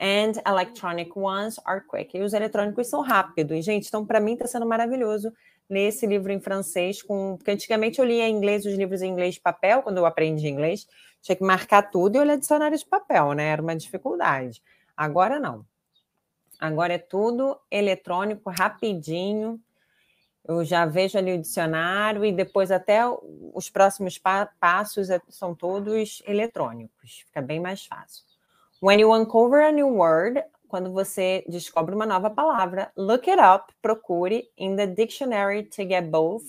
And 0.00 0.40
electronic 0.46 1.12
ones 1.14 1.60
are 1.66 1.82
quick. 1.86 2.16
E 2.16 2.22
os 2.22 2.32
eletrônicos 2.32 2.86
são 2.86 3.02
rápidos, 3.02 3.62
gente. 3.64 3.86
Então, 3.88 4.06
para 4.06 4.18
mim, 4.18 4.32
está 4.32 4.46
sendo 4.46 4.64
maravilhoso 4.64 5.30
nesse 5.68 6.06
livro 6.06 6.32
em 6.32 6.40
francês, 6.40 7.02
com 7.02 7.36
porque 7.36 7.50
antigamente 7.50 8.00
eu 8.00 8.04
lia 8.04 8.26
em 8.26 8.34
inglês 8.34 8.64
os 8.64 8.74
livros 8.74 9.02
em 9.02 9.10
inglês 9.10 9.34
de 9.34 9.40
papel, 9.40 9.82
quando 9.82 9.98
eu 9.98 10.06
aprendi 10.06 10.48
inglês, 10.48 10.86
tinha 11.22 11.36
que 11.36 11.44
marcar 11.44 11.82
tudo 11.90 12.16
e 12.16 12.18
olhar 12.18 12.36
dicionário 12.36 12.76
de 12.76 12.84
papel, 12.84 13.34
né? 13.34 13.50
Era 13.50 13.62
uma 13.62 13.76
dificuldade. 13.76 14.62
Agora 14.96 15.38
não. 15.38 15.64
Agora 16.58 16.94
é 16.94 16.98
tudo 16.98 17.58
eletrônico, 17.70 18.50
rapidinho. 18.50 19.60
Eu 20.44 20.64
já 20.64 20.86
vejo 20.86 21.16
ali 21.16 21.34
o 21.34 21.40
dicionário 21.40 22.24
e 22.24 22.32
depois 22.32 22.70
até 22.70 23.02
os 23.54 23.70
próximos 23.70 24.18
pa 24.18 24.46
passos 24.58 25.10
é, 25.10 25.20
são 25.28 25.54
todos 25.54 26.22
eletrônicos. 26.26 27.22
Fica 27.26 27.40
bem 27.40 27.60
mais 27.60 27.84
fácil. 27.86 28.29
When 28.80 28.98
you 28.98 29.12
uncover 29.12 29.60
a 29.60 29.70
new 29.70 29.88
word, 29.88 30.42
quando 30.66 30.90
você 30.90 31.44
descobre 31.46 31.94
uma 31.94 32.06
nova 32.06 32.30
palavra, 32.30 32.90
look 32.96 33.28
it 33.28 33.38
up, 33.38 33.70
procure 33.82 34.42
in 34.56 34.74
the 34.74 34.86
dictionary 34.86 35.64
to 35.64 35.84
get 35.84 36.10
both, 36.10 36.44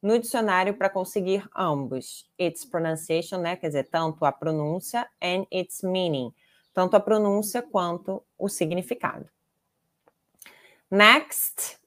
no 0.00 0.18
dicionário 0.18 0.78
para 0.78 0.88
conseguir 0.88 1.46
ambos. 1.54 2.26
Its 2.38 2.64
pronunciation, 2.64 3.38
né, 3.38 3.56
quer 3.56 3.66
dizer, 3.66 3.90
tanto 3.90 4.24
a 4.24 4.32
pronúncia 4.32 5.06
and 5.20 5.44
its 5.50 5.82
meaning, 5.82 6.32
tanto 6.72 6.96
a 6.96 7.00
pronúncia 7.00 7.60
quanto 7.60 8.24
o 8.38 8.48
significado. 8.48 9.28
Next, 10.90 11.78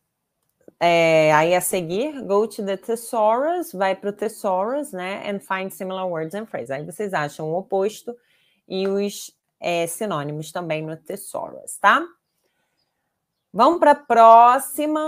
é, 0.79 1.33
aí 1.33 1.55
a 1.55 1.61
seguir, 1.61 2.21
go 2.21 2.47
to 2.47 2.63
the 2.63 2.77
thesaurus, 2.77 3.71
vai 3.71 3.95
para 3.95 4.11
o 4.11 4.13
thesaurus, 4.13 4.91
né, 4.91 5.27
and 5.27 5.39
find 5.39 5.71
similar 5.71 6.07
words 6.07 6.35
and 6.35 6.45
phrases. 6.45 6.69
Aí 6.69 6.85
vocês 6.85 7.15
acham 7.15 7.49
o 7.49 7.57
oposto 7.57 8.15
e 8.67 8.87
os 8.87 9.36
é, 9.59 9.87
sinônimos 9.87 10.51
também 10.51 10.81
no 10.81 10.95
Thesaurus, 10.97 11.77
tá? 11.79 12.05
Vamos 13.53 13.79
para 13.79 13.91
a 13.91 13.95
próxima. 13.95 15.01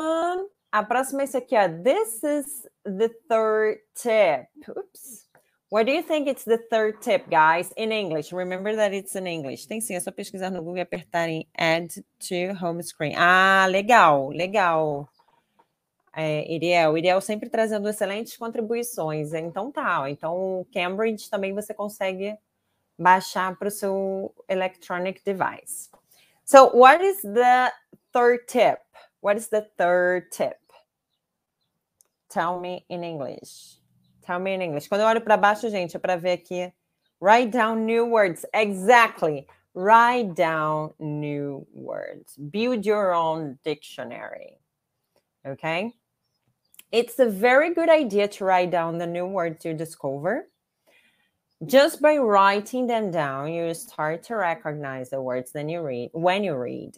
A 0.72 0.84
próxima 0.84 1.22
é 1.22 1.26
isso 1.26 1.38
aqui, 1.38 1.56
ó. 1.56 1.68
This 1.68 2.24
is 2.24 2.68
the 2.84 3.10
third 3.28 3.80
tip. 3.96 4.48
Oops. 4.70 5.30
What 5.72 5.86
do 5.86 5.92
you 5.92 6.02
think 6.02 6.28
it's 6.28 6.46
the 6.46 6.58
third 6.58 7.00
tip, 7.00 7.30
guys? 7.30 7.72
In 7.78 7.92
English. 7.92 8.34
Remember 8.34 8.76
that 8.76 8.96
it's 8.96 9.16
in 9.16 9.28
English. 9.28 9.68
Tem 9.68 9.80
sim, 9.80 9.94
é 9.94 10.00
só 10.00 10.12
pesquisar 10.12 10.50
no 10.50 10.64
Google 10.64 10.78
e 10.78 10.82
apertar 10.82 11.30
em 11.30 11.48
Add 11.56 12.04
to 12.28 12.66
Home 12.66 12.82
Screen. 12.82 13.14
Ah, 13.16 13.68
legal, 13.70 14.30
legal. 14.30 15.08
É, 16.16 16.52
Iriel, 16.52 16.98
Iriel 16.98 17.22
sempre 17.22 17.50
trazendo 17.50 17.88
excelentes 17.88 18.36
contribuições. 18.36 19.32
Então 19.34 19.72
tá, 19.72 20.10
então 20.10 20.66
Cambridge 20.74 21.30
também 21.30 21.54
você 21.54 21.72
consegue 21.72 22.36
baixar 23.00 23.56
para 23.58 23.70
o 23.70 23.72
seu 23.72 24.34
electronic 24.50 25.24
device. 25.24 25.90
So, 26.44 26.70
what 26.72 27.02
is 27.02 27.22
the 27.22 27.72
third 28.12 28.48
tip? 28.48 28.80
What 29.22 29.38
is 29.38 29.48
the 29.50 29.68
third 29.78 30.32
tip? 30.32 30.58
Tell 32.30 32.60
me 32.60 32.86
in 32.90 33.04
English. 33.04 33.78
Tell 34.26 34.40
me 34.40 34.54
in 34.54 34.62
English. 34.62 34.88
Quando 34.88 35.02
eu 35.02 35.08
olho 35.08 35.22
para 35.22 35.38
baixo, 35.38 35.70
gente, 35.70 35.96
é 35.96 36.00
para 36.00 36.18
ver 36.18 36.34
aqui. 36.34 36.72
Write 37.20 37.52
down 37.52 37.86
new 37.86 38.06
words. 38.06 38.46
Exactly. 38.54 39.48
Write 39.74 40.36
down 40.36 40.94
new 41.00 41.66
words. 41.74 42.36
Build 42.38 42.86
your 42.86 43.14
own 43.14 43.58
dictionary. 43.64 44.58
Okay? 45.46 45.94
It's 46.92 47.20
a 47.20 47.26
very 47.26 47.74
good 47.74 47.90
idea 47.90 48.28
to 48.28 48.46
write 48.46 48.72
down 48.72 48.98
the 48.98 49.08
new 49.08 49.26
words 49.26 49.66
you 49.66 49.74
discover 49.74 50.48
just 51.66 52.02
by 52.02 52.18
writing 52.18 52.88
them 52.88 53.12
down 53.12 53.52
you 53.52 53.74
start 53.74 54.24
to 54.24 54.36
recognize 54.36 55.10
the 55.10 55.22
words 55.22 55.52
that 55.52 55.70
you 55.70 55.82
read 55.82 56.10
when 56.14 56.44
you 56.44 56.56
read 56.56 56.96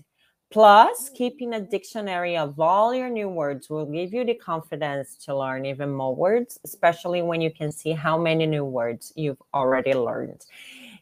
Plus, 0.51 1.09
keeping 1.15 1.53
a 1.53 1.61
dictionary 1.61 2.35
of 2.35 2.59
all 2.59 2.93
your 2.93 3.09
new 3.09 3.29
words 3.29 3.69
will 3.69 3.85
give 3.85 4.13
you 4.13 4.25
the 4.25 4.33
confidence 4.33 5.15
to 5.23 5.33
learn 5.33 5.65
even 5.65 5.89
more 5.89 6.13
words, 6.13 6.59
especially 6.65 7.21
when 7.21 7.39
you 7.39 7.51
can 7.51 7.71
see 7.71 7.93
how 7.93 8.17
many 8.17 8.45
new 8.45 8.65
words 8.65 9.13
you've 9.15 9.41
already 9.53 9.93
learned. 9.93 10.45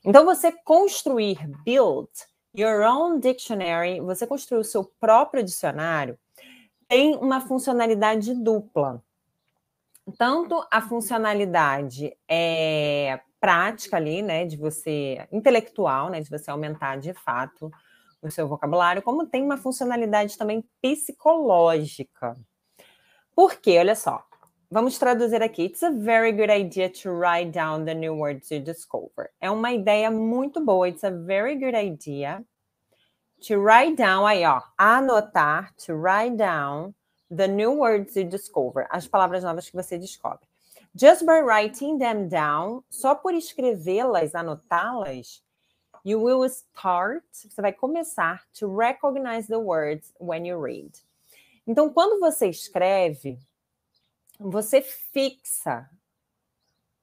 Então, 0.06 0.24
você 0.24 0.52
construir, 0.64 1.40
build 1.66 2.10
your 2.54 2.84
own 2.84 3.20
dictionary, 3.20 4.00
você 4.00 4.28
construir 4.28 4.60
o 4.60 4.64
seu 4.64 4.84
próprio 5.00 5.44
dicionário, 5.44 6.16
tem 6.88 7.16
uma 7.16 7.42
funcionalidade 7.42 8.36
dupla. 8.36 9.02
Tanto 10.16 10.64
a 10.72 10.80
funcionalidade 10.80 12.16
é, 12.28 13.20
prática 13.40 13.98
ali, 13.98 14.22
né, 14.22 14.46
de 14.46 14.58
você, 14.58 15.28
intelectual, 15.32 16.10
né, 16.10 16.22
de 16.22 16.30
você 16.30 16.52
aumentar 16.52 16.98
de 16.98 17.14
fato 17.14 17.72
o 18.22 18.30
seu 18.30 18.48
vocabulário, 18.48 19.02
como 19.02 19.26
tem 19.26 19.44
uma 19.44 19.58
funcionalidade 19.58 20.38
também 20.38 20.64
psicológica. 20.82 22.36
Por 23.34 23.56
quê? 23.56 23.78
Olha 23.80 23.96
só, 23.96 24.22
vamos 24.70 25.00
traduzir 25.00 25.42
aqui. 25.42 25.64
It's 25.64 25.84
a 25.84 25.92
very 25.92 26.34
good 26.34 26.52
idea 26.52 26.90
to 26.90 27.12
write 27.12 27.52
down 27.52 27.86
the 27.86 27.94
new 27.94 28.18
words 28.18 28.52
you 28.52 28.60
discover. 28.60 29.30
É 29.40 29.50
uma 29.50 29.72
ideia 29.72 30.12
muito 30.12 30.60
boa. 30.64 30.90
It's 30.90 31.06
a 31.06 31.12
very 31.12 31.56
good 31.56 31.76
idea 31.76 32.44
to 33.48 33.56
write 33.62 33.96
down, 33.96 34.26
aí 34.26 34.44
ó, 34.44 34.62
anotar, 34.78 35.74
to 35.86 35.94
write 35.94 36.36
down 36.36 36.94
the 37.30 37.48
new 37.48 37.78
words 37.78 38.16
you 38.16 38.26
discover, 38.26 38.86
as 38.90 39.08
palavras 39.08 39.44
novas 39.44 39.70
que 39.70 39.76
você 39.76 39.98
descobre. 39.98 40.49
Just 40.96 41.26
by 41.26 41.40
writing 41.40 41.98
them 41.98 42.28
down, 42.28 42.84
só 42.90 43.16
por 43.16 43.34
escrevê-las, 43.34 44.34
anotá-las, 44.34 45.44
you 46.04 46.22
will 46.22 46.44
start, 46.46 47.24
você 47.32 47.62
vai 47.62 47.72
começar 47.72 48.44
to 48.54 48.68
recognize 48.76 49.48
the 49.48 49.58
words 49.58 50.14
when 50.20 50.48
you 50.48 50.60
read. 50.60 50.92
Então, 51.68 51.90
quando 51.90 52.20
você 52.20 52.48
escreve, 52.48 53.38
você 54.40 54.82
fixa 54.82 55.90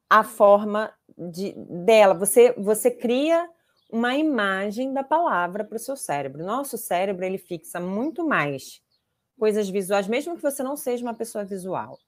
a 0.09 0.25
forma 0.25 0.93
de, 1.17 1.53
dela, 1.85 2.15
você, 2.15 2.53
você 2.53 2.91
cria 2.91 3.49
uma 3.91 4.17
imagem 4.17 4.93
da 4.93 5.05
palavra 5.05 5.65
para 5.65 5.77
o 5.77 5.81
seu 5.81 5.97
cérebro. 5.97 6.45
Nosso 6.45 6.77
cérebro 6.77 7.25
ele 7.25 7.39
fixa 7.39 7.79
muito 7.79 8.27
mais 8.27 8.83
coisas 9.39 9.69
visuais, 9.69 10.09
mesmo 10.09 10.37
que 10.37 10.43
você 10.43 10.63
não 10.63 10.77
seja 10.77 11.05
uma 11.05 11.15
pessoa 11.15 11.45
visual. 11.45 11.99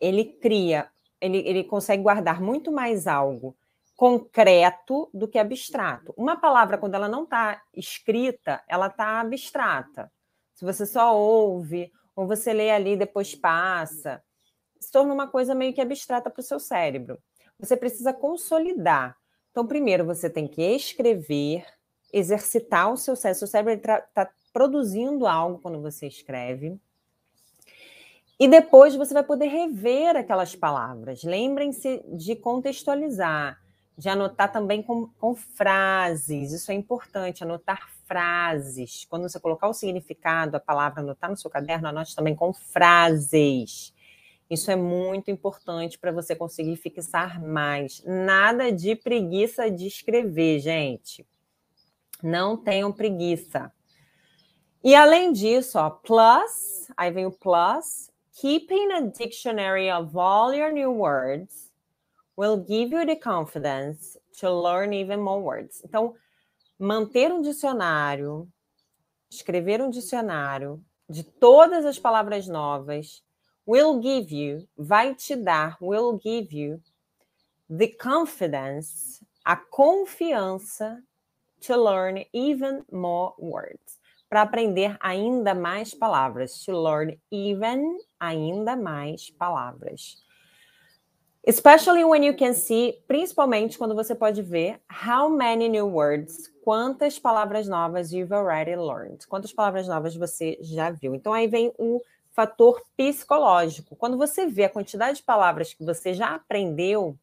Ele 0.00 0.24
cria, 0.24 0.88
ele, 1.20 1.38
ele 1.38 1.64
consegue 1.64 2.02
guardar 2.02 2.40
muito 2.40 2.72
mais 2.72 3.06
algo 3.06 3.56
concreto 4.00 5.10
do 5.12 5.28
que 5.28 5.38
abstrato. 5.38 6.14
Uma 6.16 6.34
palavra, 6.34 6.78
quando 6.78 6.94
ela 6.94 7.06
não 7.06 7.24
está 7.24 7.60
escrita, 7.74 8.62
ela 8.66 8.86
está 8.86 9.20
abstrata. 9.20 10.10
Se 10.54 10.64
você 10.64 10.86
só 10.86 11.14
ouve, 11.14 11.92
ou 12.16 12.26
você 12.26 12.52
lê 12.52 12.70
ali 12.70 12.92
e 12.92 12.96
depois 12.96 13.34
passa, 13.34 14.22
se 14.80 14.90
torna 14.90 15.12
uma 15.12 15.28
coisa 15.28 15.54
meio 15.54 15.74
que 15.74 15.82
abstrata 15.82 16.30
para 16.30 16.40
o 16.40 16.42
seu 16.42 16.58
cérebro. 16.58 17.18
Você 17.58 17.76
precisa 17.76 18.12
consolidar. 18.12 19.14
Então, 19.50 19.66
primeiro 19.66 20.04
você 20.06 20.30
tem 20.30 20.48
que 20.48 20.62
escrever, 20.62 21.66
exercitar 22.10 22.90
o 22.90 22.96
seu 22.96 23.14
cérebro. 23.14 23.36
O 23.36 23.38
seu 23.40 23.48
cérebro 23.48 23.74
está 23.74 24.30
produzindo 24.50 25.26
algo 25.26 25.58
quando 25.60 25.80
você 25.80 26.06
escreve. 26.06 26.80
E 28.40 28.48
depois 28.48 28.96
você 28.96 29.14
vai 29.14 29.22
poder 29.22 29.46
rever 29.46 30.16
aquelas 30.16 30.56
palavras. 30.56 31.22
Lembrem-se 31.22 32.02
de 32.08 32.34
contextualizar 32.34 33.60
de 34.00 34.08
anotar 34.08 34.50
também 34.50 34.82
com, 34.82 35.08
com, 35.20 35.34
frases. 35.34 36.52
Isso 36.52 36.72
é 36.72 36.74
importante, 36.74 37.44
anotar 37.44 37.86
frases. 38.06 39.06
Quando 39.08 39.28
você 39.28 39.38
colocar 39.38 39.68
o 39.68 39.74
significado, 39.74 40.56
a 40.56 40.60
palavra 40.60 41.02
anotar 41.02 41.28
no 41.28 41.36
seu 41.36 41.50
caderno, 41.50 41.86
anote 41.86 42.16
também 42.16 42.34
com 42.34 42.50
frases. 42.50 43.92
Isso 44.48 44.70
é 44.70 44.74
muito 44.74 45.30
importante 45.30 45.98
para 45.98 46.10
você 46.10 46.34
conseguir 46.34 46.76
fixar 46.76 47.40
mais. 47.42 48.02
Nada 48.06 48.72
de 48.72 48.96
preguiça 48.96 49.70
de 49.70 49.86
escrever, 49.86 50.60
gente. 50.60 51.26
Não 52.22 52.56
tenham 52.56 52.90
preguiça. 52.90 53.70
E 54.82 54.94
além 54.94 55.30
disso, 55.30 55.78
ó, 55.78 55.90
plus, 55.90 56.88
aí 56.96 57.10
vem 57.10 57.26
o 57.26 57.30
plus, 57.30 58.09
keeping 58.40 58.90
a 58.92 59.02
dictionary 59.10 59.90
of 59.90 60.16
all 60.16 60.54
your 60.54 60.72
new 60.72 60.90
words 60.90 61.68
will 62.36 62.56
give 62.56 62.90
you 62.90 63.04
the 63.04 63.16
confidence 63.16 64.16
to 64.38 64.50
learn 64.50 64.94
even 64.94 65.20
more 65.20 65.42
words. 65.42 65.82
Então, 65.84 66.14
manter 66.78 67.30
um 67.30 67.42
dicionário, 67.42 68.48
escrever 69.30 69.82
um 69.82 69.90
dicionário 69.90 70.82
de 71.08 71.22
todas 71.22 71.84
as 71.84 71.98
palavras 71.98 72.48
novas 72.48 73.22
will 73.66 74.00
give 74.00 74.32
you, 74.32 74.66
vai 74.76 75.14
te 75.14 75.36
dar, 75.36 75.76
will 75.78 76.18
give 76.18 76.50
you 76.56 76.80
the 77.68 77.88
confidence, 77.88 79.22
a 79.44 79.54
confiança 79.54 81.02
to 81.60 81.76
learn 81.76 82.24
even 82.32 82.84
more 82.90 83.34
words. 83.38 83.99
Para 84.30 84.42
aprender 84.42 84.96
ainda 85.00 85.54
mais 85.54 85.92
palavras. 85.92 86.64
To 86.64 86.72
learn 86.72 87.20
even 87.30 87.98
ainda 88.18 88.76
mais 88.76 89.28
palavras. 89.28 90.24
Especially 91.42 92.04
when 92.04 92.22
you 92.22 92.36
can 92.36 92.52
see, 92.52 93.02
principalmente 93.08 93.78
quando 93.78 93.94
você 93.94 94.14
pode 94.14 94.42
ver 94.42 94.78
how 94.88 95.28
many 95.28 95.68
new 95.68 95.88
words, 95.88 96.48
quantas 96.62 97.18
palavras 97.18 97.66
novas 97.66 98.12
you've 98.12 98.32
already 98.32 98.76
learned, 98.76 99.26
quantas 99.26 99.52
palavras 99.52 99.88
novas 99.88 100.14
você 100.14 100.58
já 100.60 100.90
viu. 100.90 101.14
Então 101.14 101.32
aí 101.32 101.48
vem 101.48 101.72
o 101.78 102.00
fator 102.30 102.82
psicológico. 102.96 103.96
Quando 103.96 104.16
você 104.16 104.46
vê 104.46 104.64
a 104.64 104.70
quantidade 104.70 105.18
de 105.18 105.24
palavras 105.24 105.74
que 105.74 105.84
você 105.84 106.14
já 106.14 106.34
aprendeu, 106.34 107.18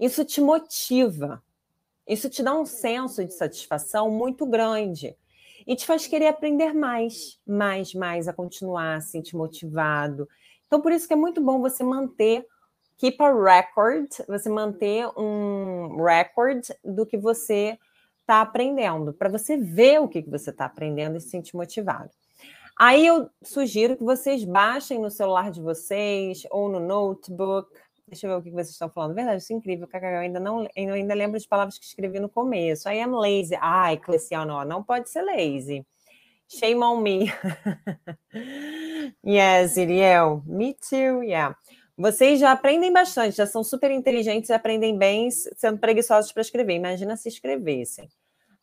isso 0.00 0.24
te 0.24 0.40
motiva. 0.40 1.42
Isso 2.08 2.28
te 2.28 2.42
dá 2.42 2.54
um 2.54 2.66
senso 2.66 3.24
de 3.24 3.32
satisfação 3.32 4.10
muito 4.10 4.44
grande 4.44 5.16
e 5.66 5.76
te 5.76 5.86
faz 5.86 6.06
querer 6.06 6.28
aprender 6.28 6.72
mais, 6.72 7.38
mais, 7.46 7.94
mais, 7.94 8.28
a 8.28 8.32
continuar, 8.32 9.00
se 9.02 9.12
sentir 9.12 9.36
motivado. 9.36 10.28
Então, 10.66 10.80
por 10.80 10.92
isso 10.92 11.06
que 11.06 11.12
é 11.12 11.16
muito 11.16 11.40
bom 11.40 11.60
você 11.60 11.82
manter 11.84 12.46
keep 12.96 13.20
a 13.20 13.32
record, 13.32 14.08
você 14.28 14.48
manter 14.48 15.06
um 15.18 15.96
record 16.02 16.64
do 16.84 17.04
que 17.04 17.16
você 17.16 17.76
está 18.20 18.40
aprendendo, 18.40 19.12
para 19.12 19.28
você 19.28 19.56
ver 19.56 20.00
o 20.00 20.08
que, 20.08 20.22
que 20.22 20.30
você 20.30 20.50
está 20.50 20.66
aprendendo 20.66 21.16
e 21.16 21.20
se 21.20 21.28
sentir 21.28 21.56
motivado. 21.56 22.10
Aí 22.78 23.06
eu 23.06 23.28
sugiro 23.42 23.96
que 23.96 24.04
vocês 24.04 24.44
baixem 24.44 25.00
no 25.00 25.10
celular 25.10 25.50
de 25.50 25.60
vocês 25.60 26.44
ou 26.50 26.68
no 26.68 26.80
notebook. 26.80 27.70
Deixa 28.12 28.26
eu 28.26 28.30
ver 28.30 28.36
o 28.36 28.42
que 28.42 28.50
vocês 28.50 28.72
estão 28.72 28.90
falando. 28.90 29.14
Verdade, 29.14 29.42
isso 29.42 29.54
é 29.54 29.56
incrível. 29.56 29.88
Eu 29.90 30.18
ainda 30.18 30.38
não 30.38 30.68
eu 30.76 30.92
ainda 30.92 31.14
lembro 31.14 31.40
de 31.40 31.48
palavras 31.48 31.78
que 31.78 31.86
escrevi 31.86 32.20
no 32.20 32.28
começo. 32.28 32.86
I 32.86 33.00
am 33.00 33.12
lazy. 33.12 33.56
Ai, 33.58 33.96
Cleciano, 33.96 34.62
não 34.66 34.82
pode 34.84 35.08
ser 35.08 35.22
lazy. 35.22 35.82
Shame 36.46 36.84
on 36.84 37.00
me. 37.00 37.32
yes, 39.26 39.78
Iriel. 39.78 40.42
Me 40.44 40.74
too, 40.74 41.22
yeah. 41.22 41.56
Vocês 41.96 42.38
já 42.38 42.52
aprendem 42.52 42.92
bastante, 42.92 43.34
já 43.34 43.46
são 43.46 43.64
super 43.64 43.90
inteligentes 43.90 44.50
e 44.50 44.52
aprendem 44.52 44.98
bem 44.98 45.30
sendo 45.30 45.78
preguiçosos 45.78 46.32
para 46.32 46.42
escrever. 46.42 46.74
Imagina 46.74 47.16
se 47.16 47.30
escrevessem. 47.30 48.10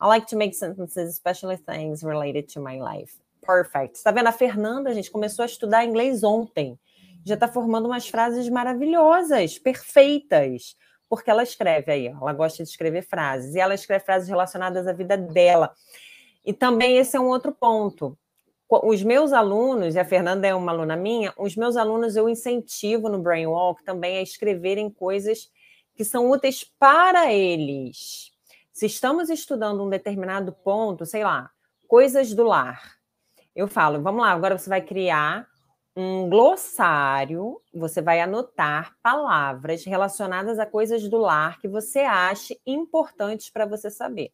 I 0.00 0.06
like 0.06 0.28
to 0.28 0.36
make 0.36 0.54
sentences, 0.54 1.10
especially 1.10 1.56
things 1.56 2.04
related 2.04 2.46
to 2.54 2.60
my 2.60 2.78
life. 2.80 3.14
Perfect. 3.44 3.96
Está 3.96 4.12
vendo? 4.12 4.28
A 4.28 4.32
Fernanda, 4.32 4.90
a 4.90 4.94
gente 4.94 5.10
começou 5.10 5.42
a 5.42 5.46
estudar 5.46 5.84
inglês 5.84 6.22
ontem. 6.22 6.78
Já 7.24 7.34
está 7.34 7.48
formando 7.48 7.86
umas 7.86 8.08
frases 8.08 8.48
maravilhosas, 8.48 9.58
perfeitas. 9.58 10.76
Porque 11.08 11.30
ela 11.30 11.42
escreve 11.42 11.90
aí, 11.90 12.06
ela 12.06 12.32
gosta 12.32 12.62
de 12.62 12.70
escrever 12.70 13.02
frases. 13.02 13.54
E 13.54 13.60
ela 13.60 13.74
escreve 13.74 14.04
frases 14.04 14.28
relacionadas 14.28 14.86
à 14.86 14.92
vida 14.92 15.16
dela. 15.16 15.72
E 16.44 16.52
também 16.52 16.96
esse 16.96 17.16
é 17.16 17.20
um 17.20 17.26
outro 17.26 17.52
ponto 17.52 18.16
os 18.70 19.02
meus 19.02 19.32
alunos, 19.32 19.96
e 19.96 19.98
a 19.98 20.04
Fernanda 20.04 20.46
é 20.46 20.54
uma 20.54 20.70
aluna 20.70 20.94
minha, 20.94 21.34
os 21.36 21.56
meus 21.56 21.76
alunos 21.76 22.14
eu 22.14 22.28
incentivo 22.28 23.08
no 23.08 23.18
Brain 23.18 23.46
Walk 23.46 23.82
também 23.82 24.18
a 24.18 24.22
escreverem 24.22 24.88
coisas 24.88 25.50
que 25.94 26.04
são 26.04 26.30
úteis 26.30 26.64
para 26.78 27.32
eles. 27.32 28.30
Se 28.72 28.86
estamos 28.86 29.28
estudando 29.28 29.84
um 29.84 29.90
determinado 29.90 30.52
ponto, 30.52 31.04
sei 31.04 31.24
lá, 31.24 31.50
coisas 31.88 32.32
do 32.32 32.44
lar, 32.44 32.96
eu 33.56 33.66
falo, 33.66 34.00
vamos 34.00 34.22
lá, 34.22 34.30
agora 34.30 34.56
você 34.56 34.70
vai 34.70 34.80
criar 34.80 35.48
um 35.96 36.28
glossário, 36.28 37.60
você 37.74 38.00
vai 38.00 38.20
anotar 38.20 38.96
palavras 39.02 39.84
relacionadas 39.84 40.58
a 40.58 40.66
coisas 40.66 41.08
do 41.08 41.18
lar 41.18 41.58
que 41.60 41.68
você 41.68 42.00
ache 42.00 42.60
importantes 42.66 43.50
para 43.50 43.66
você 43.66 43.90
saber. 43.90 44.32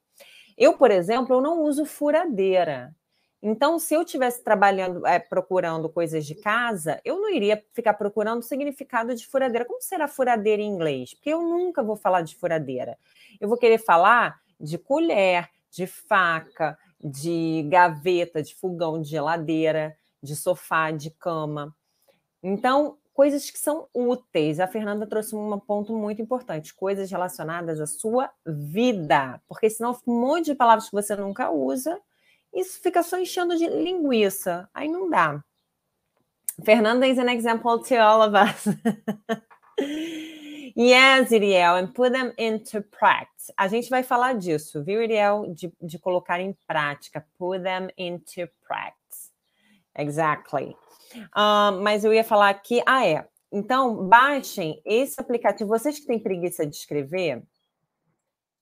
Eu, 0.56 0.76
por 0.76 0.90
exemplo, 0.90 1.36
eu 1.36 1.40
não 1.40 1.62
uso 1.62 1.84
furadeira. 1.84 2.94
Então, 3.42 3.78
se 3.78 3.94
eu 3.94 4.02
estivesse 4.02 4.42
trabalhando, 4.42 5.06
é, 5.06 5.18
procurando 5.18 5.88
coisas 5.88 6.26
de 6.26 6.34
casa, 6.34 7.00
eu 7.04 7.20
não 7.20 7.30
iria 7.30 7.62
ficar 7.72 7.94
procurando 7.94 8.40
o 8.40 8.42
significado 8.42 9.14
de 9.14 9.26
furadeira. 9.26 9.64
Como 9.64 9.80
será 9.82 10.08
furadeira 10.08 10.62
em 10.62 10.66
inglês? 10.66 11.14
Porque 11.14 11.30
eu 11.30 11.42
nunca 11.42 11.82
vou 11.82 11.96
falar 11.96 12.22
de 12.22 12.34
furadeira. 12.34 12.98
Eu 13.40 13.48
vou 13.48 13.58
querer 13.58 13.78
falar 13.78 14.40
de 14.58 14.78
colher, 14.78 15.48
de 15.70 15.86
faca, 15.86 16.78
de 16.98 17.66
gaveta, 17.68 18.42
de 18.42 18.54
fogão, 18.54 19.00
de 19.00 19.10
geladeira, 19.10 19.96
de 20.26 20.36
sofá, 20.36 20.90
de 20.90 21.10
cama. 21.10 21.74
Então, 22.42 22.98
coisas 23.16 23.50
que 23.50 23.58
são 23.58 23.88
úteis. 23.94 24.60
A 24.60 24.66
Fernanda 24.66 25.06
trouxe 25.06 25.34
um 25.34 25.58
ponto 25.58 25.96
muito 25.96 26.20
importante: 26.20 26.74
coisas 26.74 27.10
relacionadas 27.10 27.80
à 27.80 27.86
sua 27.86 28.30
vida. 28.46 29.40
Porque 29.48 29.70
senão 29.70 29.98
um 30.06 30.20
monte 30.20 30.46
de 30.46 30.54
palavras 30.54 30.90
que 30.90 30.94
você 30.94 31.16
nunca 31.16 31.50
usa, 31.50 31.98
isso 32.54 32.80
fica 32.82 33.02
só 33.02 33.18
enchendo 33.18 33.56
de 33.56 33.66
linguiça. 33.66 34.68
Aí 34.74 34.88
não 34.88 35.08
dá. 35.08 35.42
Fernanda 36.64 37.06
is 37.06 37.18
an 37.18 37.30
example 37.30 37.82
to 37.82 37.94
all 37.96 38.22
of 38.22 38.34
us. 38.34 38.66
yes, 40.76 41.30
Iriel, 41.30 41.76
and 41.76 41.92
put 41.92 42.12
them 42.12 42.32
into 42.38 42.80
practice. 42.82 43.52
A 43.58 43.68
gente 43.68 43.90
vai 43.90 44.02
falar 44.02 44.34
disso, 44.34 44.82
viu, 44.82 45.02
Iriel? 45.02 45.52
De, 45.54 45.70
de 45.82 45.98
colocar 45.98 46.40
em 46.40 46.56
prática. 46.66 47.26
Put 47.38 47.62
them 47.62 47.88
into 47.98 48.48
practice. 48.66 48.95
Exactly. 49.96 50.76
Uh, 51.34 51.80
mas 51.82 52.04
eu 52.04 52.12
ia 52.12 52.24
falar 52.24 52.50
aqui. 52.50 52.82
Ah, 52.86 53.06
é. 53.06 53.26
Então, 53.52 54.06
baixem 54.06 54.80
esse 54.84 55.20
aplicativo. 55.20 55.70
Vocês 55.70 55.98
que 55.98 56.06
têm 56.06 56.18
preguiça 56.18 56.66
de 56.66 56.76
escrever, 56.76 57.42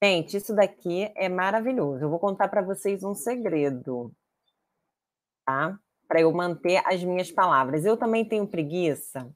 gente, 0.02 0.36
isso 0.36 0.54
daqui 0.54 1.10
é 1.16 1.28
maravilhoso. 1.28 2.04
Eu 2.04 2.10
vou 2.10 2.18
contar 2.18 2.48
para 2.48 2.62
vocês 2.62 3.02
um 3.02 3.14
segredo, 3.14 4.12
tá? 5.44 5.78
Para 6.06 6.20
eu 6.20 6.32
manter 6.32 6.82
as 6.84 7.02
minhas 7.02 7.30
palavras. 7.30 7.84
Eu 7.84 7.96
também 7.96 8.24
tenho 8.24 8.46
preguiça. 8.46 9.28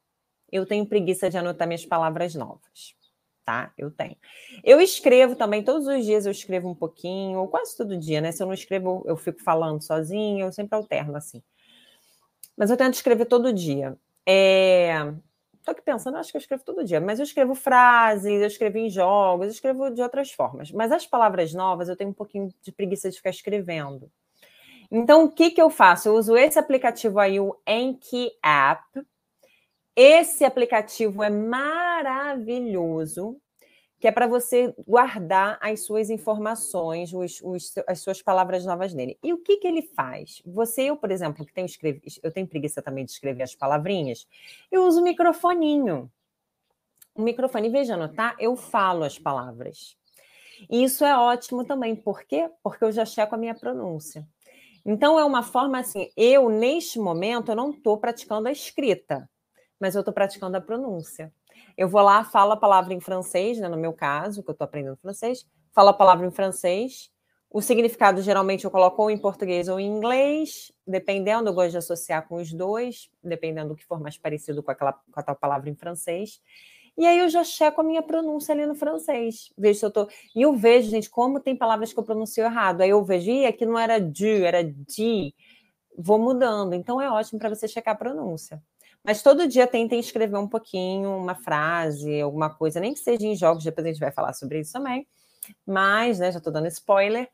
Eu 0.50 0.64
tenho 0.66 0.86
preguiça 0.86 1.28
de 1.28 1.36
anotar 1.36 1.66
minhas 1.66 1.84
palavras 1.84 2.34
novas, 2.34 2.94
tá? 3.44 3.72
Eu 3.76 3.90
tenho. 3.90 4.16
Eu 4.64 4.80
escrevo 4.80 5.34
também, 5.34 5.62
todos 5.62 5.86
os 5.86 6.04
dias 6.04 6.24
eu 6.24 6.32
escrevo 6.32 6.70
um 6.70 6.74
pouquinho, 6.74 7.38
ou 7.38 7.48
quase 7.48 7.76
todo 7.76 7.98
dia, 7.98 8.20
né? 8.20 8.32
Se 8.32 8.42
eu 8.42 8.46
não 8.46 8.54
escrevo, 8.54 9.02
eu 9.06 9.16
fico 9.16 9.42
falando 9.42 9.82
sozinha, 9.82 10.44
eu 10.44 10.52
sempre 10.52 10.74
alterno 10.76 11.16
assim 11.16 11.42
mas 12.58 12.70
eu 12.70 12.76
tento 12.76 12.94
escrever 12.94 13.26
todo 13.26 13.52
dia. 13.52 13.96
É... 14.26 15.12
Tô 15.64 15.70
aqui 15.70 15.82
pensando, 15.82 16.16
acho 16.16 16.32
que 16.32 16.36
eu 16.36 16.40
escrevo 16.40 16.64
todo 16.64 16.84
dia, 16.84 17.00
mas 17.00 17.20
eu 17.20 17.24
escrevo 17.24 17.54
frases, 17.54 18.40
eu 18.40 18.46
escrevo 18.46 18.78
em 18.78 18.90
jogos, 18.90 19.46
eu 19.46 19.52
escrevo 19.52 19.90
de 19.90 20.02
outras 20.02 20.32
formas. 20.32 20.72
Mas 20.72 20.90
as 20.90 21.06
palavras 21.06 21.54
novas 21.54 21.88
eu 21.88 21.96
tenho 21.96 22.10
um 22.10 22.14
pouquinho 22.14 22.52
de 22.60 22.72
preguiça 22.72 23.08
de 23.10 23.16
ficar 23.16 23.30
escrevendo. 23.30 24.10
Então, 24.90 25.24
o 25.24 25.30
que, 25.30 25.50
que 25.50 25.60
eu 25.60 25.68
faço? 25.70 26.08
Eu 26.08 26.14
uso 26.14 26.36
esse 26.36 26.58
aplicativo 26.58 27.20
aí, 27.20 27.38
o 27.38 27.54
Enki 27.66 28.30
App. 28.42 28.82
Esse 29.94 30.44
aplicativo 30.44 31.22
é 31.22 31.30
maravilhoso 31.30 33.36
que 33.98 34.06
é 34.06 34.12
para 34.12 34.26
você 34.26 34.72
guardar 34.86 35.58
as 35.60 35.80
suas 35.80 36.08
informações, 36.08 37.12
os, 37.12 37.40
os, 37.42 37.74
as 37.86 38.00
suas 38.00 38.22
palavras 38.22 38.64
novas 38.64 38.94
nele. 38.94 39.18
E 39.22 39.32
o 39.32 39.38
que, 39.38 39.56
que 39.56 39.66
ele 39.66 39.82
faz? 39.82 40.40
Você, 40.46 40.82
eu, 40.82 40.96
por 40.96 41.10
exemplo, 41.10 41.44
que 41.44 41.52
tenho 41.52 41.66
escrever, 41.66 42.00
eu 42.22 42.30
tenho 42.30 42.46
preguiça 42.46 42.80
também 42.80 43.04
de 43.04 43.10
escrever 43.10 43.42
as 43.42 43.54
palavrinhas, 43.54 44.26
eu 44.70 44.84
uso 44.84 45.00
o 45.00 45.04
microfoninho. 45.04 46.10
O 47.14 47.22
microfone, 47.22 47.68
de 47.68 47.92
anotar, 47.92 48.36
eu 48.38 48.54
falo 48.54 49.02
as 49.02 49.18
palavras. 49.18 49.96
E 50.70 50.84
isso 50.84 51.04
é 51.04 51.18
ótimo 51.18 51.64
também. 51.64 51.96
Por 51.96 52.22
quê? 52.22 52.48
Porque 52.62 52.84
eu 52.84 52.92
já 52.92 53.04
checo 53.04 53.34
a 53.34 53.38
minha 53.38 53.56
pronúncia. 53.56 54.24
Então, 54.86 55.18
é 55.18 55.24
uma 55.24 55.42
forma 55.42 55.80
assim, 55.80 56.08
eu, 56.16 56.48
neste 56.48 57.00
momento, 57.00 57.50
eu 57.50 57.56
não 57.56 57.70
estou 57.70 57.98
praticando 57.98 58.46
a 58.46 58.52
escrita, 58.52 59.28
mas 59.80 59.96
eu 59.96 60.00
estou 60.00 60.14
praticando 60.14 60.56
a 60.56 60.60
pronúncia. 60.60 61.32
Eu 61.76 61.88
vou 61.88 62.00
lá, 62.02 62.24
falo 62.24 62.52
a 62.52 62.56
palavra 62.56 62.94
em 62.94 63.00
francês, 63.00 63.58
né, 63.58 63.68
no 63.68 63.76
meu 63.76 63.92
caso, 63.92 64.42
que 64.42 64.50
eu 64.50 64.52
estou 64.52 64.64
aprendendo 64.64 64.96
francês, 64.96 65.46
falo 65.72 65.90
a 65.90 65.94
palavra 65.94 66.26
em 66.26 66.30
francês. 66.30 67.10
O 67.50 67.62
significado 67.62 68.20
geralmente 68.20 68.64
eu 68.64 68.70
coloco 68.70 69.00
ou 69.02 69.10
em 69.10 69.16
português 69.16 69.68
ou 69.68 69.80
em 69.80 69.86
inglês, 69.86 70.70
dependendo, 70.86 71.48
eu 71.48 71.54
gosto 71.54 71.70
de 71.70 71.78
associar 71.78 72.28
com 72.28 72.36
os 72.36 72.52
dois, 72.52 73.10
dependendo 73.22 73.70
do 73.70 73.76
que 73.76 73.86
for 73.86 73.98
mais 73.98 74.18
parecido 74.18 74.62
com, 74.62 74.70
aquela, 74.70 74.92
com 74.92 75.18
a 75.18 75.22
tal 75.22 75.34
palavra 75.34 75.70
em 75.70 75.74
francês. 75.74 76.42
E 76.98 77.06
aí 77.06 77.20
eu 77.20 77.28
já 77.28 77.44
checo 77.44 77.80
a 77.80 77.84
minha 77.84 78.02
pronúncia 78.02 78.52
ali 78.52 78.66
no 78.66 78.74
francês. 78.74 79.52
Vejo 79.56 79.78
se 79.78 79.86
eu 79.86 79.90
tô. 79.90 80.08
E 80.34 80.42
eu 80.42 80.52
vejo, 80.56 80.90
gente, 80.90 81.08
como 81.08 81.38
tem 81.38 81.54
palavras 81.54 81.92
que 81.92 81.98
eu 81.98 82.02
pronuncio 82.02 82.44
errado. 82.44 82.80
Aí 82.80 82.90
eu 82.90 83.04
vejo, 83.04 83.30
e 83.30 83.46
aqui 83.46 83.64
não 83.64 83.78
era 83.78 84.00
du, 84.00 84.26
era 84.26 84.64
di. 84.64 85.32
Vou 85.96 86.18
mudando. 86.18 86.74
Então 86.74 87.00
é 87.00 87.08
ótimo 87.08 87.38
para 87.38 87.50
você 87.50 87.68
checar 87.68 87.94
a 87.94 87.98
pronúncia. 87.98 88.60
Mas 89.08 89.22
todo 89.22 89.48
dia 89.48 89.66
tentem 89.66 89.98
escrever 89.98 90.36
um 90.36 90.46
pouquinho, 90.46 91.16
uma 91.16 91.34
frase, 91.34 92.20
alguma 92.20 92.50
coisa, 92.50 92.78
nem 92.78 92.92
que 92.92 93.00
seja 93.00 93.26
em 93.26 93.34
jogos, 93.34 93.64
depois 93.64 93.86
a 93.86 93.88
gente 93.88 94.00
vai 94.00 94.12
falar 94.12 94.34
sobre 94.34 94.60
isso 94.60 94.74
também. 94.74 95.08
Mas, 95.66 96.18
né, 96.18 96.30
já 96.30 96.36
estou 96.36 96.52
dando 96.52 96.66
spoiler, 96.66 97.26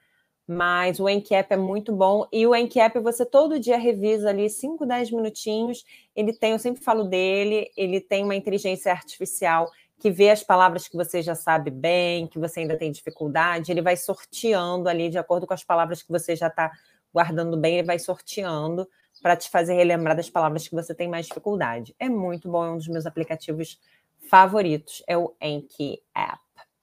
mas 0.47 1.01
o 1.01 1.09
Encap 1.09 1.53
é 1.53 1.57
muito 1.57 1.93
bom. 1.93 2.29
E 2.33 2.47
o 2.47 2.55
Encap 2.55 2.97
você 3.01 3.27
todo 3.27 3.59
dia 3.59 3.77
revisa 3.77 4.29
ali 4.29 4.49
5, 4.49 4.87
10 4.87 5.11
minutinhos. 5.11 5.85
Ele 6.15 6.33
tem, 6.33 6.53
eu 6.53 6.61
sempre 6.61 6.81
falo 6.81 7.03
dele, 7.03 7.69
ele 7.77 8.01
tem 8.01 8.23
uma 8.23 8.37
inteligência 8.37 8.93
artificial 8.93 9.69
que 9.99 10.13
vê 10.13 10.31
as 10.31 10.45
palavras 10.45 10.87
que 10.87 10.97
você 10.97 11.23
já 11.23 11.35
sabe 11.35 11.73
bem, 11.73 12.29
que 12.29 12.39
você 12.39 12.61
ainda 12.61 12.79
tem 12.79 12.93
dificuldade, 12.93 13.73
ele 13.73 13.83
vai 13.83 13.97
sorteando 13.97 14.89
ali 14.89 15.11
de 15.11 15.19
acordo 15.19 15.45
com 15.45 15.55
as 15.55 15.65
palavras 15.65 16.05
que 16.05 16.13
você 16.13 16.37
já 16.37 16.47
está 16.47 16.71
guardando 17.13 17.57
bem, 17.57 17.79
ele 17.79 17.87
vai 17.89 17.99
sorteando 17.99 18.89
para 19.25 19.37
te 19.37 19.49
fazer 19.49 19.73
relembrar 19.73 20.15
das 20.15 20.29
palavras 20.29 20.69
que 20.69 20.75
você 20.75 20.95
tem 20.95 21.09
mais 21.09 21.25
dificuldade. 21.25 21.97
É 21.99 22.11
muito 22.11 22.47
bom, 22.47 22.63
é 22.63 22.71
um 22.73 22.77
dos 22.77 22.89
meus 22.89 23.07
aplicativos 23.07 23.81
favoritos, 24.29 25.03
é 25.07 25.17
o 25.17 25.35
Enki 25.41 26.03
App, 26.15 26.43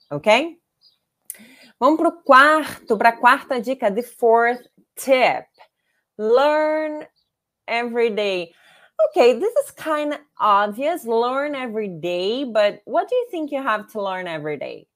ok? 0.09 0.59
Vamos 1.79 1.99
para 1.99 2.09
o 2.09 2.23
quarto, 2.23 2.97
para 2.97 3.09
a 3.09 3.15
quarta 3.15 3.61
dica, 3.61 3.91
the 3.91 4.01
fourth 4.01 4.67
tip. 4.95 5.45
Learn 6.17 7.05
every 7.67 8.09
day. 8.09 8.51
Okay, 9.09 9.39
this 9.39 9.53
is 9.57 9.69
kind 9.69 10.11
of 10.11 10.19
obvious. 10.39 11.05
Learn 11.05 11.53
every 11.53 11.89
day, 11.89 12.43
but 12.43 12.81
what 12.85 13.07
do 13.07 13.15
you 13.15 13.27
think 13.29 13.51
you 13.51 13.61
have 13.61 13.85
to 13.91 14.01
learn 14.01 14.27
every 14.27 14.57
day? 14.57 14.87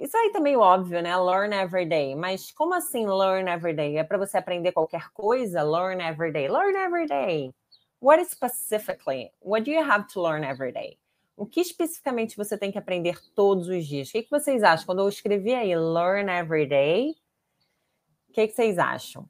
Isso 0.00 0.16
aí 0.16 0.32
tá 0.32 0.40
meio 0.40 0.60
óbvio, 0.60 1.02
né? 1.02 1.14
Learn 1.14 1.54
every 1.54 1.84
day. 1.84 2.14
Mas 2.14 2.50
como 2.50 2.72
assim 2.72 3.06
learn 3.06 3.50
every 3.50 3.74
day? 3.74 3.98
É 3.98 4.02
para 4.02 4.16
você 4.16 4.38
aprender 4.38 4.72
qualquer 4.72 5.10
coisa? 5.10 5.62
Learn 5.62 6.02
every 6.02 6.32
day. 6.32 6.48
Learn 6.48 6.74
every 6.74 7.06
day. 7.06 7.52
What 8.00 8.24
specifically? 8.24 9.30
What 9.42 9.64
do 9.64 9.70
you 9.70 9.82
have 9.82 10.06
to 10.14 10.22
learn 10.22 10.42
every 10.42 10.72
day? 10.72 10.98
O 11.36 11.44
que 11.44 11.60
especificamente 11.60 12.34
você 12.34 12.56
tem 12.56 12.72
que 12.72 12.78
aprender 12.78 13.20
todos 13.34 13.68
os 13.68 13.86
dias? 13.86 14.08
O 14.08 14.12
que, 14.12 14.22
que 14.22 14.30
vocês 14.30 14.62
acham? 14.62 14.86
Quando 14.86 15.00
eu 15.00 15.08
escrevi 15.08 15.52
aí 15.52 15.76
learn 15.76 16.30
every 16.30 16.66
day, 16.66 17.10
o 18.30 18.32
que, 18.32 18.48
que 18.48 18.54
vocês 18.54 18.78
acham? 18.78 19.28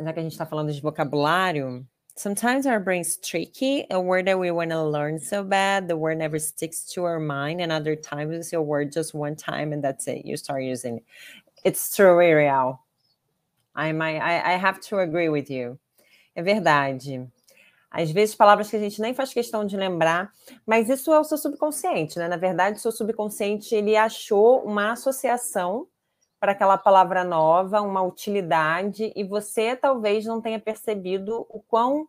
Já 0.00 0.12
que 0.12 0.18
a 0.18 0.22
gente 0.22 0.32
está 0.32 0.46
falando 0.46 0.72
de 0.72 0.80
vocabulário, 0.80 1.86
sometimes 2.16 2.66
our 2.66 2.80
brain's 2.80 3.16
tricky. 3.16 3.86
A 3.90 4.00
word 4.00 4.26
that 4.26 4.38
we 4.38 4.50
want 4.50 4.70
to 4.70 4.82
learn 4.82 5.18
so 5.18 5.42
bad, 5.42 5.88
the 5.88 5.96
word 5.96 6.18
never 6.18 6.38
sticks 6.38 6.84
to 6.92 7.04
our 7.04 7.20
mind. 7.20 7.60
And 7.60 7.72
other 7.72 7.96
times 7.96 8.34
you 8.34 8.42
see 8.42 8.56
a 8.56 8.62
word 8.62 8.92
just 8.92 9.14
one 9.14 9.36
time 9.36 9.72
and 9.72 9.82
that's 9.82 10.06
it. 10.08 10.24
You 10.24 10.36
start 10.36 10.62
using 10.62 10.98
it. 10.98 11.04
It's 11.64 11.94
true, 11.94 12.20
Ariel. 12.20 12.80
I, 13.74 13.90
I, 13.90 14.52
I 14.52 14.56
have 14.56 14.80
to 14.88 14.98
agree 14.98 15.28
with 15.28 15.50
you. 15.50 15.78
É 16.36 16.42
verdade. 16.42 17.28
Às 17.90 18.10
vezes, 18.10 18.34
palavras 18.34 18.70
que 18.70 18.76
a 18.76 18.80
gente 18.80 19.00
nem 19.02 19.12
faz 19.12 19.34
questão 19.34 19.66
de 19.66 19.76
lembrar, 19.76 20.32
mas 20.66 20.88
isso 20.88 21.12
é 21.12 21.20
o 21.20 21.24
seu 21.24 21.36
subconsciente, 21.36 22.18
né? 22.18 22.26
Na 22.26 22.38
verdade, 22.38 22.78
o 22.78 22.80
seu 22.80 22.90
subconsciente 22.90 23.74
ele 23.74 23.96
achou 23.96 24.62
uma 24.64 24.92
associação 24.92 25.86
para 26.42 26.50
aquela 26.50 26.76
palavra 26.76 27.22
nova, 27.22 27.80
uma 27.80 28.02
utilidade, 28.02 29.12
e 29.14 29.22
você 29.22 29.76
talvez 29.76 30.24
não 30.24 30.40
tenha 30.40 30.58
percebido 30.58 31.46
o 31.48 31.60
quão 31.60 32.08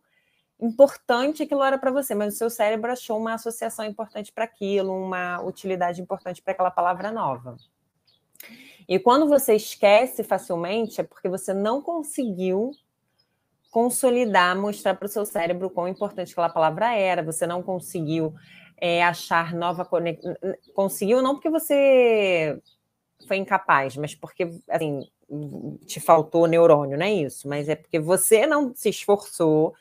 importante 0.60 1.44
aquilo 1.44 1.62
era 1.62 1.78
para 1.78 1.92
você, 1.92 2.16
mas 2.16 2.34
o 2.34 2.36
seu 2.36 2.50
cérebro 2.50 2.90
achou 2.90 3.16
uma 3.16 3.34
associação 3.34 3.84
importante 3.84 4.32
para 4.32 4.42
aquilo, 4.42 4.92
uma 4.92 5.40
utilidade 5.40 6.02
importante 6.02 6.42
para 6.42 6.52
aquela 6.52 6.72
palavra 6.72 7.12
nova. 7.12 7.56
E 8.88 8.98
quando 8.98 9.28
você 9.28 9.54
esquece 9.54 10.24
facilmente, 10.24 11.00
é 11.00 11.04
porque 11.04 11.28
você 11.28 11.54
não 11.54 11.80
conseguiu 11.80 12.72
consolidar, 13.70 14.56
mostrar 14.56 14.96
para 14.96 15.06
o 15.06 15.08
seu 15.08 15.24
cérebro 15.24 15.70
quão 15.70 15.86
importante 15.86 16.32
aquela 16.32 16.48
palavra 16.48 16.92
era, 16.92 17.22
você 17.22 17.46
não 17.46 17.62
conseguiu 17.62 18.34
é, 18.78 19.04
achar 19.04 19.54
nova 19.54 19.84
conexão. 19.84 20.34
Conseguiu 20.74 21.22
não 21.22 21.34
porque 21.34 21.48
você 21.48 22.60
foi 23.26 23.36
incapaz, 23.36 23.96
mas 23.96 24.14
porque 24.14 24.50
assim, 24.68 25.08
te 25.86 26.00
faltou 26.00 26.46
neurônio, 26.46 26.98
não 26.98 27.06
é 27.06 27.12
isso? 27.12 27.48
Mas 27.48 27.68
é 27.68 27.74
porque 27.74 27.98
você 27.98 28.46
não 28.46 28.74
se 28.74 28.88
esforçou 28.88 29.74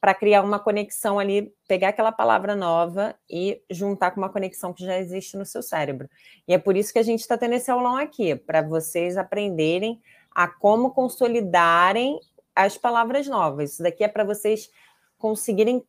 para 0.00 0.14
criar 0.14 0.42
uma 0.42 0.58
conexão 0.58 1.18
ali, 1.18 1.54
pegar 1.68 1.90
aquela 1.90 2.10
palavra 2.10 2.56
nova 2.56 3.14
e 3.30 3.62
juntar 3.70 4.10
com 4.10 4.20
uma 4.20 4.28
conexão 4.28 4.72
que 4.72 4.84
já 4.84 4.98
existe 4.98 5.36
no 5.36 5.46
seu 5.46 5.62
cérebro. 5.62 6.08
E 6.46 6.52
é 6.52 6.58
por 6.58 6.76
isso 6.76 6.92
que 6.92 6.98
a 6.98 7.04
gente 7.04 7.20
está 7.20 7.38
tendo 7.38 7.54
esse 7.54 7.70
aulão 7.70 7.96
aqui, 7.96 8.34
para 8.34 8.62
vocês 8.62 9.16
aprenderem 9.16 10.00
a 10.34 10.48
como 10.48 10.90
consolidarem 10.90 12.18
as 12.54 12.76
palavras 12.76 13.28
novas. 13.28 13.74
Isso 13.74 13.82
daqui 13.82 14.02
é 14.02 14.08
para 14.08 14.24
vocês 14.24 14.68
conseguirem 15.18 15.84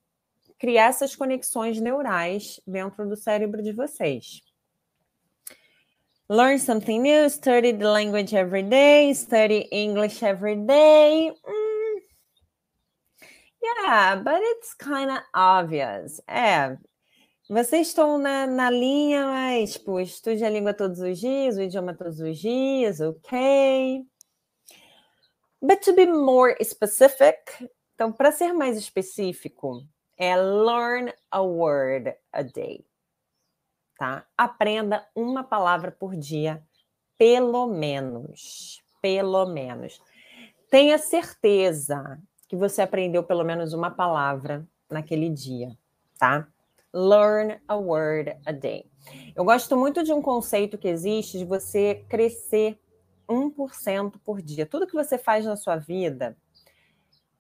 criar 0.60 0.89
essas 0.89 1.16
conexões 1.16 1.82
neurais 1.82 2.62
dentro 2.68 3.10
do 3.10 3.18
cérebro 3.18 3.64
de 3.64 3.72
vocês. 3.72 4.43
Learn 6.30 6.57
something 6.57 7.01
new, 7.01 7.28
study 7.28 7.74
the 7.74 7.89
language 7.89 8.34
every 8.34 8.63
day, 8.63 9.13
study 9.13 9.67
English 9.71 10.24
every 10.24 10.55
day. 10.55 11.30
Mm, 11.45 11.99
yeah, 13.61 14.15
but 14.15 14.39
it's 14.41 14.74
kind 14.74 15.11
of 15.11 15.19
obvious. 15.34 16.21
É, 16.30 16.78
vocês 17.49 17.88
estão 17.88 18.17
na, 18.17 18.47
na 18.47 18.69
linha, 18.69 19.26
mas, 19.26 19.74
tipo, 19.74 19.99
estude 19.99 20.45
a 20.45 20.49
língua 20.49 20.74
todos 20.74 21.01
os 21.01 21.19
dias, 21.19 21.57
o 21.57 21.61
idioma 21.61 21.93
todos 21.93 22.21
os 22.21 22.39
dias, 22.39 23.01
ok. 23.01 24.05
But 25.61 25.82
to 25.82 25.93
be 25.93 26.05
more 26.05 26.55
specific, 26.63 27.69
então, 27.95 28.13
para 28.13 28.32
ser 28.32 28.53
mais 28.53 28.78
específico, 28.78 29.86
é 30.17 30.38
learn 30.38 31.11
a 31.30 31.41
word 31.41 32.15
a 32.32 32.43
day 32.43 32.86
tá? 33.98 34.26
Aprenda 34.38 35.08
uma 35.16 35.44
palavra 35.44 35.91
por 35.91 36.16
dia, 36.16 36.64
pelo 37.18 37.68
menos. 37.68 38.82
Pelo 39.02 39.46
menos. 39.46 40.02
Tenha 40.70 40.98
certeza 40.98 42.20
que 42.48 42.56
você 42.56 42.82
aprendeu 42.82 43.24
pelo 43.24 43.44
menos 43.44 43.74
uma 43.74 43.91
palavra 43.91 44.68
naquele 44.89 45.30
dia, 45.30 45.78
tá? 46.18 46.48
Learn 46.94 47.60
a 47.68 47.76
word 47.76 48.38
a 48.46 48.52
day. 48.52 48.86
Eu 49.36 49.44
gosto 49.44 49.76
muito 49.76 50.04
de 50.04 50.14
um 50.14 50.22
conceito 50.22 50.78
que 50.78 50.88
existe 50.88 51.38
de 51.38 51.46
você 51.46 52.06
crescer 52.08 52.80
1% 53.28 54.20
por 54.24 54.41
dia. 54.41 54.66
Tudo 54.66 54.88
que 54.88 54.94
você 54.94 55.18
faz 55.18 55.46
na 55.46 55.56
sua 55.56 55.78
vida, 55.78 56.38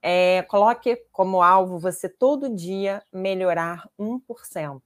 é, 0.01 0.41
coloque 0.43 0.97
como 1.11 1.41
alvo 1.41 1.79
você 1.79 2.09
todo 2.09 2.53
dia 2.53 3.01
melhorar 3.11 3.87
1%. 3.97 4.81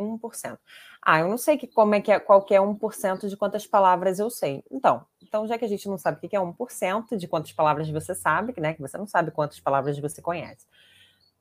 1%. 0.00 0.58
Ah, 1.02 1.20
eu 1.20 1.28
não 1.28 1.38
sei 1.38 1.56
que, 1.56 1.66
como 1.66 1.94
é 1.94 2.00
que 2.00 2.12
é, 2.12 2.18
qual 2.18 2.42
que 2.42 2.54
é 2.54 2.60
1% 2.60 3.28
de 3.28 3.36
quantas 3.36 3.66
palavras 3.66 4.18
eu 4.18 4.28
sei. 4.28 4.62
Então, 4.70 5.06
então, 5.22 5.46
já 5.46 5.56
que 5.56 5.64
a 5.64 5.68
gente 5.68 5.88
não 5.88 5.96
sabe 5.96 6.18
o 6.18 6.28
que 6.28 6.36
é 6.36 6.40
1% 6.40 7.16
de 7.16 7.28
quantas 7.28 7.52
palavras 7.52 7.88
você 7.88 8.14
sabe, 8.14 8.52
né? 8.60 8.74
Que 8.74 8.82
você 8.82 8.98
não 8.98 9.06
sabe 9.06 9.30
quantas 9.30 9.60
palavras 9.60 9.98
você 9.98 10.20
conhece. 10.20 10.66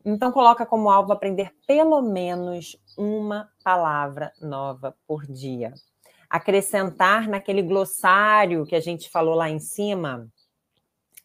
Então, 0.05 0.32
coloca 0.32 0.66
como 0.66 0.89
alvo 0.89 1.12
aprender 1.12 1.53
pelo 1.68 2.01
menos 2.01 2.78
uma 2.97 3.49
palavra 3.64 4.32
nova 4.39 4.95
por 5.07 5.26
dia. 5.26 5.74
Acrescentar 6.30 7.28
naquele 7.28 7.62
glossário 7.62 8.66
que 8.66 8.76
a 8.76 8.80
gente 8.80 9.10
falou 9.10 9.36
lá 9.36 9.49
em 9.49 9.60
cima, 9.60 10.28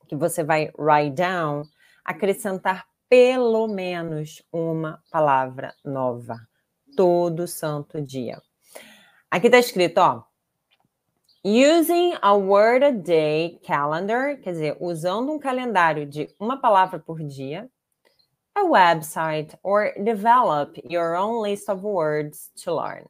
que 0.09 0.17
você 0.17 0.43
vai 0.43 0.73
write 0.79 1.15
down, 1.15 1.65
acrescentar 2.05 2.87
pelo 3.09 3.69
menos 3.69 4.43
uma 4.51 5.01
palavra 5.11 5.75
nova 5.85 6.37
todo 6.97 7.47
santo 7.47 8.01
dia. 8.01 8.41
Aqui 9.31 9.49
está 9.49 9.59
escrito, 9.59 9.99
ó. 9.99 10.25
Using 11.43 12.17
a 12.23 12.35
word 12.35 12.83
a 12.83 12.91
day 12.91 13.59
calendar, 13.63 14.39
quer 14.43 14.53
dizer, 14.53 14.77
usando 14.81 15.31
um 15.31 15.39
calendário 15.39 16.07
de 16.07 16.29
uma 16.41 16.59
palavra 16.59 16.99
por 16.99 17.19
dia, 17.19 17.69
a 18.55 18.63
website, 18.65 19.55
or 19.63 19.93
develop 20.03 20.79
your 20.89 21.17
own 21.17 21.43
list 21.43 21.69
of 21.69 21.83
words 21.83 22.51
to 22.57 22.75
learn. 22.75 23.05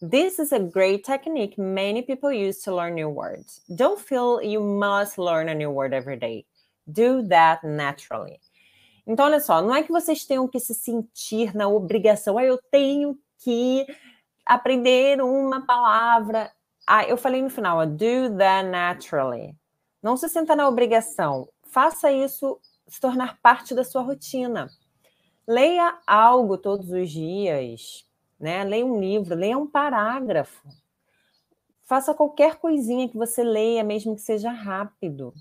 This 0.00 0.38
is 0.38 0.52
a 0.52 0.60
great 0.60 1.04
technique 1.04 1.56
many 1.56 2.02
people 2.02 2.30
use 2.30 2.60
to 2.64 2.74
learn 2.74 2.94
new 2.94 3.08
words. 3.08 3.62
Don't 3.74 3.98
feel 3.98 4.42
you 4.42 4.60
must 4.60 5.16
learn 5.16 5.48
a 5.48 5.54
new 5.54 5.70
word 5.70 5.94
every 5.94 6.18
day. 6.18 6.44
Do 6.92 7.22
that 7.28 7.64
naturally. 7.64 8.38
Então, 9.06 9.26
olha 9.26 9.38
só, 9.38 9.62
não 9.62 9.74
é 9.74 9.82
que 9.84 9.92
vocês 9.92 10.24
tenham 10.24 10.48
que 10.48 10.58
se 10.58 10.74
sentir 10.74 11.54
na 11.54 11.68
obrigação, 11.68 12.36
ah, 12.36 12.44
eu 12.44 12.58
tenho 12.70 13.16
que 13.38 13.86
aprender 14.44 15.22
uma 15.22 15.64
palavra. 15.64 16.52
Ah, 16.86 17.04
eu 17.04 17.16
falei 17.16 17.40
no 17.40 17.50
final, 17.50 17.86
do 17.86 18.36
that 18.36 18.68
naturally. 18.68 19.56
Não 20.02 20.16
se 20.16 20.28
sinta 20.28 20.56
na 20.56 20.68
obrigação. 20.68 21.48
Faça 21.62 22.10
isso 22.10 22.58
se 22.88 23.00
tornar 23.00 23.40
parte 23.40 23.74
da 23.74 23.84
sua 23.84 24.02
rotina. 24.02 24.68
Leia 25.46 25.98
algo 26.06 26.58
todos 26.58 26.90
os 26.90 27.10
dias, 27.10 28.04
né? 28.40 28.64
Leia 28.64 28.84
um 28.84 28.98
livro, 28.98 29.36
leia 29.36 29.56
um 29.56 29.66
parágrafo. 29.66 30.68
Faça 31.84 32.12
qualquer 32.12 32.56
coisinha 32.56 33.08
que 33.08 33.16
você 33.16 33.44
leia, 33.44 33.84
mesmo 33.84 34.16
que 34.16 34.22
seja 34.22 34.50
rápido 34.50 35.32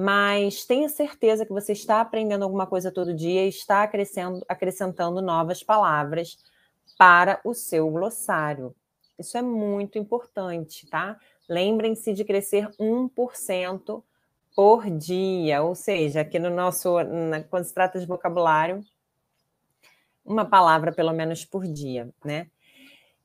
mas 0.00 0.64
tenha 0.64 0.88
certeza 0.88 1.44
que 1.44 1.52
você 1.52 1.72
está 1.72 2.00
aprendendo 2.00 2.44
alguma 2.44 2.68
coisa 2.68 2.88
todo 2.88 3.12
dia 3.12 3.44
e 3.44 3.48
está 3.48 3.82
acrescentando, 3.82 5.20
novas 5.20 5.60
palavras 5.60 6.38
para 6.96 7.40
o 7.42 7.52
seu 7.52 7.90
glossário. 7.90 8.72
Isso 9.18 9.36
é 9.36 9.42
muito 9.42 9.98
importante, 9.98 10.86
tá? 10.86 11.18
Lembrem-se 11.48 12.14
de 12.14 12.24
crescer 12.24 12.70
1% 12.78 14.00
por 14.54 14.88
dia, 14.88 15.64
ou 15.64 15.74
seja, 15.74 16.20
aqui 16.20 16.38
no 16.38 16.50
nosso, 16.50 16.94
quando 17.50 17.64
se 17.64 17.74
trata 17.74 17.98
de 17.98 18.06
vocabulário, 18.06 18.80
uma 20.24 20.44
palavra 20.44 20.92
pelo 20.92 21.12
menos 21.12 21.44
por 21.44 21.66
dia, 21.66 22.08
né? 22.24 22.46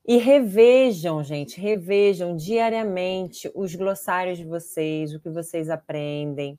E 0.03 0.17
revejam, 0.17 1.23
gente, 1.23 1.61
revejam 1.61 2.35
diariamente 2.35 3.51
os 3.53 3.75
glossários 3.75 4.39
de 4.39 4.43
vocês, 4.43 5.13
o 5.13 5.19
que 5.19 5.29
vocês 5.29 5.69
aprendem. 5.69 6.57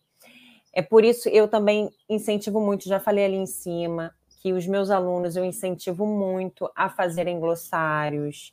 É 0.75 0.83
por 0.83 1.05
isso 1.05 1.29
eu 1.29 1.47
também 1.47 1.89
incentivo 2.09 2.61
muito, 2.61 2.89
já 2.89 2.99
falei 2.99 3.25
ali 3.25 3.37
em 3.37 3.47
cima, 3.47 4.13
que 4.43 4.53
os 4.53 4.67
meus 4.67 4.91
alunos 4.91 5.37
eu 5.37 5.45
incentivo 5.45 6.05
muito 6.05 6.69
a 6.75 6.91
fazerem 6.91 7.39
glossários, 7.39 8.53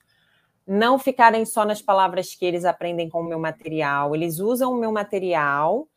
não 0.65 0.99
ficarem 0.99 1.43
só 1.45 1.65
nas 1.65 1.82
palavras 1.82 2.36
que 2.36 2.45
eles 2.45 2.63
aprendem 2.63 3.09
com 3.09 3.22
o 3.22 3.28
meu 3.28 3.39
material. 3.39 4.15
Eles 4.15 4.39
usam 4.39 4.72
o 4.72 4.78
meu 4.78 4.91
material, 4.91 5.88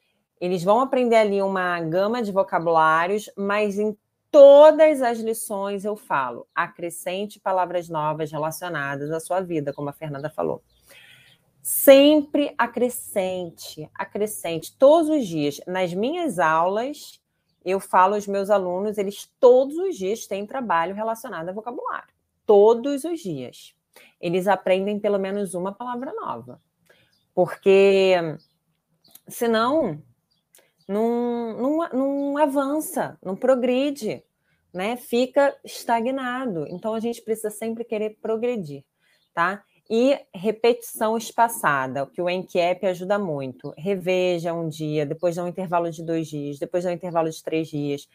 eles 0.40 0.64
vão 0.64 0.80
aprender 0.80 1.16
ali 1.16 1.42
uma 1.42 1.78
gama 1.80 2.22
de 2.22 2.32
vocabulários, 2.32 3.30
mas 3.36 3.78
em 3.78 3.96
todas 4.30 5.00
as 5.02 5.20
lições 5.20 5.84
eu 5.84 5.94
falo, 5.94 6.46
acrescente 6.54 7.38
palavras 7.38 7.88
novas 7.88 8.32
relacionadas 8.32 9.10
à 9.12 9.20
sua 9.20 9.40
vida, 9.40 9.72
como 9.72 9.90
a 9.90 9.92
Fernanda 9.92 10.28
falou. 10.28 10.60
Sempre 11.66 12.54
acrescente, 12.58 13.90
acrescente 13.94 14.76
todos 14.76 15.08
os 15.08 15.26
dias. 15.26 15.62
Nas 15.66 15.94
minhas 15.94 16.38
aulas, 16.38 17.18
eu 17.64 17.80
falo 17.80 18.16
aos 18.16 18.26
meus 18.26 18.50
alunos, 18.50 18.98
eles 18.98 19.32
todos 19.40 19.74
os 19.78 19.96
dias 19.96 20.26
têm 20.26 20.46
trabalho 20.46 20.94
relacionado 20.94 21.48
a 21.48 21.52
vocabulário. 21.52 22.12
Todos 22.44 23.04
os 23.04 23.18
dias. 23.18 23.74
Eles 24.20 24.46
aprendem 24.46 25.00
pelo 25.00 25.18
menos 25.18 25.54
uma 25.54 25.72
palavra 25.72 26.12
nova. 26.12 26.60
Porque 27.34 28.16
senão 29.26 30.02
não, 30.86 31.88
não, 31.94 32.36
avança, 32.36 33.18
não 33.22 33.34
progride, 33.34 34.22
né? 34.70 34.98
Fica 34.98 35.56
estagnado. 35.64 36.66
Então 36.68 36.92
a 36.92 37.00
gente 37.00 37.22
precisa 37.22 37.48
sempre 37.48 37.84
querer 37.84 38.18
progredir, 38.20 38.84
tá? 39.32 39.64
E 39.88 40.18
repetição 40.34 41.16
espaçada, 41.16 42.06
que 42.06 42.22
o 42.22 42.28
NCAP 42.28 42.86
ajuda 42.86 43.18
muito. 43.18 43.74
Reveja 43.76 44.52
um 44.54 44.68
dia, 44.68 45.04
depois 45.04 45.36
dá 45.36 45.44
um 45.44 45.48
intervalo 45.48 45.90
de 45.90 46.02
dois 46.02 46.26
dias, 46.26 46.58
depois 46.58 46.84
dá 46.84 46.90
um 46.90 46.94
intervalo 46.94 47.28
de 47.28 47.42
três 47.42 47.68
dias. 47.68 48.08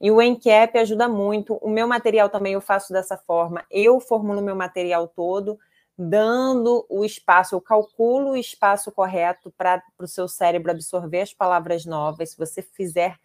E 0.00 0.10
o 0.10 0.20
NCAP 0.20 0.78
ajuda 0.78 1.08
muito. 1.08 1.54
O 1.56 1.68
meu 1.68 1.88
material 1.88 2.28
também 2.28 2.52
eu 2.52 2.60
faço 2.60 2.92
dessa 2.92 3.16
forma. 3.16 3.64
Eu 3.70 3.98
formulo 3.98 4.40
meu 4.42 4.54
material 4.54 5.08
todo, 5.08 5.58
dando 5.98 6.84
o 6.88 7.04
espaço, 7.04 7.54
eu 7.54 7.60
calculo 7.60 8.30
o 8.30 8.36
espaço 8.36 8.92
correto 8.92 9.50
para 9.56 9.82
o 9.98 10.06
seu 10.06 10.28
cérebro 10.28 10.70
absorver 10.70 11.22
as 11.22 11.32
palavras 11.32 11.86
novas. 11.86 12.30
Se 12.30 12.38
você 12.38 12.62
fizer 12.62 13.16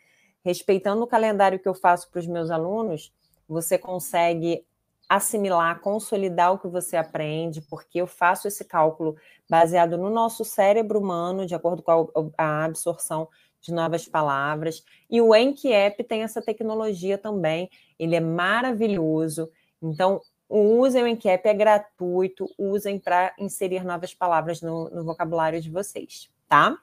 respeitando 0.44 1.04
o 1.04 1.08
calendário 1.08 1.60
que 1.60 1.68
eu 1.68 1.74
faço 1.74 2.10
para 2.10 2.20
os 2.20 2.28
meus 2.28 2.50
alunos, 2.50 3.14
você 3.48 3.78
consegue 3.78 4.66
assimilar, 5.12 5.82
consolidar 5.82 6.54
o 6.54 6.58
que 6.58 6.70
você 6.70 6.96
aprende, 6.96 7.62
porque 7.62 8.00
eu 8.00 8.08
faço 8.08 8.48
esse 8.48 8.64
cálculo 8.64 9.18
baseado 9.50 9.98
no 9.98 10.10
nosso 10.10 10.46
cérebro 10.46 10.98
humano, 10.98 11.46
de 11.46 11.54
acordo 11.54 11.84
com 11.84 12.32
a, 12.38 12.64
absorção 12.64 13.28
de 13.60 13.74
novas 13.74 14.08
palavras. 14.08 14.86
E 15.10 15.20
o 15.20 15.36
Enkiep 15.36 16.02
tem 16.06 16.24
essa 16.24 16.42
tecnologia 16.42 17.18
também, 17.18 17.70
ele 18.00 18.16
é 18.16 18.22
maravilhoso. 18.22 19.52
Então, 19.82 20.22
usem 20.48 21.04
o 21.04 21.08
Enkiep, 21.08 21.46
é 21.46 21.54
gratuito, 21.54 22.48
usem 22.58 22.98
para 22.98 23.36
inserir 23.38 23.84
novas 23.84 24.14
palavras 24.14 24.62
no, 24.62 24.90
no 24.92 25.04
vocabulário 25.04 25.60
de 25.60 25.70
vocês, 25.70 26.30
tá? 26.48 26.78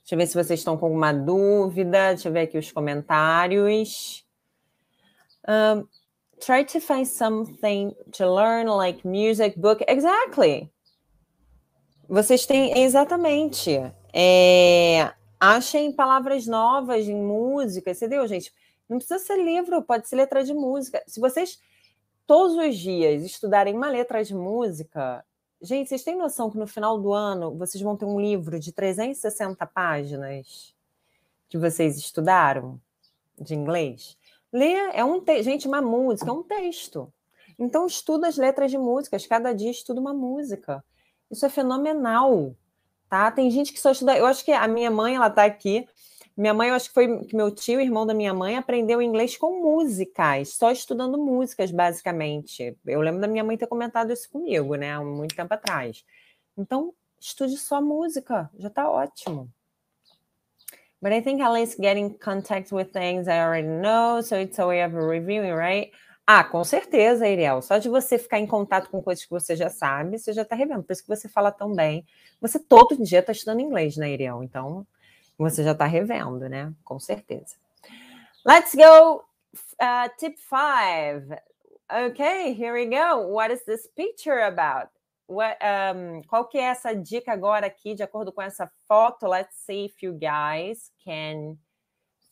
Deixa 0.00 0.14
eu 0.14 0.18
ver 0.18 0.26
se 0.26 0.34
vocês 0.34 0.60
estão 0.60 0.76
com 0.76 0.84
alguma 0.84 1.12
dúvida. 1.12 2.10
Deixa 2.10 2.28
eu 2.28 2.32
ver 2.32 2.40
aqui 2.40 2.58
os 2.58 2.70
comentários. 2.70 4.26
Um, 5.48 5.86
try 6.38 6.64
to 6.64 6.80
find 6.80 7.06
something 7.06 7.94
to 8.12 8.26
learn, 8.26 8.68
like 8.68 9.06
music, 9.06 9.58
book. 9.58 9.84
Exactly. 9.88 10.70
Vocês 12.08 12.46
têm 12.46 12.78
exatamente. 12.82 13.78
É, 14.12 15.12
achem 15.38 15.92
palavras 15.92 16.46
novas 16.46 17.06
em 17.06 17.20
música, 17.20 17.90
entendeu, 17.90 18.26
gente? 18.26 18.52
Não 18.88 18.98
precisa 18.98 19.18
ser 19.18 19.36
livro, 19.36 19.82
pode 19.82 20.08
ser 20.08 20.16
letra 20.16 20.42
de 20.42 20.54
música. 20.54 21.02
Se 21.06 21.20
vocês 21.20 21.58
todos 22.26 22.56
os 22.56 22.76
dias 22.76 23.22
estudarem 23.22 23.74
uma 23.74 23.90
letra 23.90 24.24
de 24.24 24.34
música, 24.34 25.24
Gente, 25.60 25.88
vocês 25.88 26.04
têm 26.04 26.16
noção 26.16 26.48
que 26.50 26.56
no 26.56 26.68
final 26.68 27.00
do 27.00 27.12
ano 27.12 27.56
vocês 27.56 27.82
vão 27.82 27.96
ter 27.96 28.04
um 28.04 28.20
livro 28.20 28.60
de 28.60 28.70
360 28.70 29.66
páginas 29.66 30.72
que 31.48 31.58
vocês 31.58 31.98
estudaram 31.98 32.80
de 33.40 33.56
inglês? 33.56 34.16
Ler 34.52 34.90
é 34.94 35.04
um 35.04 35.20
texto. 35.20 35.44
Gente, 35.44 35.68
uma 35.68 35.82
música 35.82 36.30
é 36.30 36.32
um 36.32 36.42
texto. 36.42 37.12
Então, 37.58 37.86
estuda 37.86 38.28
as 38.28 38.36
letras 38.36 38.70
de 38.70 38.78
músicas. 38.78 39.26
Cada 39.26 39.52
dia 39.52 39.70
estuda 39.70 40.00
uma 40.00 40.14
música. 40.14 40.84
Isso 41.30 41.44
é 41.44 41.48
fenomenal. 41.48 42.54
Tá? 43.08 43.30
Tem 43.30 43.50
gente 43.50 43.72
que 43.72 43.80
só 43.80 43.90
estuda. 43.90 44.16
Eu 44.16 44.26
acho 44.26 44.44
que 44.44 44.52
a 44.52 44.68
minha 44.68 44.90
mãe, 44.90 45.16
ela 45.16 45.28
está 45.28 45.44
aqui. 45.44 45.86
Minha 46.38 46.54
mãe, 46.54 46.68
eu 46.68 46.76
acho 46.76 46.86
que 46.86 46.94
foi 46.94 47.24
que 47.24 47.34
meu 47.34 47.50
tio, 47.50 47.80
irmão 47.80 48.06
da 48.06 48.14
minha 48.14 48.32
mãe, 48.32 48.56
aprendeu 48.56 49.02
inglês 49.02 49.36
com 49.36 49.60
músicas, 49.60 50.50
só 50.50 50.70
estudando 50.70 51.18
músicas, 51.18 51.72
basicamente. 51.72 52.78
Eu 52.86 53.00
lembro 53.00 53.20
da 53.20 53.26
minha 53.26 53.42
mãe 53.42 53.56
ter 53.58 53.66
comentado 53.66 54.12
isso 54.12 54.30
comigo, 54.30 54.76
né, 54.76 54.92
há 54.92 55.02
muito 55.02 55.34
tempo 55.34 55.52
atrás. 55.52 56.04
Então, 56.56 56.94
estude 57.20 57.58
só 57.58 57.82
música, 57.82 58.48
já 58.56 58.68
está 58.68 58.88
ótimo. 58.88 59.50
But 61.00 61.12
I 61.12 61.20
think 61.20 61.40
at 61.40 61.52
least 61.52 61.78
getting 61.80 62.18
contact 62.18 62.72
with 62.72 62.92
things 62.92 63.28
I 63.28 63.38
already 63.38 63.68
know, 63.68 64.20
so 64.20 64.36
it's 64.36 64.58
a 64.58 64.66
way 64.66 64.82
of 64.82 64.94
reviewing, 64.94 65.52
right? 65.52 65.92
Ah, 66.26 66.44
com 66.44 66.62
certeza, 66.62 67.24
Ariel. 67.24 67.62
Só 67.62 67.78
de 67.78 67.88
você 67.88 68.18
ficar 68.18 68.38
em 68.38 68.46
contato 68.46 68.90
com 68.90 69.00
coisas 69.00 69.24
que 69.24 69.30
você 69.30 69.56
já 69.56 69.70
sabe, 69.70 70.18
você 70.18 70.32
já 70.32 70.42
está 70.42 70.54
revendo. 70.54 70.82
Por 70.82 70.92
isso 70.92 71.02
que 71.02 71.08
você 71.08 71.28
fala 71.28 71.50
tão 71.50 71.74
bem. 71.74 72.04
Você 72.40 72.58
todo 72.58 73.02
dia 73.02 73.20
está 73.20 73.32
estudando 73.32 73.60
inglês, 73.60 73.96
né, 73.96 74.12
Ariel? 74.12 74.42
Então, 74.42 74.86
você 75.38 75.64
já 75.64 75.72
está 75.72 75.86
revendo, 75.86 76.48
né? 76.48 76.72
Com 76.84 76.98
certeza. 76.98 77.56
Let's 78.44 78.74
go. 78.74 79.24
Uh, 79.80 80.08
tip 80.18 80.36
five. 80.38 81.34
Okay, 81.90 82.52
here 82.52 82.72
we 82.72 82.86
go. 82.86 83.26
What 83.28 83.50
is 83.50 83.64
this 83.64 83.88
picture 83.96 84.42
about? 84.42 84.90
Um, 85.28 86.22
qual 86.22 86.48
que 86.48 86.56
é 86.56 86.62
essa 86.62 86.94
dica 86.94 87.32
agora 87.32 87.66
aqui, 87.66 87.94
de 87.94 88.02
acordo 88.02 88.32
com 88.32 88.40
essa 88.40 88.70
foto? 88.86 89.26
Let's 89.26 89.56
see 89.56 89.84
if 89.84 90.02
you 90.02 90.14
guys 90.14 90.90
can 91.04 91.58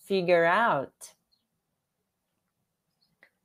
figure 0.07 0.47
out. 0.47 0.95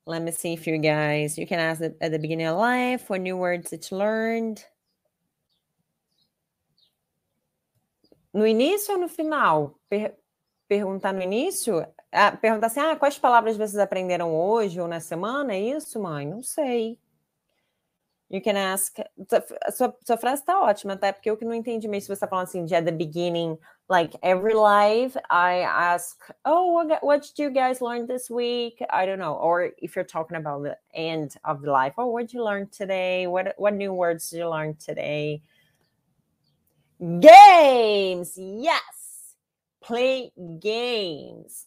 Let 0.05 0.21
me 0.21 0.31
see 0.31 0.53
if 0.53 0.67
you 0.67 0.79
guys, 0.79 1.37
you 1.37 1.45
can 1.45 1.59
ask 1.59 1.81
at 1.81 2.11
the 2.11 2.17
beginning 2.17 2.47
of 2.47 2.57
life, 2.57 3.09
what 3.09 3.21
new 3.21 3.37
words 3.37 3.71
you 3.71 3.97
learned. 3.97 4.65
No 8.33 8.47
início 8.47 8.93
ou 8.93 9.01
no 9.01 9.09
final? 9.09 9.77
Per 9.89 10.15
perguntar 10.67 11.13
no 11.13 11.21
início? 11.21 11.85
Ah, 12.11 12.31
perguntar 12.31 12.67
assim: 12.67 12.79
ah, 12.79 12.95
quais 12.95 13.17
palavras 13.17 13.57
vocês 13.57 13.77
aprenderam 13.77 14.33
hoje 14.33 14.79
ou 14.79 14.87
na 14.87 15.01
semana? 15.01 15.53
É 15.53 15.59
isso, 15.59 16.01
mãe? 16.01 16.25
Não 16.25 16.41
sei. 16.41 16.97
You 18.31 18.39
can 18.41 18.55
ask. 18.55 18.97
A 19.65 19.71
sua, 19.71 19.93
sua 20.05 20.15
frase 20.15 20.41
está 20.41 20.61
ótima, 20.61 20.95
tá? 20.95 21.11
Porque 21.11 21.29
eu 21.29 21.35
que 21.35 21.43
não 21.43 21.53
entendi 21.53 21.85
mesmo 21.85 22.03
se 22.03 22.07
você 22.07 22.13
está 22.13 22.27
falando 22.29 22.45
assim 22.45 22.63
de 22.63 22.73
at 22.73 22.85
the 22.85 22.91
beginning, 22.91 23.57
like 23.89 24.17
every 24.23 24.53
live, 24.53 25.17
I 25.29 25.63
ask, 25.63 26.17
oh, 26.45 26.71
what, 26.71 27.03
what 27.03 27.27
did 27.27 27.37
you 27.37 27.51
guys 27.51 27.81
learn 27.81 28.07
this 28.07 28.29
week? 28.29 28.81
I 28.89 29.05
don't 29.05 29.19
know. 29.19 29.33
Or 29.33 29.73
if 29.77 29.97
you're 29.97 30.05
talking 30.05 30.37
about 30.37 30.63
the 30.63 30.77
end 30.93 31.35
of 31.43 31.61
the 31.61 31.71
life, 31.71 31.95
oh, 31.97 32.07
what 32.07 32.27
did 32.27 32.33
you 32.33 32.41
learn 32.41 32.69
today? 32.69 33.27
What 33.27 33.53
what 33.57 33.73
new 33.73 33.91
words 33.91 34.29
did 34.29 34.37
you 34.37 34.49
learn 34.49 34.77
today? 34.77 35.41
Games! 37.19 38.37
Yes! 38.37 39.35
Play 39.81 40.31
games. 40.61 41.65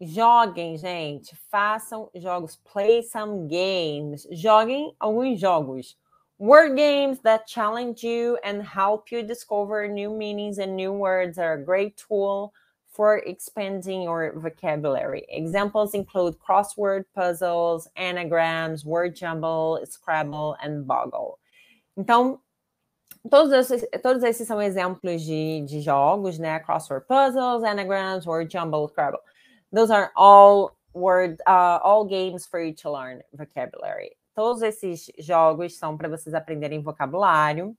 Joguem, 0.00 0.76
gente. 0.76 1.34
Façam 1.50 2.10
jogos. 2.14 2.56
Play 2.64 3.02
some 3.02 3.48
games. 3.48 4.26
Joguem 4.30 4.94
alguns 5.00 5.40
jogos. 5.40 5.96
Word 6.38 6.76
games 6.76 7.18
that 7.20 7.46
challenge 7.46 8.06
you 8.06 8.38
and 8.44 8.62
help 8.62 9.10
you 9.10 9.22
discover 9.22 9.88
new 9.88 10.10
meanings 10.10 10.58
and 10.58 10.76
new 10.76 10.92
words 10.92 11.38
are 11.38 11.54
a 11.54 11.64
great 11.64 11.96
tool 11.96 12.52
for 12.84 13.22
expanding 13.24 14.02
your 14.02 14.38
vocabulary. 14.38 15.24
Examples 15.30 15.94
include 15.94 16.36
crossword 16.38 17.04
puzzles, 17.14 17.88
anagrams, 17.96 18.84
word 18.84 19.16
jumble, 19.16 19.80
Scrabble, 19.84 20.56
and 20.62 20.86
Boggle. 20.86 21.38
Então, 21.98 22.40
Todos 23.30 23.52
esses, 23.52 23.84
todos 24.02 24.22
esses 24.22 24.46
são 24.46 24.62
exemplos 24.62 25.22
de, 25.22 25.62
de 25.66 25.80
jogos, 25.80 26.38
né? 26.38 26.60
Crossword 26.60 27.06
puzzles, 27.06 27.64
anagrams, 27.64 28.24
word 28.26 28.50
jumble, 28.52 28.88
Scrabble. 28.88 29.20
Those 29.72 29.90
are 29.90 30.10
all 30.16 30.76
word, 30.94 31.40
uh, 31.46 31.78
all 31.82 32.04
games 32.04 32.46
for 32.46 32.60
you 32.60 32.74
to 32.74 32.90
learn 32.90 33.22
vocabulary. 33.32 34.16
Todos 34.34 34.62
esses 34.62 35.10
jogos 35.18 35.78
são 35.78 35.96
para 35.96 36.08
vocês 36.08 36.34
aprenderem 36.34 36.82
vocabulário. 36.82 37.76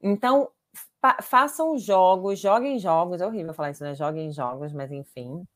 Então, 0.00 0.50
fa 1.00 1.16
façam 1.22 1.76
jogos, 1.78 2.38
joguem 2.38 2.78
jogos. 2.78 3.20
É 3.20 3.26
horrível 3.26 3.54
falar 3.54 3.70
isso, 3.70 3.84
né? 3.84 3.94
Joguem 3.94 4.32
jogos, 4.32 4.72
mas 4.72 4.90
enfim. 4.92 5.46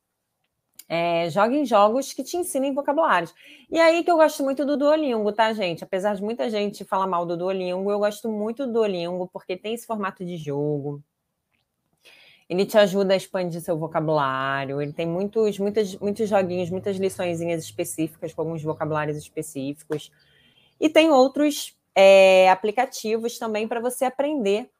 É, 0.88 1.28
joguem 1.30 1.64
jogos 1.66 2.12
que 2.12 2.22
te 2.22 2.36
ensinem 2.36 2.72
vocabulários. 2.72 3.34
E 3.70 3.78
aí 3.78 4.04
que 4.04 4.10
eu 4.10 4.16
gosto 4.16 4.44
muito 4.44 4.64
do 4.64 4.76
Duolingo, 4.76 5.32
tá, 5.32 5.52
gente? 5.52 5.82
Apesar 5.82 6.14
de 6.14 6.22
muita 6.22 6.48
gente 6.48 6.84
falar 6.84 7.06
mal 7.06 7.26
do 7.26 7.36
Duolingo, 7.36 7.90
eu 7.90 7.98
gosto 7.98 8.30
muito 8.30 8.66
do 8.66 8.72
Duolingo 8.72 9.28
porque 9.32 9.56
tem 9.56 9.74
esse 9.74 9.86
formato 9.86 10.24
de 10.24 10.36
jogo. 10.36 11.02
Ele 12.48 12.64
te 12.64 12.78
ajuda 12.78 13.14
a 13.14 13.16
expandir 13.16 13.60
seu 13.60 13.76
vocabulário. 13.76 14.80
Ele 14.80 14.92
tem 14.92 15.06
muitos, 15.06 15.58
muitos, 15.58 15.96
muitos 15.96 16.28
joguinhos, 16.28 16.70
muitas 16.70 16.96
liçõezinhas 16.96 17.62
específicas, 17.64 18.32
com 18.32 18.42
alguns 18.42 18.62
vocabulários 18.62 19.16
específicos. 19.16 20.12
E 20.80 20.88
tem 20.88 21.10
outros 21.10 21.76
é, 21.94 22.48
aplicativos 22.50 23.38
também 23.38 23.66
para 23.66 23.80
você 23.80 24.04
aprender 24.04 24.70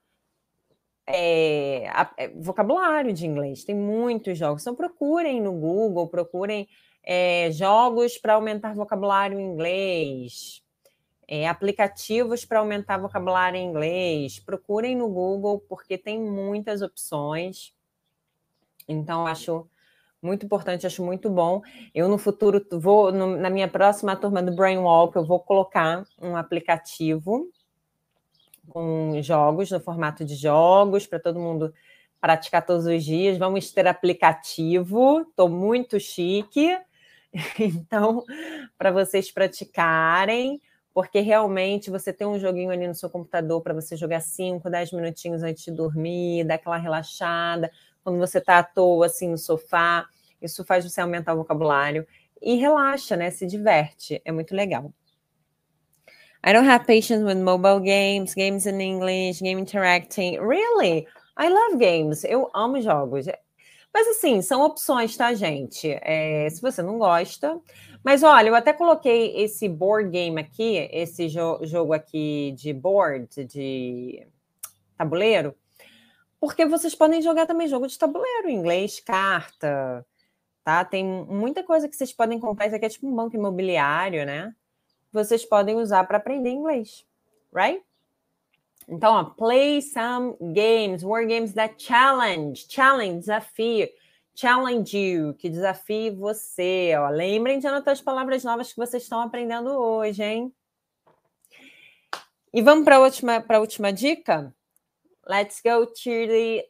é, 1.07 1.89
a, 1.89 2.13
é, 2.17 2.29
vocabulário 2.29 3.13
de 3.13 3.27
inglês. 3.27 3.65
Tem 3.65 3.75
muitos 3.75 4.37
jogos. 4.39 4.63
Então 4.63 4.75
procurem 4.75 5.41
no 5.41 5.53
Google, 5.53 6.09
procurem 6.09 6.69
é, 7.03 7.51
jogos 7.53 8.19
para 8.19 8.35
aumentar 8.35 8.75
vocabulário 8.75 9.39
em 9.39 9.45
inglês, 9.45 10.63
é, 11.29 11.49
aplicativos 11.49 12.45
para 12.45 12.61
aumentar 12.61 12.99
vocabulário 12.99 13.59
em 13.59 13.69
inglês. 13.69 14.39
Procurem 14.39 14.97
no 14.97 15.09
Google, 15.09 15.61
porque 15.69 15.99
tem 15.99 16.21
muitas 16.21 16.83
opções. 16.83 17.75
Então, 18.89 19.27
acho 19.27 19.69
muito 20.23 20.47
importante, 20.47 20.87
acho 20.87 21.05
muito 21.05 21.29
bom. 21.29 21.63
Eu, 21.95 22.09
no 22.09 22.19
futuro, 22.19 22.65
vou, 22.73 23.13
no, 23.13 23.37
na 23.37 23.51
minha 23.51 23.69
próxima 23.69 24.17
turma 24.17 24.43
do 24.43 24.55
Brain 24.55 24.79
Walk, 24.79 25.17
eu 25.17 25.25
vou 25.25 25.41
colocar 25.41 26.05
um 26.21 26.37
aplicativo 26.37 27.51
com 28.69 29.21
jogos, 29.23 29.71
no 29.71 29.81
formato 29.81 30.25
de 30.25 30.35
jogos, 30.35 31.07
para 31.07 31.21
todo 31.21 31.39
mundo 31.39 31.73
praticar 32.21 32.65
todos 32.65 32.87
os 32.87 33.05
dias. 33.05 33.39
Vamos 33.39 33.71
ter 33.73 33.87
aplicativo, 33.87 35.21
estou 35.21 35.49
muito 35.49 35.99
chique. 35.99 36.77
Então, 37.59 38.25
para 38.79 38.91
vocês 38.91 39.31
praticarem, 39.31 40.59
porque 40.97 41.21
realmente 41.21 41.91
você 41.91 42.11
tem 42.11 42.27
um 42.27 42.39
joguinho 42.39 42.71
ali 42.71 42.89
no 42.89 42.95
seu 42.95 43.11
computador 43.11 43.61
para 43.61 43.75
você 43.75 43.95
jogar 43.99 44.23
5, 44.23 44.71
10 44.71 44.93
minutinhos 44.93 45.43
antes 45.43 45.63
de 45.63 45.71
dormir, 45.71 46.43
dar 46.45 46.55
aquela 46.55 46.79
relaxada, 46.79 47.71
quando 48.03 48.19
você 48.19 48.39
está 48.39 48.61
à 48.61 48.63
toa 48.63 49.05
assim 49.05 49.29
no 49.29 49.37
sofá, 49.37 50.07
isso 50.41 50.65
faz 50.65 50.91
você 50.91 51.03
aumentar 51.03 51.35
o 51.35 51.37
vocabulário 51.37 52.07
e 52.41 52.55
relaxa, 52.55 53.15
né? 53.15 53.31
Se 53.31 53.47
diverte, 53.47 54.23
é 54.25 54.33
muito 54.33 54.55
legal. 54.55 54.91
I 56.43 56.55
don't 56.55 56.67
have 56.67 56.87
patience 56.87 57.23
with 57.23 57.43
mobile 57.43 57.81
games, 57.81 58.33
games 58.33 58.65
in 58.65 58.81
English, 58.81 59.43
game 59.43 59.61
interacting. 59.61 60.39
Really? 60.41 61.07
I 61.37 61.51
love 61.51 61.77
games. 61.77 62.25
Eu 62.25 62.51
amo 62.55 62.81
jogos. 62.81 63.27
Mas 63.97 64.09
assim, 64.09 64.43
são 64.43 64.61
opções, 64.61 65.17
tá, 65.17 65.33
gente? 65.33 65.89
É, 66.03 66.51
se 66.51 66.61
você 66.61 66.83
não 66.83 66.99
gosta. 66.99 67.59
Mas 68.05 68.23
olha, 68.23 68.51
eu 68.51 68.55
até 68.55 68.75
coloquei 68.75 69.35
esse 69.43 69.67
board 69.71 70.11
game 70.11 70.39
aqui, 70.39 70.87
esse 70.93 71.31
jo 71.31 71.59
jogo 71.63 71.95
aqui 71.95 72.53
de 72.59 72.75
board, 72.75 73.47
de 73.47 74.29
tabuleiro, 74.99 75.57
porque 76.39 76.67
vocês 76.67 76.95
podem 76.95 77.23
jogar 77.23 77.47
também 77.47 77.69
jogo 77.69 77.87
de 77.89 77.99
tabuleiro, 77.99 78.51
inglês, 78.51 79.01
carta, 79.01 80.05
tá? 80.63 80.85
Tem 80.85 81.03
muita 81.03 81.63
coisa 81.65 81.89
que 81.89 81.97
vocês 81.97 82.13
podem 82.13 82.39
comprar. 82.39 82.67
Isso 82.67 82.77
aqui 82.77 82.85
é 82.85 82.91
tipo 82.91 83.09
um 83.09 83.17
banco 83.17 83.35
imobiliário, 83.35 84.27
né? 84.27 84.55
vocês 85.11 85.43
podem 85.43 85.77
usar 85.77 86.05
para 86.05 86.19
aprender 86.19 86.51
inglês, 86.51 87.03
right? 87.51 87.83
Então, 88.89 89.15
ó, 89.15 89.25
play 89.25 89.81
some 89.81 90.37
games, 90.53 91.05
word 91.05 91.29
games 91.29 91.53
that 91.55 91.77
challenge, 91.77 92.69
challenge, 92.69 93.27
desafio, 93.27 93.89
challenge 94.35 94.97
you, 94.97 95.35
que 95.35 95.51
desafie 95.51 96.11
você, 96.11 96.95
ó. 96.97 97.09
Lembrem 97.09 97.59
de 97.59 97.67
anotar 97.67 97.93
as 97.93 98.01
palavras 98.01 98.45
novas 98.45 98.73
que 98.73 98.79
vocês 98.79 99.03
estão 99.03 99.21
aprendendo 99.21 99.71
hoje, 99.71 100.23
hein? 100.23 100.55
E 102.53 102.63
vamos 102.63 102.85
para 102.85 102.97
a 102.97 103.01
última, 103.01 103.45
última 103.59 103.93
dica? 103.93 104.55
Let's 105.29 105.61
go 105.61 105.85
to 105.85 106.27
the 106.29 106.65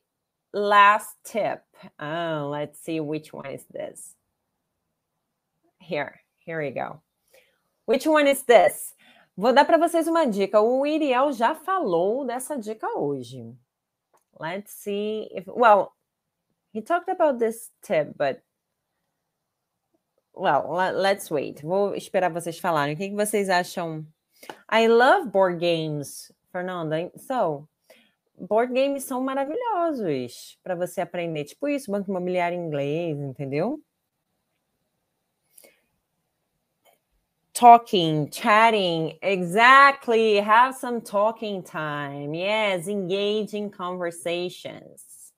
last 0.55 1.15
tip. 1.23 1.63
Oh, 2.01 2.49
let's 2.51 2.81
see 2.81 2.99
which 2.99 3.33
one 3.33 3.53
is 3.53 3.65
this. 3.71 4.17
Here, 5.79 6.23
here 6.39 6.59
we 6.61 6.71
go. 6.71 7.03
Which 7.85 8.07
one 8.07 8.27
is 8.27 8.43
this? 8.45 8.95
Vou 9.37 9.53
dar 9.53 9.67
para 9.67 9.77
vocês 9.77 10.09
uma 10.09 10.25
dica. 10.25 10.63
O 10.63 10.87
Iriel 10.87 11.31
já 11.31 11.55
falou 11.55 12.25
dessa 12.25 12.57
dica 12.57 12.99
hoje. 12.99 13.55
Let's 14.41 14.73
see 14.73 15.29
if 15.31 15.47
well, 15.47 15.93
he 16.73 16.81
talked 16.81 17.11
about 17.11 17.39
this 17.39 17.71
tip, 17.83 18.15
but 18.17 18.41
well, 20.35 20.73
let's 20.95 21.31
wait. 21.31 21.63
Vou 21.63 21.95
esperar 21.95 22.31
vocês 22.31 22.59
falarem. 22.59 22.95
O 22.95 22.97
que, 22.97 23.11
que 23.11 23.15
vocês 23.15 23.51
acham? 23.51 24.07
I 24.73 24.89
love 24.89 25.29
board 25.29 25.59
games, 25.59 26.33
Fernanda. 26.51 27.13
So, 27.19 27.69
board 28.39 28.73
games 28.73 29.05
são 29.05 29.21
maravilhosos 29.21 30.59
para 30.63 30.75
você 30.75 31.03
aprender. 31.03 31.45
Tipo 31.45 31.69
isso, 31.69 31.91
banco 31.91 32.11
imobiliário 32.11 32.59
inglês, 32.59 33.19
entendeu? 33.19 33.83
Talking, 37.57 38.29
chatting. 38.31 39.19
Exactly. 39.23 40.37
Have 40.37 40.75
some 40.75 41.01
talking 41.01 41.63
time. 41.63 42.35
Yes, 42.35 42.87
engaging 42.87 43.71
conversations. 43.71 45.33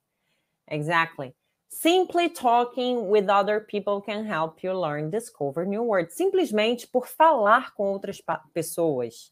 Exactly. 0.69 1.35
Simply 1.71 2.29
talking 2.29 3.09
with 3.09 3.29
other 3.29 3.61
people 3.61 4.01
can 4.01 4.27
help 4.27 4.63
you 4.65 4.73
learn, 4.75 5.11
discover 5.11 5.65
new 5.65 5.83
words. 5.83 6.15
Simplesmente 6.17 6.89
por 6.89 7.07
falar 7.07 7.73
com 7.77 7.87
outras 7.95 8.21
pessoas 8.55 9.31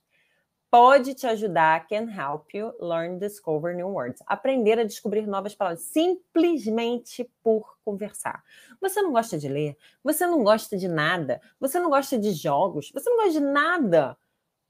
pode 0.76 1.14
te 1.14 1.26
ajudar, 1.26 1.86
can 1.88 2.06
help 2.06 2.52
you 2.52 2.70
learn, 2.78 3.18
discover 3.18 3.74
new 3.74 3.88
words. 3.88 4.22
Aprender 4.26 4.78
a 4.78 4.84
descobrir 4.84 5.26
novas 5.26 5.54
palavras 5.54 5.80
simplesmente 5.84 7.24
por 7.42 7.78
conversar. 7.82 8.44
Você 8.78 9.00
não 9.00 9.10
gosta 9.10 9.38
de 9.38 9.48
ler, 9.48 9.74
você 10.04 10.26
não 10.26 10.44
gosta 10.44 10.76
de 10.76 10.86
nada, 10.86 11.40
você 11.58 11.80
não 11.80 11.88
gosta 11.88 12.18
de 12.18 12.30
jogos, 12.32 12.90
você 12.92 13.08
não 13.08 13.16
gosta 13.16 13.32
de 13.32 13.40
nada. 13.40 14.18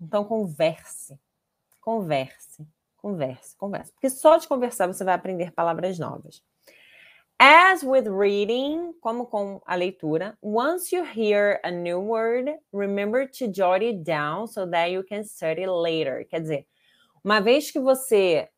Então 0.00 0.24
converse. 0.24 1.18
Converse, 1.80 2.64
converse, 2.96 3.57
converse. 3.57 3.90
Porque 3.90 4.09
só 4.09 4.36
de 4.36 4.46
conversar 4.46 4.86
você 4.86 5.02
vai 5.02 5.14
aprender 5.14 5.50
palavras 5.50 5.98
novas. 5.98 6.40
As 7.39 7.82
with 7.84 8.07
reading, 8.09 8.95
como 9.03 9.26
com 9.26 9.61
a 9.66 9.76
leitura, 9.76 10.39
once 10.41 10.91
you 10.91 11.05
hear 11.05 11.61
a 11.64 11.70
new 11.70 12.01
word, 12.01 12.49
remember 12.72 13.26
to 13.26 13.49
jot 13.49 13.82
it 13.82 14.05
down 14.05 14.49
so 14.49 14.64
that 14.64 14.91
you 14.91 15.03
can 15.03 15.22
study 15.22 15.66
later. 15.66 16.24
Quer 16.30 16.41
dizer, 16.41 16.66
uma 17.22 17.43
vez 17.43 17.70
que 17.70 17.78
você, 17.78 18.49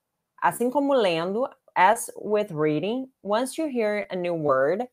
assim 0.40 0.70
como 0.70 0.94
lendo, 0.94 1.48
as 1.74 2.08
with 2.22 2.52
reading, 2.52 3.08
once 3.20 3.58
you 3.58 3.66
hear 3.66 4.06
a 4.10 4.14
new 4.14 4.34
word, 4.34 4.86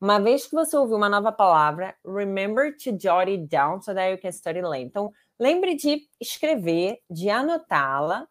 uma 0.00 0.18
vez 0.18 0.48
que 0.48 0.56
você 0.56 0.76
ouviu 0.76 0.96
uma 0.96 1.08
nova 1.08 1.30
palavra, 1.30 1.94
remember 2.04 2.72
to 2.72 2.90
jot 2.90 3.30
it 3.30 3.46
down 3.46 3.80
so 3.80 3.94
that 3.94 4.10
you 4.10 4.18
can 4.18 4.32
study 4.32 4.60
later. 4.62 4.84
Então, 4.84 5.12
lembre 5.38 5.76
de 5.76 6.08
escrever, 6.20 6.98
de 7.08 7.30
anotá-la 7.30 8.26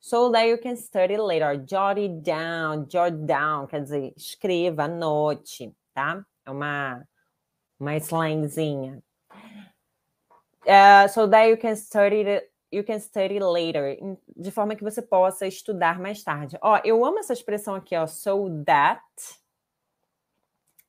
So 0.00 0.30
that 0.30 0.48
you 0.48 0.56
can 0.58 0.76
study 0.76 1.18
later. 1.18 1.56
Jot 1.56 1.98
it 1.98 2.22
down, 2.22 2.88
jot 2.88 3.26
down, 3.26 3.66
quer 3.66 3.82
dizer, 3.82 4.14
escreva, 4.16 4.84
anote, 4.84 5.74
tá? 5.94 6.24
É 6.46 6.50
uma, 6.50 7.06
uma 7.78 7.96
slangzinha. 7.96 9.02
Uh, 10.66 11.08
so 11.08 11.26
that 11.28 11.48
you 11.48 11.56
can 11.56 11.76
study 11.76 12.40
you 12.72 12.84
can 12.84 13.00
study 13.00 13.38
later, 13.40 13.98
de 14.36 14.50
forma 14.50 14.76
que 14.76 14.84
você 14.84 15.02
possa 15.02 15.46
estudar 15.46 15.98
mais 15.98 16.22
tarde. 16.22 16.56
Ó, 16.62 16.80
eu 16.84 17.04
amo 17.04 17.18
essa 17.18 17.32
expressão 17.32 17.74
aqui, 17.74 17.96
ó, 17.96 18.06
so 18.06 18.48
that, 18.64 19.02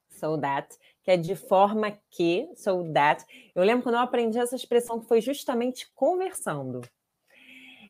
so 0.09 0.37
that, 0.37 0.77
que 1.03 1.11
é 1.11 1.17
de 1.17 1.35
forma 1.35 1.97
que, 2.11 2.47
so 2.55 2.91
that. 2.93 3.25
Eu 3.55 3.63
lembro 3.63 3.83
quando 3.83 3.95
eu 3.95 4.01
aprendi 4.01 4.37
essa 4.37 4.55
expressão 4.55 4.99
que 4.99 5.07
foi 5.07 5.21
justamente 5.21 5.91
conversando. 5.95 6.81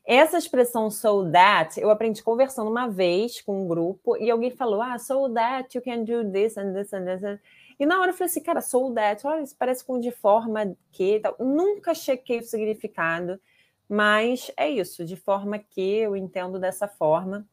Essa 0.04 0.36
expressão 0.36 0.90
so 0.90 1.30
that, 1.30 1.80
eu 1.80 1.88
aprendi 1.88 2.22
conversando 2.22 2.68
uma 2.68 2.88
vez 2.88 3.40
com 3.40 3.62
um 3.62 3.68
grupo 3.68 4.16
e 4.16 4.30
alguém 4.30 4.50
falou: 4.50 4.82
Ah, 4.82 4.98
so 4.98 5.32
that 5.32 5.76
you 5.76 5.82
can 5.82 6.02
do 6.02 6.30
this 6.30 6.58
and 6.58 6.72
this 6.72 6.92
and 6.92 7.04
this. 7.04 7.40
E 7.78 7.86
na 7.86 8.00
hora 8.00 8.10
eu 8.10 8.14
falei 8.14 8.30
assim, 8.30 8.42
cara, 8.42 8.60
so 8.60 8.92
that, 8.94 9.26
olha, 9.26 9.42
isso 9.42 9.56
parece 9.56 9.84
com 9.84 10.00
de 10.00 10.10
forma 10.10 10.76
que. 10.90 11.20
Tal. 11.20 11.36
Nunca 11.38 11.94
chequei 11.94 12.38
o 12.38 12.42
significado, 12.42 13.40
mas 13.88 14.50
é 14.56 14.68
isso, 14.68 15.04
de 15.04 15.16
forma 15.16 15.58
que 15.58 15.98
eu 15.98 16.16
entendo 16.16 16.58
dessa 16.58 16.88
forma. 16.88 17.46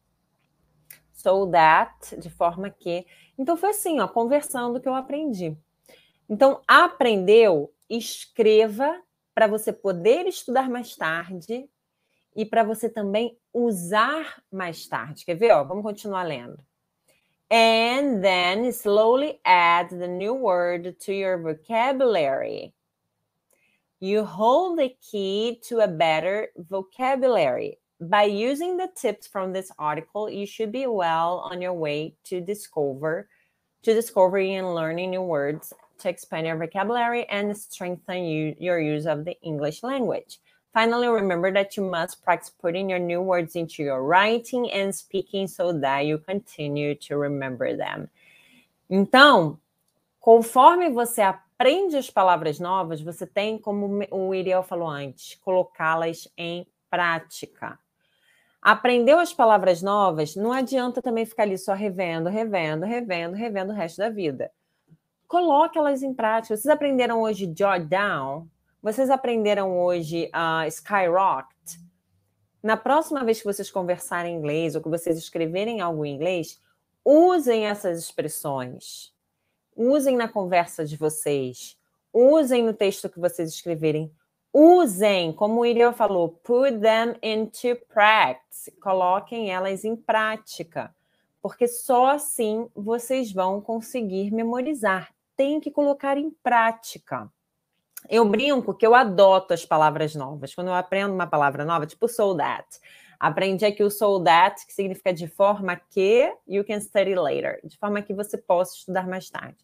So 1.14 1.50
that, 1.52 2.18
de 2.18 2.30
forma 2.30 2.70
que. 2.70 3.06
Então 3.38 3.56
foi 3.58 3.70
assim, 3.70 4.00
ó, 4.00 4.08
conversando 4.08 4.80
que 4.80 4.88
eu 4.88 4.96
aprendi. 4.96 5.56
Então, 6.30 6.62
aprendeu, 6.68 7.74
escreva 7.90 9.02
para 9.34 9.48
você 9.48 9.74
poder 9.74 10.28
estudar 10.28 10.70
mais 10.70 10.96
tarde 10.96 11.68
e 12.40 12.46
para 12.46 12.64
você 12.64 12.88
também 12.88 13.38
usar 13.54 14.42
mais 14.50 14.88
tarde. 14.88 15.26
Quer 15.26 15.36
ver? 15.36 15.52
Ó, 15.52 15.62
vamos 15.66 15.84
continuar 15.84 16.24
lendo. 16.24 16.58
And 17.52 18.22
then 18.22 18.72
slowly 18.72 19.42
add 19.44 19.90
the 19.90 20.08
new 20.08 20.34
word 20.34 20.96
to 21.02 21.12
your 21.12 21.38
vocabulary. 21.38 22.74
You 24.00 24.24
hold 24.24 24.80
the 24.80 24.96
key 25.02 25.60
to 25.68 25.82
a 25.82 25.88
better 25.88 26.50
vocabulary. 26.56 27.78
By 28.00 28.24
using 28.24 28.78
the 28.78 28.88
tips 28.96 29.28
from 29.28 29.52
this 29.52 29.70
article, 29.78 30.30
you 30.30 30.46
should 30.46 30.72
be 30.72 30.88
well 30.88 31.40
on 31.40 31.62
your 31.62 31.74
way 31.74 32.16
to 32.30 32.40
discover 32.40 33.28
to 33.84 33.94
discovering 33.94 34.56
and 34.56 34.74
learning 34.76 35.10
new 35.10 35.22
words 35.22 35.74
to 35.98 36.08
expand 36.08 36.48
your 36.48 36.56
vocabulary 36.56 37.26
and 37.30 37.58
strengthen 37.58 38.24
you, 38.24 38.56
your 38.58 38.80
use 38.80 39.06
of 39.06 39.26
the 39.26 39.38
English 39.42 39.84
language. 39.84 40.40
Finally, 40.80 41.10
remember 41.10 41.52
that 41.52 41.76
you 41.76 41.84
must 41.84 42.24
practice 42.24 42.50
putting 42.50 42.90
your 42.90 43.00
new 43.00 43.22
words 43.22 43.58
into 43.58 43.84
your 43.84 44.02
writing 44.02 44.72
and 44.72 44.96
speaking 44.96 45.46
so 45.46 45.74
that 45.74 46.06
you 46.06 46.18
continue 46.20 46.96
to 46.96 47.18
remember 47.18 47.76
them. 47.76 48.08
Então, 48.90 49.60
conforme 50.22 50.90
você 50.90 51.22
aprende 51.22 51.98
as 51.98 52.10
palavras 52.10 52.62
novas, 52.62 53.02
você 53.02 53.28
tem, 53.28 53.58
como 53.58 54.06
o 54.10 54.34
Iriel 54.34 54.64
falou 54.64 54.88
antes, 54.88 55.36
colocá-las 55.44 56.30
em 56.38 56.66
prática. 56.90 57.78
Aprendeu 58.62 59.20
as 59.20 59.34
palavras 59.34 59.82
novas, 59.82 60.34
não 60.34 60.54
adianta 60.54 61.02
também 61.02 61.26
ficar 61.26 61.44
ali 61.44 61.58
só 61.58 61.74
revendo, 61.74 62.30
revendo, 62.30 62.86
revendo, 62.86 63.36
revendo 63.36 63.74
o 63.74 63.76
resto 63.76 63.98
da 63.98 64.10
vida. 64.10 64.50
Coloque 65.28 65.78
elas 65.78 66.02
em 66.02 66.14
prática. 66.14 66.56
Vocês 66.56 66.74
aprenderam 66.74 67.22
hoje 67.22 67.48
jot 67.48 67.82
down? 67.82 68.48
Vocês 68.82 69.10
aprenderam 69.10 69.78
hoje 69.78 70.30
a 70.32 70.64
uh, 70.64 70.68
skyrocket? 70.70 71.78
Na 72.64 72.78
próxima 72.78 73.26
vez 73.26 73.40
que 73.40 73.46
vocês 73.46 73.70
conversarem 73.70 74.34
em 74.34 74.38
inglês 74.38 74.74
ou 74.74 74.82
que 74.82 74.88
vocês 74.88 75.18
escreverem 75.18 75.82
algo 75.82 76.06
em 76.06 76.16
inglês, 76.16 76.62
usem 77.04 77.66
essas 77.68 78.00
expressões. 78.00 79.14
Usem 79.76 80.16
na 80.16 80.30
conversa 80.30 80.86
de 80.86 80.96
vocês. 80.96 81.78
Usem 82.14 82.64
no 82.64 82.74
texto 82.74 83.10
que 83.10 83.20
vocês 83.20 83.50
escreverem. 83.50 84.14
Usem, 84.54 85.34
como 85.34 85.60
o 85.60 85.66
Iriel 85.66 85.92
falou, 85.92 86.30
put 86.30 86.80
them 86.80 87.16
into 87.22 87.76
practice. 87.90 88.72
Coloquem 88.80 89.52
elas 89.52 89.84
em 89.84 89.98
prática. 89.98 90.96
Porque 91.42 91.68
só 91.68 92.12
assim 92.12 92.70
vocês 92.74 93.30
vão 93.30 93.60
conseguir 93.60 94.32
memorizar. 94.32 95.14
Tem 95.36 95.60
que 95.60 95.70
colocar 95.70 96.18
em 96.18 96.30
prática 96.30 97.30
eu 98.08 98.28
brinco 98.28 98.74
que 98.74 98.86
eu 98.86 98.96
adoto 98.96 99.54
as 99.54 99.66
palavras 99.66 100.16
novas. 100.16 100.54
Quando 100.54 100.68
eu 100.68 100.74
aprendo 100.74 101.14
uma 101.14 101.28
palavra 101.28 101.66
nova, 101.66 101.86
tipo 101.86 102.08
soul 102.08 102.38
that. 102.38 102.80
Aprendi 103.20 103.66
aqui 103.66 103.84
o 103.84 103.92
soul 103.92 104.24
that, 104.24 104.66
que 104.66 104.74
significa 104.74 105.14
de 105.14 105.28
forma 105.28 105.76
que 105.76 106.34
you 106.48 106.64
can 106.64 106.80
study 106.80 107.16
later, 107.16 107.60
de 107.64 107.78
forma 107.78 108.02
que 108.02 108.14
você 108.14 108.38
possa 108.38 108.78
estudar 108.78 109.08
mais 109.08 109.30
tarde. 109.30 109.58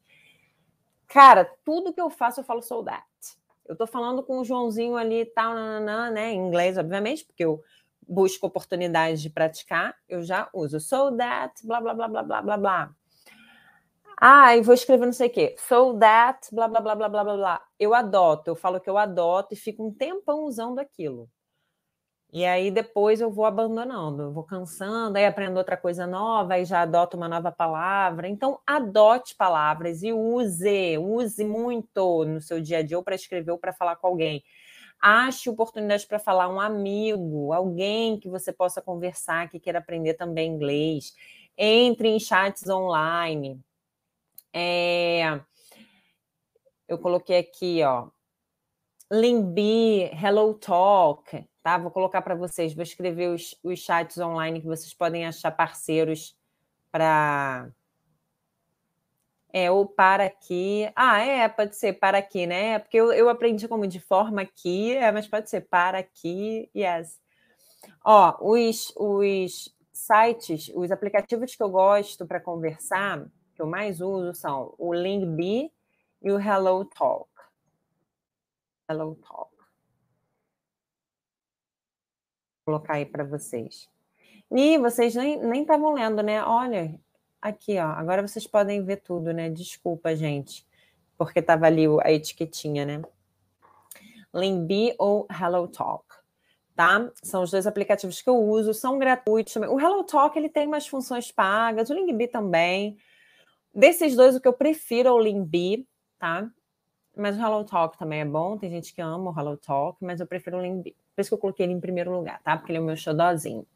Cara, 1.08 1.50
tudo 1.64 1.94
que 1.94 2.02
eu 2.02 2.10
faço 2.10 2.42
eu 2.42 2.44
falo 2.44 2.62
soul 2.62 2.84
that. 2.84 3.06
Eu 3.66 3.76
tô 3.76 3.88
falando 3.88 4.22
com 4.22 4.40
o 4.40 4.44
Joãozinho 4.44 4.98
ali 4.98 5.22
e 5.22 5.26
tal, 5.26 5.54
nananã, 5.54 6.12
né, 6.12 6.32
em 6.34 6.40
inglês, 6.40 6.78
obviamente, 6.78 7.24
porque 7.26 7.46
eu 7.46 7.64
busco 8.08 8.46
oportunidades 8.46 9.22
de 9.22 9.30
praticar, 9.30 9.96
eu 10.08 10.22
já 10.22 10.48
uso 10.54 10.80
so 10.80 11.16
that, 11.16 11.66
blá, 11.66 11.82
blá, 11.82 11.94
blá, 11.94 12.08
blá, 12.08 12.24
blá, 12.24 12.42
blá, 12.42 12.58
blá. 12.58 12.96
Ah, 14.18 14.56
e 14.56 14.62
vou 14.62 14.74
escrever 14.74 15.06
não 15.06 15.14
sei 15.14 15.28
o 15.28 15.32
quê. 15.32 15.56
So 15.58 15.98
that, 16.00 16.48
blá, 16.54 16.68
blá, 16.68 16.80
blá, 16.82 16.96
blá, 16.96 17.10
blá, 17.10 17.24
blá, 17.24 17.36
blá. 17.38 17.62
Eu 17.80 17.94
adoto, 17.94 18.50
eu 18.50 18.56
falo 18.56 18.80
que 18.80 18.90
eu 18.90 18.98
adoto 18.98 19.54
e 19.54 19.58
fico 19.58 19.86
um 19.86 19.94
tempão 19.94 20.44
usando 20.46 20.80
aquilo. 20.80 21.30
E 22.34 22.44
aí 22.46 22.70
depois 22.70 23.22
eu 23.22 23.32
vou 23.32 23.46
abandonando, 23.46 24.24
eu 24.24 24.32
vou 24.34 24.44
cansando, 24.44 25.18
aí 25.18 25.26
aprendo 25.26 25.58
outra 25.58 25.78
coisa 25.78 26.06
nova, 26.06 26.56
aí 26.56 26.66
já 26.66 26.82
adoto 26.82 27.16
uma 27.16 27.30
nova 27.30 27.52
palavra. 27.52 28.28
Então, 28.28 28.60
adote 28.68 29.36
palavras 29.36 30.04
e 30.04 30.12
use, 30.12 30.98
use 30.98 31.46
muito 31.46 32.26
no 32.26 32.42
seu 32.42 32.60
dia 32.60 32.80
a 32.80 32.82
dia, 32.84 32.98
ou 32.98 33.04
para 33.04 33.16
escrever, 33.16 33.52
ou 33.52 33.58
para 33.58 33.72
falar 33.72 33.96
com 33.96 34.08
alguém. 34.08 34.44
Ache 35.02 35.50
oportunidades 35.50 36.06
para 36.06 36.20
falar 36.20 36.50
um 36.50 36.60
amigo, 36.60 37.54
alguém 37.54 38.20
que 38.20 38.30
você 38.30 38.52
possa 38.54 38.82
conversar, 38.82 39.50
que 39.50 39.60
queira 39.60 39.80
aprender 39.80 40.16
também 40.16 40.52
inglês. 40.52 41.14
Entre 41.58 42.10
em 42.10 42.20
chats 42.20 42.68
online 42.70 43.62
é, 44.58 45.42
eu 46.88 46.98
coloquei 46.98 47.40
aqui, 47.40 47.84
ó. 47.84 48.08
Limbi, 49.12 50.10
Hello 50.14 50.54
Talk, 50.54 51.46
tá? 51.62 51.78
Vou 51.78 51.92
colocar 51.92 52.22
para 52.22 52.36
vocês, 52.36 52.74
vou 52.74 52.82
escrever 52.82 53.28
os, 53.30 53.54
os 53.62 53.80
chats 53.80 54.18
online 54.18 54.62
que 54.62 54.68
vocês 54.68 54.94
podem 54.94 55.26
achar 55.26 55.52
parceiros 55.52 56.38
para. 56.90 57.70
É, 59.52 59.70
ou 59.70 59.86
para 59.86 60.26
aqui. 60.26 60.90
Ah, 60.96 61.20
é, 61.22 61.50
pode 61.50 61.76
ser 61.76 61.94
para 61.94 62.18
aqui, 62.18 62.48
né? 62.48 62.80
Porque 62.80 62.98
eu, 62.98 63.12
eu 63.12 63.28
aprendi 63.28 63.68
como 63.68 63.86
de 63.86 64.00
forma 64.00 64.42
aqui, 64.42 64.96
é, 64.96 65.12
mas 65.12 65.28
pode 65.28 65.50
ser 65.50 65.62
para 65.68 66.00
aqui, 66.00 66.70
yes. 66.74 67.20
Ó, 68.06 68.38
os, 68.42 68.94
os 68.96 69.76
sites, 69.92 70.72
os 70.74 70.92
aplicativos 70.92 71.56
que 71.56 71.64
eu 71.64 71.70
gosto 71.70 72.26
para 72.26 72.40
conversar, 72.40 73.26
que 73.56 73.62
eu 73.62 73.68
mais 73.68 74.02
uso, 74.02 74.34
são 74.34 74.76
o 74.78 74.94
Linkbee 74.94 75.72
e 76.22 76.32
o 76.32 76.40
Hello 76.40 76.84
Talk. 76.86 77.30
Hello 78.90 79.16
Talk. 79.16 79.56
Vou 82.66 82.76
colocar 82.76 82.96
aí 82.96 83.06
para 83.06 83.24
vocês. 83.24 83.90
E 84.52 84.78
vocês 84.78 85.16
nem 85.16 85.62
estavam 85.62 85.94
lendo, 85.94 86.22
né? 86.22 86.44
Olha, 86.44 87.00
aqui, 87.42 87.80
ó. 87.80 87.88
Agora 87.88 88.28
vocês 88.28 88.46
podem 88.46 88.84
ver 88.84 88.98
tudo, 88.98 89.32
né? 89.32 89.50
Desculpa, 89.50 90.16
gente, 90.16 90.68
porque 91.18 91.40
estava 91.40 91.66
ali 91.66 91.86
a 92.04 92.12
etiquetinha, 92.12 92.86
né? 92.86 93.02
Linkbee 94.34 94.96
ou 95.00 95.26
Hello 95.32 95.68
Talk, 95.70 96.06
tá? 96.76 97.10
São 97.24 97.44
os 97.44 97.52
dois 97.52 97.66
aplicativos 97.66 98.22
que 98.22 98.30
eu 98.30 98.38
uso, 98.38 98.74
são 98.74 99.00
gratuitos. 99.00 99.56
O 99.56 99.80
Hello 99.80 100.04
Talk 100.04 100.38
ele 100.38 100.50
tem 100.50 100.68
umas 100.68 100.86
funções 100.86 101.32
pagas, 101.32 101.90
o 101.90 101.94
Linkbee 101.94 102.28
também. 102.28 102.98
Desses 103.76 104.16
dois, 104.16 104.38
o 104.38 104.40
que 104.40 104.48
eu 104.48 104.54
prefiro 104.54 105.10
é 105.10 105.12
o 105.12 105.20
Linkbee, 105.20 105.86
tá? 106.18 106.50
Mas 107.14 107.38
o 107.38 107.42
Hello 107.42 107.66
Talk 107.66 107.98
também 107.98 108.22
é 108.22 108.26
bom. 108.26 108.58
Tem 108.58 108.70
gente 108.70 108.94
que 108.94 109.02
ama 109.02 109.32
o 109.32 109.38
Hello 109.38 109.58
Talk, 109.58 109.98
mas 110.02 110.22
eu 110.22 110.26
prefiro 110.26 110.58
o 110.58 110.62
Linkbee. 110.62 110.96
Por 111.14 111.22
isso 111.22 111.30
que 111.30 111.34
eu 111.34 111.40
coloquei 111.40 111.66
ele 111.66 111.74
em 111.74 111.80
primeiro 111.82 112.12
lugar, 112.12 112.42
tá? 112.42 112.56
Porque 112.56 112.72
ele 112.72 112.80
é 112.80 112.82
o 112.82 112.86
meu 112.86 112.96
xodózinho. 112.96 113.68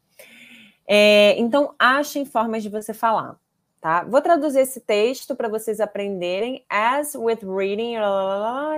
É, 0.86 1.38
então, 1.38 1.74
achem 1.78 2.24
formas 2.24 2.62
de 2.62 2.70
você 2.70 2.94
falar, 2.94 3.38
tá? 3.78 4.04
Vou 4.04 4.22
traduzir 4.22 4.60
esse 4.60 4.80
texto 4.80 5.36
para 5.36 5.48
vocês 5.48 5.80
aprenderem. 5.80 6.64
As 6.68 7.14
with 7.14 7.40
reading, 7.42 7.94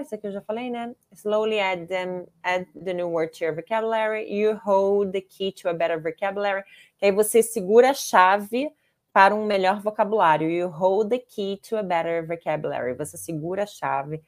isso 0.01 0.15
aqui 0.15 0.27
eu 0.27 0.33
já 0.33 0.41
falei, 0.41 0.71
né? 0.71 0.93
Slowly 1.13 1.61
add 1.61 1.87
them, 1.87 2.27
add 2.43 2.67
the 2.85 2.93
new 2.93 3.09
word 3.09 3.37
to 3.39 3.45
your 3.45 3.55
vocabulary. 3.55 4.29
You 4.29 4.57
hold 4.65 5.13
the 5.13 5.21
key 5.21 5.53
to 5.63 5.69
a 5.69 5.73
better 5.73 6.03
vocabulary. 6.03 6.65
Que 6.99 7.07
aí 7.07 7.13
você 7.13 7.43
segura 7.43 7.91
a 7.91 7.95
chave 7.95 8.71
para 9.13 9.35
um 9.35 9.45
melhor 9.45 9.81
vocabulário. 9.81 10.51
You 10.51 10.69
hold 10.69 11.11
the 11.11 11.19
key 11.19 11.61
to 11.69 11.77
a 11.77 11.83
better 11.83 12.27
vocabulary. 12.27 12.95
Você 12.95 13.17
segura 13.17 13.65
a 13.65 13.67
chave 13.67 14.23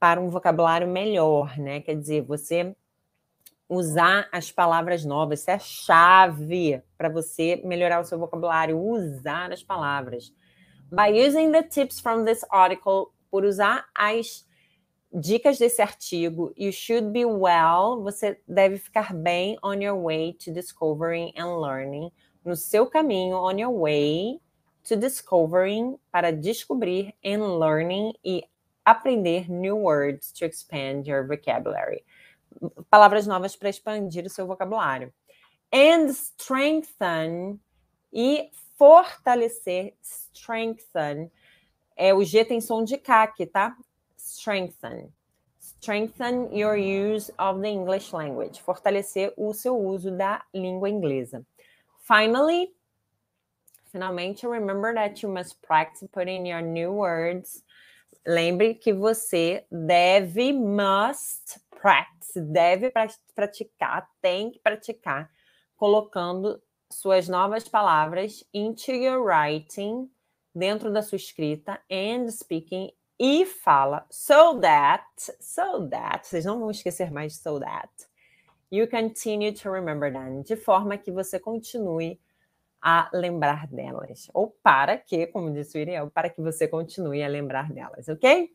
para 0.00 0.20
um 0.20 0.28
vocabulário 0.28 0.88
melhor, 0.88 1.58
né? 1.58 1.80
Quer 1.80 1.96
dizer, 1.96 2.22
você 2.22 2.74
usar 3.68 4.28
as 4.30 4.50
palavras 4.50 5.04
novas, 5.04 5.40
isso 5.40 5.50
é 5.50 5.54
a 5.54 5.58
chave 5.58 6.82
para 6.96 7.08
você 7.08 7.60
melhorar 7.64 8.00
o 8.00 8.04
seu 8.04 8.18
vocabulário, 8.18 8.78
usar 8.78 9.52
as 9.52 9.62
palavras. 9.62 10.32
By 10.90 11.26
using 11.26 11.50
the 11.50 11.62
tips 11.62 12.00
from 12.00 12.24
this 12.24 12.44
article, 12.50 13.12
por 13.30 13.44
usar 13.44 13.86
as 13.94 14.46
dicas 15.12 15.58
desse 15.58 15.80
artigo, 15.80 16.52
you 16.56 16.72
should 16.72 17.10
be 17.10 17.24
well, 17.24 18.02
você 18.02 18.38
deve 18.46 18.78
ficar 18.78 19.14
bem 19.14 19.56
on 19.62 19.74
your 19.80 19.96
way 19.96 20.34
to 20.34 20.52
discovering 20.52 21.32
and 21.36 21.60
learning, 21.60 22.10
no 22.44 22.54
seu 22.54 22.86
caminho, 22.86 23.36
on 23.36 23.58
your 23.58 23.70
way 23.70 24.40
to 24.84 24.96
discovering, 24.96 25.98
para 26.12 26.30
descobrir 26.30 27.14
and 27.24 27.58
learning 27.58 28.12
e 28.24 28.44
aprender 28.84 29.50
new 29.50 29.76
words 29.76 30.30
to 30.32 30.44
expand 30.44 31.06
your 31.06 31.26
vocabulary. 31.26 32.04
Palavras 32.90 33.26
novas 33.26 33.56
para 33.56 33.70
expandir 33.70 34.26
o 34.26 34.30
seu 34.30 34.46
vocabulário. 34.46 35.12
And 35.72 36.08
strengthen 36.12 37.58
e 38.12 38.50
fortalecer. 38.78 39.94
Strengthen. 40.02 41.30
É, 41.96 42.12
o 42.12 42.22
G 42.22 42.44
tem 42.44 42.60
som 42.60 42.84
de 42.84 42.98
K 42.98 43.22
aqui, 43.22 43.46
tá? 43.46 43.76
Strengthen. 44.16 45.12
Strengthen 45.60 46.48
your 46.52 46.76
use 46.76 47.32
of 47.38 47.60
the 47.60 47.68
English 47.68 48.14
language. 48.14 48.60
Fortalecer 48.62 49.32
o 49.36 49.52
seu 49.52 49.78
uso 49.78 50.10
da 50.10 50.44
língua 50.52 50.88
inglesa. 50.88 51.44
Finally, 52.06 52.68
finalmente, 53.90 54.46
remember 54.46 54.92
that 54.92 55.22
you 55.22 55.28
must 55.32 55.62
practice 55.62 56.06
putting 56.12 56.44
your 56.44 56.60
new 56.60 56.92
words. 56.92 57.62
Lembre 58.26 58.74
que 58.74 58.92
você 58.92 59.64
deve, 59.72 60.52
must 60.52 61.58
practice, 61.70 62.34
deve 62.34 62.92
praticar, 63.34 64.06
tem 64.20 64.50
que 64.50 64.58
praticar, 64.58 65.30
colocando 65.76 66.62
suas 66.92 67.26
novas 67.26 67.66
palavras 67.68 68.44
into 68.52 68.92
your 68.92 69.22
writing, 69.22 70.10
dentro 70.54 70.92
da 70.92 71.00
sua 71.00 71.16
escrita, 71.16 71.80
and 71.90 72.30
speaking, 72.30 72.92
e 73.18 73.46
fala, 73.46 74.04
so 74.10 74.60
that, 74.60 75.06
so 75.40 75.88
that, 75.88 76.26
vocês 76.26 76.44
não 76.44 76.60
vão 76.60 76.70
esquecer 76.70 77.10
mais 77.10 77.36
so 77.36 77.58
that, 77.58 77.90
you 78.70 78.88
continue 78.88 79.52
to 79.52 79.70
remember 79.70 80.12
them, 80.12 80.42
de 80.42 80.56
forma 80.56 80.96
que 80.96 81.10
você 81.10 81.38
continue 81.38 82.20
a 82.80 83.08
lembrar 83.12 83.66
delas. 83.66 84.28
Ou 84.34 84.50
para 84.62 84.98
que, 84.98 85.26
como 85.28 85.52
disse 85.52 85.78
o 85.78 85.80
Iriel, 85.80 86.10
para 86.10 86.28
que 86.28 86.42
você 86.42 86.68
continue 86.68 87.22
a 87.22 87.28
lembrar 87.28 87.72
delas, 87.72 88.08
ok? 88.08 88.50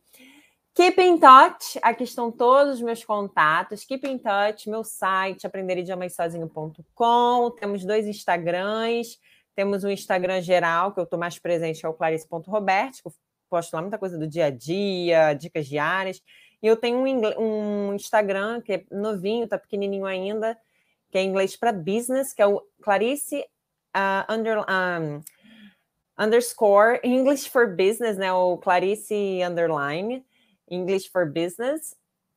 Keep 0.72 1.02
in 1.02 1.18
touch, 1.18 1.80
aqui 1.82 2.04
estão 2.04 2.30
todos 2.30 2.74
os 2.74 2.82
meus 2.82 3.04
contatos. 3.04 3.84
Keep 3.84 4.08
in 4.08 4.18
touch, 4.18 4.70
meu 4.70 4.84
site, 4.84 5.44
aprenderidiomaissozinho.com. 5.46 7.50
Temos 7.58 7.84
dois 7.84 8.06
Instagrams. 8.06 9.18
Temos 9.56 9.82
um 9.82 9.90
Instagram 9.90 10.40
geral, 10.40 10.94
que 10.94 11.00
eu 11.00 11.04
estou 11.04 11.18
mais 11.18 11.36
presente, 11.38 11.80
que 11.80 11.86
é 11.86 11.88
o 11.88 11.92
clarice.roberto, 11.92 13.02
que 13.02 13.08
eu 13.08 13.12
posto 13.48 13.74
lá 13.74 13.82
muita 13.82 13.98
coisa 13.98 14.16
do 14.16 14.28
dia 14.28 14.46
a 14.46 14.50
dia, 14.50 15.34
dicas 15.34 15.66
diárias. 15.66 16.22
E 16.62 16.66
eu 16.66 16.76
tenho 16.76 16.98
um, 16.98 17.88
um 17.90 17.94
Instagram 17.94 18.60
que 18.60 18.72
é 18.72 18.84
novinho, 18.90 19.48
tá 19.48 19.58
pequenininho 19.58 20.04
ainda, 20.04 20.58
que 21.10 21.18
é 21.18 21.22
inglês 21.22 21.56
para 21.56 21.72
business, 21.72 22.32
que 22.32 22.42
é 22.42 22.46
o 22.46 22.62
Clarice 22.82 23.44
uh, 23.96 24.32
under, 24.32 24.58
um, 24.58 25.22
underscore 26.18 27.00
English 27.02 27.48
for 27.48 27.66
Business, 27.68 28.16
né? 28.16 28.32
O 28.32 28.58
Clarice 28.58 29.42
underline 29.42 30.24
English 30.70 31.10
for 31.10 31.26
Business. 31.26 31.96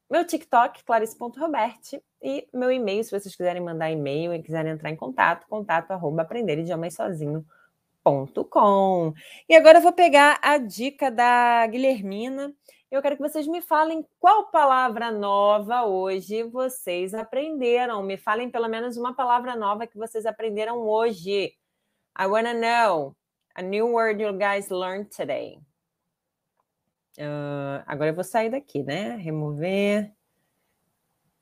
Meu 0.09 0.25
TikTok, 0.25 0.83
clarice.roberti. 0.83 2.01
E 2.21 2.47
meu 2.53 2.71
e-mail, 2.71 3.03
se 3.03 3.11
vocês 3.11 3.35
quiserem 3.35 3.61
mandar 3.61 3.91
e-mail 3.91 4.33
e 4.33 4.41
quiserem 4.41 4.71
entrar 4.71 4.89
em 4.89 4.95
contato, 4.95 5.45
contato 5.47 5.91
arroba 5.91 6.21
aprender 6.21 6.57
idiomas 6.59 6.93
sozinho.com. 6.93 7.43
E 9.49 9.55
agora 9.55 9.79
eu 9.79 9.81
vou 9.81 9.91
pegar 9.91 10.39
a 10.41 10.57
dica 10.57 11.11
da 11.11 11.67
Guilhermina. 11.67 12.53
Eu 12.93 13.01
quero 13.01 13.15
que 13.15 13.23
vocês 13.23 13.47
me 13.47 13.59
falem 13.59 14.05
qual 14.19 14.51
palavra 14.51 15.09
nova 15.09 15.83
hoje 15.83 16.43
vocês 16.43 17.15
aprenderam. 17.15 18.03
Me 18.03 18.17
falem 18.17 18.51
pelo 18.51 18.67
menos 18.67 18.97
uma 18.97 19.15
palavra 19.15 19.55
nova 19.55 19.87
que 19.87 19.97
vocês 19.97 20.27
aprenderam 20.27 20.77
hoje. 20.77 21.55
I 22.15 22.27
want 22.27 22.45
to 22.45 22.53
know 22.53 23.15
a 23.55 23.63
new 23.63 23.87
word 23.87 24.21
you 24.21 24.31
guys 24.33 24.69
learned 24.69 25.09
today. 25.09 25.57
Uh, 27.17 27.81
agora 27.87 28.11
eu 28.11 28.13
vou 28.13 28.23
sair 28.23 28.51
daqui, 28.51 28.83
né? 28.83 29.15
Remover. 29.15 30.13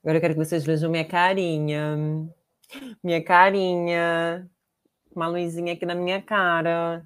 Agora 0.02 0.20
eu 0.20 0.22
quero 0.22 0.34
que 0.36 0.46
vocês 0.46 0.64
vejam 0.64 0.90
minha 0.90 1.06
carinha. 1.06 1.98
Minha 3.04 3.22
carinha. 3.22 4.50
Uma 5.14 5.28
luzinha 5.28 5.74
aqui 5.74 5.86
na 5.86 5.96
minha 5.96 6.22
cara. 6.22 7.06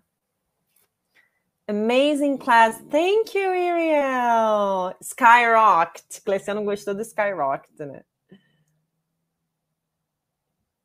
Amazing 1.67 2.37
class. 2.37 2.79
Thank 2.91 3.33
you, 3.33 3.49
Iriel. 3.49 4.93
Skyrocket. 5.01 6.21
Cleciano 6.23 6.63
gostou 6.63 6.93
do 6.93 7.01
Skyrocket, 7.01 7.79
né? 7.79 8.03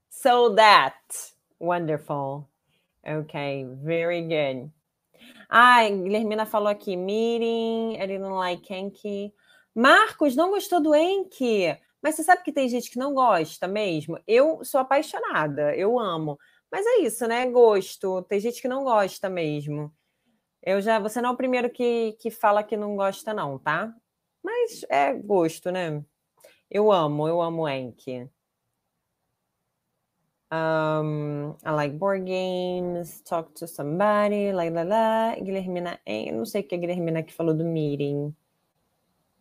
So 0.08 0.54
that. 0.54 0.96
Wonderful. 1.58 2.48
Ok, 3.04 3.66
very 3.82 4.22
good. 4.22 4.70
Ah, 5.50 5.88
Guilhermina 5.88 6.46
falou 6.46 6.68
aqui, 6.68 6.96
meeting, 6.96 7.96
ele 7.98 8.18
não 8.18 8.34
like 8.34 8.72
Enki. 8.72 9.34
Marcos, 9.74 10.36
não 10.36 10.50
gostou 10.50 10.80
do 10.80 10.94
Enki? 10.94 11.76
Mas 12.02 12.14
você 12.14 12.22
sabe 12.22 12.42
que 12.42 12.52
tem 12.52 12.68
gente 12.68 12.90
que 12.90 12.98
não 12.98 13.12
gosta 13.12 13.68
mesmo? 13.68 14.18
Eu 14.26 14.64
sou 14.64 14.80
apaixonada, 14.80 15.74
eu 15.76 15.98
amo. 15.98 16.38
Mas 16.70 16.86
é 16.86 17.00
isso, 17.00 17.26
né? 17.26 17.50
Gosto. 17.50 18.22
Tem 18.22 18.40
gente 18.40 18.62
que 18.62 18.68
não 18.68 18.84
gosta 18.84 19.28
mesmo. 19.28 19.92
Eu 20.62 20.80
já, 20.80 20.98
você 20.98 21.20
não 21.20 21.30
é 21.30 21.32
o 21.32 21.36
primeiro 21.36 21.70
que, 21.70 22.12
que 22.20 22.30
fala 22.30 22.62
que 22.62 22.76
não 22.76 22.96
gosta, 22.96 23.32
não, 23.32 23.58
tá? 23.58 23.94
Mas 24.42 24.84
é 24.90 25.12
gosto, 25.14 25.70
né? 25.70 26.04
Eu 26.70 26.92
amo, 26.92 27.26
eu 27.26 27.40
amo 27.40 27.68
Enki. 27.68 28.28
Um, 30.52 31.54
I 31.64 31.70
like 31.70 31.96
board 31.96 32.24
games, 32.24 33.20
talk 33.22 33.54
to 33.54 33.68
somebody, 33.68 34.52
lá, 34.52 34.64
lá, 34.68 34.82
lá. 34.82 35.34
Guilhermina, 35.36 36.00
eu 36.04 36.34
não 36.34 36.44
sei 36.44 36.62
o 36.62 36.64
que 36.64 36.74
a 36.74 36.78
Guilhermina 36.78 37.22
que 37.22 37.32
falou 37.32 37.54
do 37.54 37.64
meeting. 37.64 38.34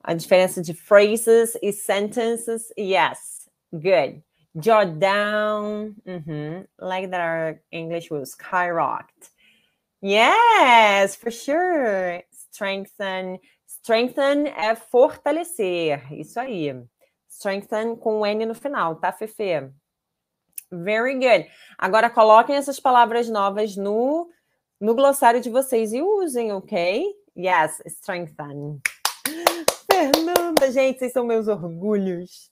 A 0.04 0.14
diferença 0.14 0.62
de 0.62 0.74
phrases 0.74 1.58
e 1.62 1.74
sentences. 1.74 2.72
Yes, 2.78 3.50
good. 3.74 4.24
Jot 4.56 5.00
down. 5.00 5.96
Mm-hmm. 6.06 6.66
Like 6.80 7.10
that 7.10 7.22
our 7.22 7.62
English 7.72 8.10
will 8.12 8.26
skyrocket. 8.26 9.32
Yes, 10.02 11.16
for 11.16 11.32
sure. 11.32 12.24
Strengthen. 12.32 13.40
Strengthen 13.68 14.48
é 14.48 14.76
fortalecer. 14.76 16.12
Isso 16.14 16.40
aí. 16.40 16.74
Strengthen 17.30 17.96
com 17.96 18.20
o 18.20 18.26
N 18.26 18.46
no 18.46 18.56
final, 18.56 18.96
tá, 18.96 19.12
Fefe? 19.12 19.72
Very 20.72 21.14
good. 21.16 21.50
Agora 21.78 22.10
coloquem 22.10 22.56
essas 22.56 22.80
palavras 22.80 23.30
novas 23.30 23.76
no, 23.76 24.30
no 24.80 24.96
glossário 24.96 25.42
de 25.42 25.50
vocês 25.50 25.94
e 25.94 26.02
usem, 26.02 26.52
ok? 26.52 27.06
Yes, 27.38 27.82
strengthen. 27.86 28.82
Fernanda, 30.60 30.72
gente, 30.72 31.00
vocês 31.00 31.14
são 31.14 31.26
meus 31.26 31.48
orgulhos. 31.48 32.52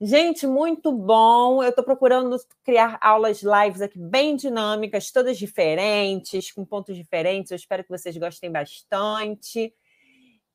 Gente, 0.00 0.46
muito 0.46 0.92
bom. 0.92 1.62
Eu 1.62 1.70
estou 1.70 1.82
procurando 1.82 2.36
criar 2.62 2.98
aulas 3.00 3.42
lives 3.42 3.80
aqui 3.80 3.98
bem 3.98 4.36
dinâmicas, 4.36 5.10
todas 5.10 5.38
diferentes, 5.38 6.52
com 6.52 6.64
pontos 6.64 6.94
diferentes. 6.94 7.50
Eu 7.50 7.56
espero 7.56 7.82
que 7.82 7.90
vocês 7.90 8.16
gostem 8.16 8.52
bastante 8.52 9.72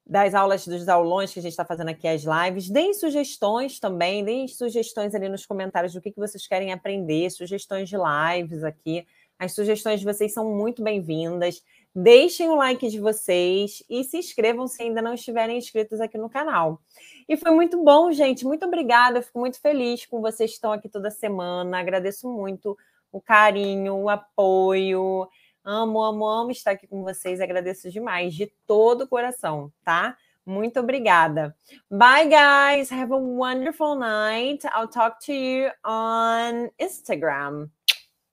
das 0.05 0.35
aulas 0.35 0.67
dos 0.67 0.87
aulões 0.89 1.33
que 1.33 1.39
a 1.39 1.41
gente 1.41 1.53
está 1.53 1.65
fazendo 1.65 1.89
aqui 1.89 2.07
as 2.07 2.23
lives. 2.23 2.69
Deem 2.69 2.93
sugestões 2.93 3.79
também, 3.79 4.23
deem 4.23 4.47
sugestões 4.47 5.15
ali 5.15 5.29
nos 5.29 5.45
comentários 5.45 5.93
do 5.93 6.01
que, 6.01 6.11
que 6.11 6.19
vocês 6.19 6.45
querem 6.45 6.71
aprender, 6.71 7.29
sugestões 7.31 7.89
de 7.89 7.95
lives 7.95 8.63
aqui. 8.63 9.05
As 9.39 9.53
sugestões 9.53 9.99
de 9.99 10.05
vocês 10.05 10.33
são 10.33 10.53
muito 10.53 10.83
bem-vindas. 10.83 11.63
Deixem 11.95 12.49
o 12.49 12.55
like 12.55 12.89
de 12.89 12.99
vocês 12.99 13.83
e 13.87 14.03
se 14.03 14.17
inscrevam 14.17 14.65
se 14.65 14.81
ainda 14.81 15.01
não 15.01 15.13
estiverem 15.13 15.57
inscritos 15.57 16.01
aqui 16.01 16.17
no 16.17 16.29
canal. 16.29 16.81
E 17.29 17.37
foi 17.37 17.51
muito 17.51 17.83
bom, 17.83 18.11
gente. 18.11 18.45
Muito 18.45 18.65
obrigada. 18.65 19.19
Eu 19.19 19.23
fico 19.23 19.39
muito 19.39 19.61
feliz 19.61 20.05
com 20.05 20.19
vocês 20.19 20.51
que 20.51 20.55
estão 20.55 20.71
aqui 20.71 20.89
toda 20.89 21.11
semana. 21.11 21.79
Agradeço 21.79 22.27
muito 22.27 22.75
o 23.11 23.21
carinho, 23.21 23.95
o 23.95 24.09
apoio. 24.09 25.27
Amo, 25.63 26.01
amo, 26.01 26.25
amo 26.25 26.51
estar 26.51 26.71
aqui 26.71 26.87
com 26.87 27.03
vocês. 27.03 27.39
Agradeço 27.39 27.91
demais, 27.91 28.33
de 28.33 28.47
todo 28.65 29.03
o 29.03 29.07
coração, 29.07 29.71
tá? 29.83 30.17
Muito 30.45 30.79
obrigada. 30.79 31.55
Bye, 31.89 32.25
guys. 32.25 32.91
Have 32.91 33.13
a 33.13 33.17
wonderful 33.17 33.95
night. 33.95 34.65
I'll 34.65 34.89
talk 34.89 35.23
to 35.25 35.31
you 35.31 35.69
on 35.85 36.69
Instagram. 36.79 37.69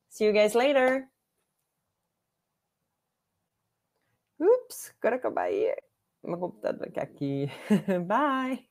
See 0.08 0.26
you 0.26 0.32
guys 0.32 0.54
later. 0.54 1.08
Ups, 4.40 4.94
agora 4.98 5.16
acabar 5.16 5.44
aí. 5.44 5.74
Meu 6.22 6.38
computador 6.38 6.90
aqui. 6.98 7.46
Bye. 8.06 8.69